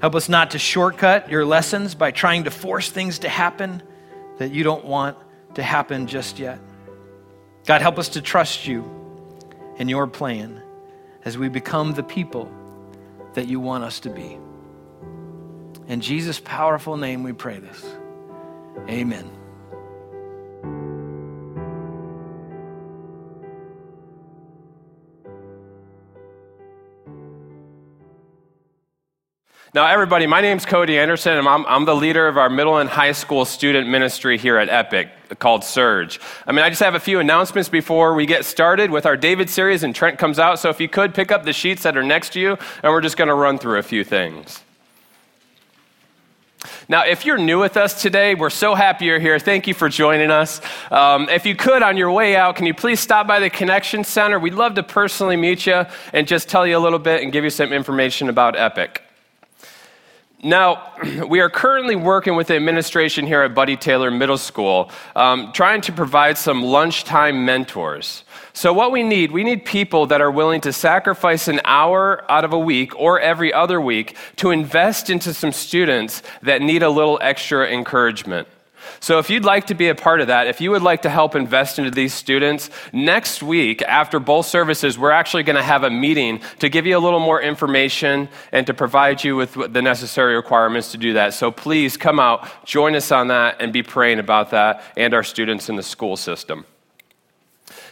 Help 0.00 0.14
us 0.14 0.28
not 0.28 0.50
to 0.50 0.58
shortcut 0.58 1.30
your 1.30 1.44
lessons 1.44 1.94
by 1.94 2.10
trying 2.10 2.44
to 2.44 2.50
force 2.50 2.90
things 2.90 3.20
to 3.20 3.28
happen 3.28 3.82
that 4.38 4.50
you 4.52 4.62
don't 4.62 4.84
want 4.84 5.16
to 5.54 5.62
happen 5.62 6.06
just 6.06 6.38
yet. 6.38 6.58
God, 7.66 7.82
help 7.82 7.98
us 7.98 8.10
to 8.10 8.22
trust 8.22 8.66
you 8.66 8.84
and 9.78 9.90
your 9.90 10.06
plan 10.06 10.62
as 11.24 11.36
we 11.36 11.48
become 11.48 11.92
the 11.94 12.02
people 12.04 12.50
that 13.34 13.48
you 13.48 13.58
want 13.58 13.84
us 13.84 14.00
to 14.00 14.10
be. 14.10 14.38
In 15.88 16.00
Jesus' 16.00 16.40
powerful 16.40 16.96
name, 16.96 17.24
we 17.24 17.32
pray 17.32 17.58
this. 17.58 17.84
Amen. 18.88 19.30
Now, 29.76 29.84
everybody, 29.88 30.26
my 30.26 30.40
name's 30.40 30.64
Cody 30.64 30.98
Anderson, 30.98 31.36
and 31.36 31.46
I'm, 31.46 31.66
I'm, 31.66 31.84
the 31.84 31.94
leader 31.94 32.28
of 32.28 32.38
our 32.38 32.48
middle 32.48 32.78
and 32.78 32.88
high 32.88 33.12
school 33.12 33.44
student 33.44 33.86
ministry 33.86 34.38
here 34.38 34.56
at 34.56 34.70
Epic 34.70 35.10
called 35.38 35.64
Surge. 35.64 36.18
I 36.46 36.52
mean, 36.52 36.64
I 36.64 36.70
just 36.70 36.80
have 36.80 36.94
a 36.94 36.98
few 36.98 37.20
announcements 37.20 37.68
before 37.68 38.14
we 38.14 38.24
get 38.24 38.46
started 38.46 38.90
with 38.90 39.04
our 39.04 39.18
David 39.18 39.50
series, 39.50 39.82
and 39.82 39.94
Trent 39.94 40.18
comes 40.18 40.38
out. 40.38 40.60
So 40.60 40.70
if 40.70 40.80
you 40.80 40.88
could 40.88 41.12
pick 41.12 41.30
up 41.30 41.44
the 41.44 41.52
sheets 41.52 41.82
that 41.82 41.94
are 41.94 42.02
next 42.02 42.32
to 42.32 42.40
you, 42.40 42.56
and 42.82 42.90
we're 42.90 43.02
just 43.02 43.18
going 43.18 43.28
to 43.28 43.34
run 43.34 43.58
through 43.58 43.78
a 43.78 43.82
few 43.82 44.02
things. 44.02 44.62
Now, 46.88 47.04
if 47.04 47.26
you're 47.26 47.36
new 47.36 47.60
with 47.60 47.76
us 47.76 48.00
today, 48.00 48.34
we're 48.34 48.48
so 48.48 48.74
happy 48.74 49.04
you're 49.04 49.18
here. 49.18 49.38
Thank 49.38 49.66
you 49.66 49.74
for 49.74 49.90
joining 49.90 50.30
us. 50.30 50.62
Um, 50.90 51.28
if 51.28 51.44
you 51.44 51.54
could, 51.54 51.82
on 51.82 51.98
your 51.98 52.10
way 52.10 52.34
out, 52.34 52.56
can 52.56 52.64
you 52.64 52.72
please 52.72 53.00
stop 53.00 53.26
by 53.26 53.40
the 53.40 53.50
Connection 53.50 54.04
Center? 54.04 54.38
We'd 54.38 54.54
love 54.54 54.72
to 54.76 54.82
personally 54.82 55.36
meet 55.36 55.66
you 55.66 55.84
and 56.14 56.26
just 56.26 56.48
tell 56.48 56.66
you 56.66 56.78
a 56.78 56.80
little 56.80 56.98
bit 56.98 57.22
and 57.22 57.30
give 57.30 57.44
you 57.44 57.50
some 57.50 57.74
information 57.74 58.30
about 58.30 58.56
Epic. 58.56 59.02
Now, 60.46 60.92
we 61.28 61.40
are 61.40 61.50
currently 61.50 61.96
working 61.96 62.36
with 62.36 62.46
the 62.46 62.54
administration 62.54 63.26
here 63.26 63.42
at 63.42 63.52
Buddy 63.52 63.76
Taylor 63.76 64.12
Middle 64.12 64.38
School, 64.38 64.92
um, 65.16 65.50
trying 65.50 65.80
to 65.80 65.92
provide 65.92 66.38
some 66.38 66.62
lunchtime 66.62 67.44
mentors. 67.44 68.22
So, 68.52 68.72
what 68.72 68.92
we 68.92 69.02
need, 69.02 69.32
we 69.32 69.42
need 69.42 69.64
people 69.64 70.06
that 70.06 70.20
are 70.20 70.30
willing 70.30 70.60
to 70.60 70.72
sacrifice 70.72 71.48
an 71.48 71.60
hour 71.64 72.24
out 72.30 72.44
of 72.44 72.52
a 72.52 72.58
week 72.58 72.94
or 72.94 73.18
every 73.18 73.52
other 73.52 73.80
week 73.80 74.16
to 74.36 74.52
invest 74.52 75.10
into 75.10 75.34
some 75.34 75.50
students 75.50 76.22
that 76.42 76.62
need 76.62 76.84
a 76.84 76.90
little 76.90 77.18
extra 77.20 77.66
encouragement. 77.66 78.46
So, 79.00 79.18
if 79.18 79.30
you'd 79.30 79.44
like 79.44 79.66
to 79.66 79.74
be 79.74 79.88
a 79.88 79.94
part 79.94 80.20
of 80.20 80.26
that, 80.28 80.46
if 80.46 80.60
you 80.60 80.70
would 80.70 80.82
like 80.82 81.02
to 81.02 81.10
help 81.10 81.34
invest 81.34 81.78
into 81.78 81.90
these 81.90 82.14
students, 82.14 82.70
next 82.92 83.42
week 83.42 83.82
after 83.82 84.18
both 84.18 84.46
services, 84.46 84.98
we're 84.98 85.10
actually 85.10 85.42
going 85.42 85.56
to 85.56 85.62
have 85.62 85.84
a 85.84 85.90
meeting 85.90 86.40
to 86.58 86.68
give 86.68 86.86
you 86.86 86.96
a 86.96 87.00
little 87.00 87.20
more 87.20 87.40
information 87.40 88.28
and 88.52 88.66
to 88.66 88.74
provide 88.74 89.24
you 89.24 89.36
with 89.36 89.54
the 89.72 89.82
necessary 89.82 90.36
requirements 90.36 90.92
to 90.92 90.98
do 90.98 91.14
that. 91.14 91.34
So, 91.34 91.50
please 91.50 91.96
come 91.96 92.20
out, 92.20 92.48
join 92.64 92.94
us 92.94 93.10
on 93.12 93.28
that, 93.28 93.56
and 93.60 93.72
be 93.72 93.82
praying 93.82 94.18
about 94.18 94.50
that 94.50 94.82
and 94.96 95.14
our 95.14 95.22
students 95.22 95.68
in 95.68 95.76
the 95.76 95.82
school 95.82 96.16
system. 96.16 96.66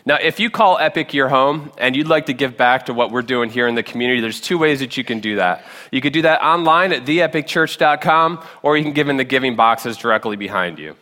Now, 0.06 0.18
if 0.20 0.38
you 0.38 0.50
call 0.50 0.78
Epic 0.78 1.14
your 1.14 1.28
home 1.28 1.72
and 1.78 1.96
you'd 1.96 2.08
like 2.08 2.26
to 2.26 2.34
give 2.34 2.58
back 2.58 2.86
to 2.86 2.94
what 2.94 3.10
we're 3.10 3.22
doing 3.22 3.48
here 3.48 3.66
in 3.66 3.74
the 3.74 3.82
community, 3.82 4.20
there's 4.20 4.40
two 4.40 4.58
ways 4.58 4.80
that 4.80 4.98
you 4.98 5.04
can 5.04 5.20
do 5.20 5.36
that. 5.36 5.64
You 5.90 6.02
could 6.02 6.12
do 6.12 6.22
that 6.22 6.42
online 6.42 6.92
at 6.92 7.06
theepicchurch.com, 7.06 8.44
or 8.62 8.76
you 8.76 8.84
can 8.84 8.92
give 8.92 9.08
in 9.08 9.16
the 9.16 9.24
giving 9.24 9.56
boxes 9.56 9.96
directly 9.96 10.36
behind 10.36 10.78
you. 10.78 10.94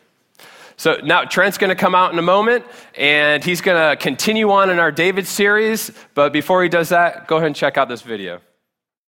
So 0.76 0.98
now 1.02 1.24
Trent's 1.24 1.58
going 1.58 1.70
to 1.70 1.76
come 1.76 1.96
out 1.96 2.12
in 2.12 2.18
a 2.18 2.22
moment, 2.22 2.64
and 2.94 3.42
he's 3.42 3.60
going 3.60 3.90
to 3.90 4.00
continue 4.00 4.50
on 4.52 4.70
in 4.70 4.78
our 4.78 4.92
David 4.92 5.26
series. 5.26 5.90
But 6.14 6.32
before 6.32 6.62
he 6.62 6.68
does 6.68 6.90
that, 6.90 7.26
go 7.26 7.36
ahead 7.36 7.48
and 7.48 7.56
check 7.56 7.76
out 7.76 7.88
this 7.88 8.02
video. 8.02 8.40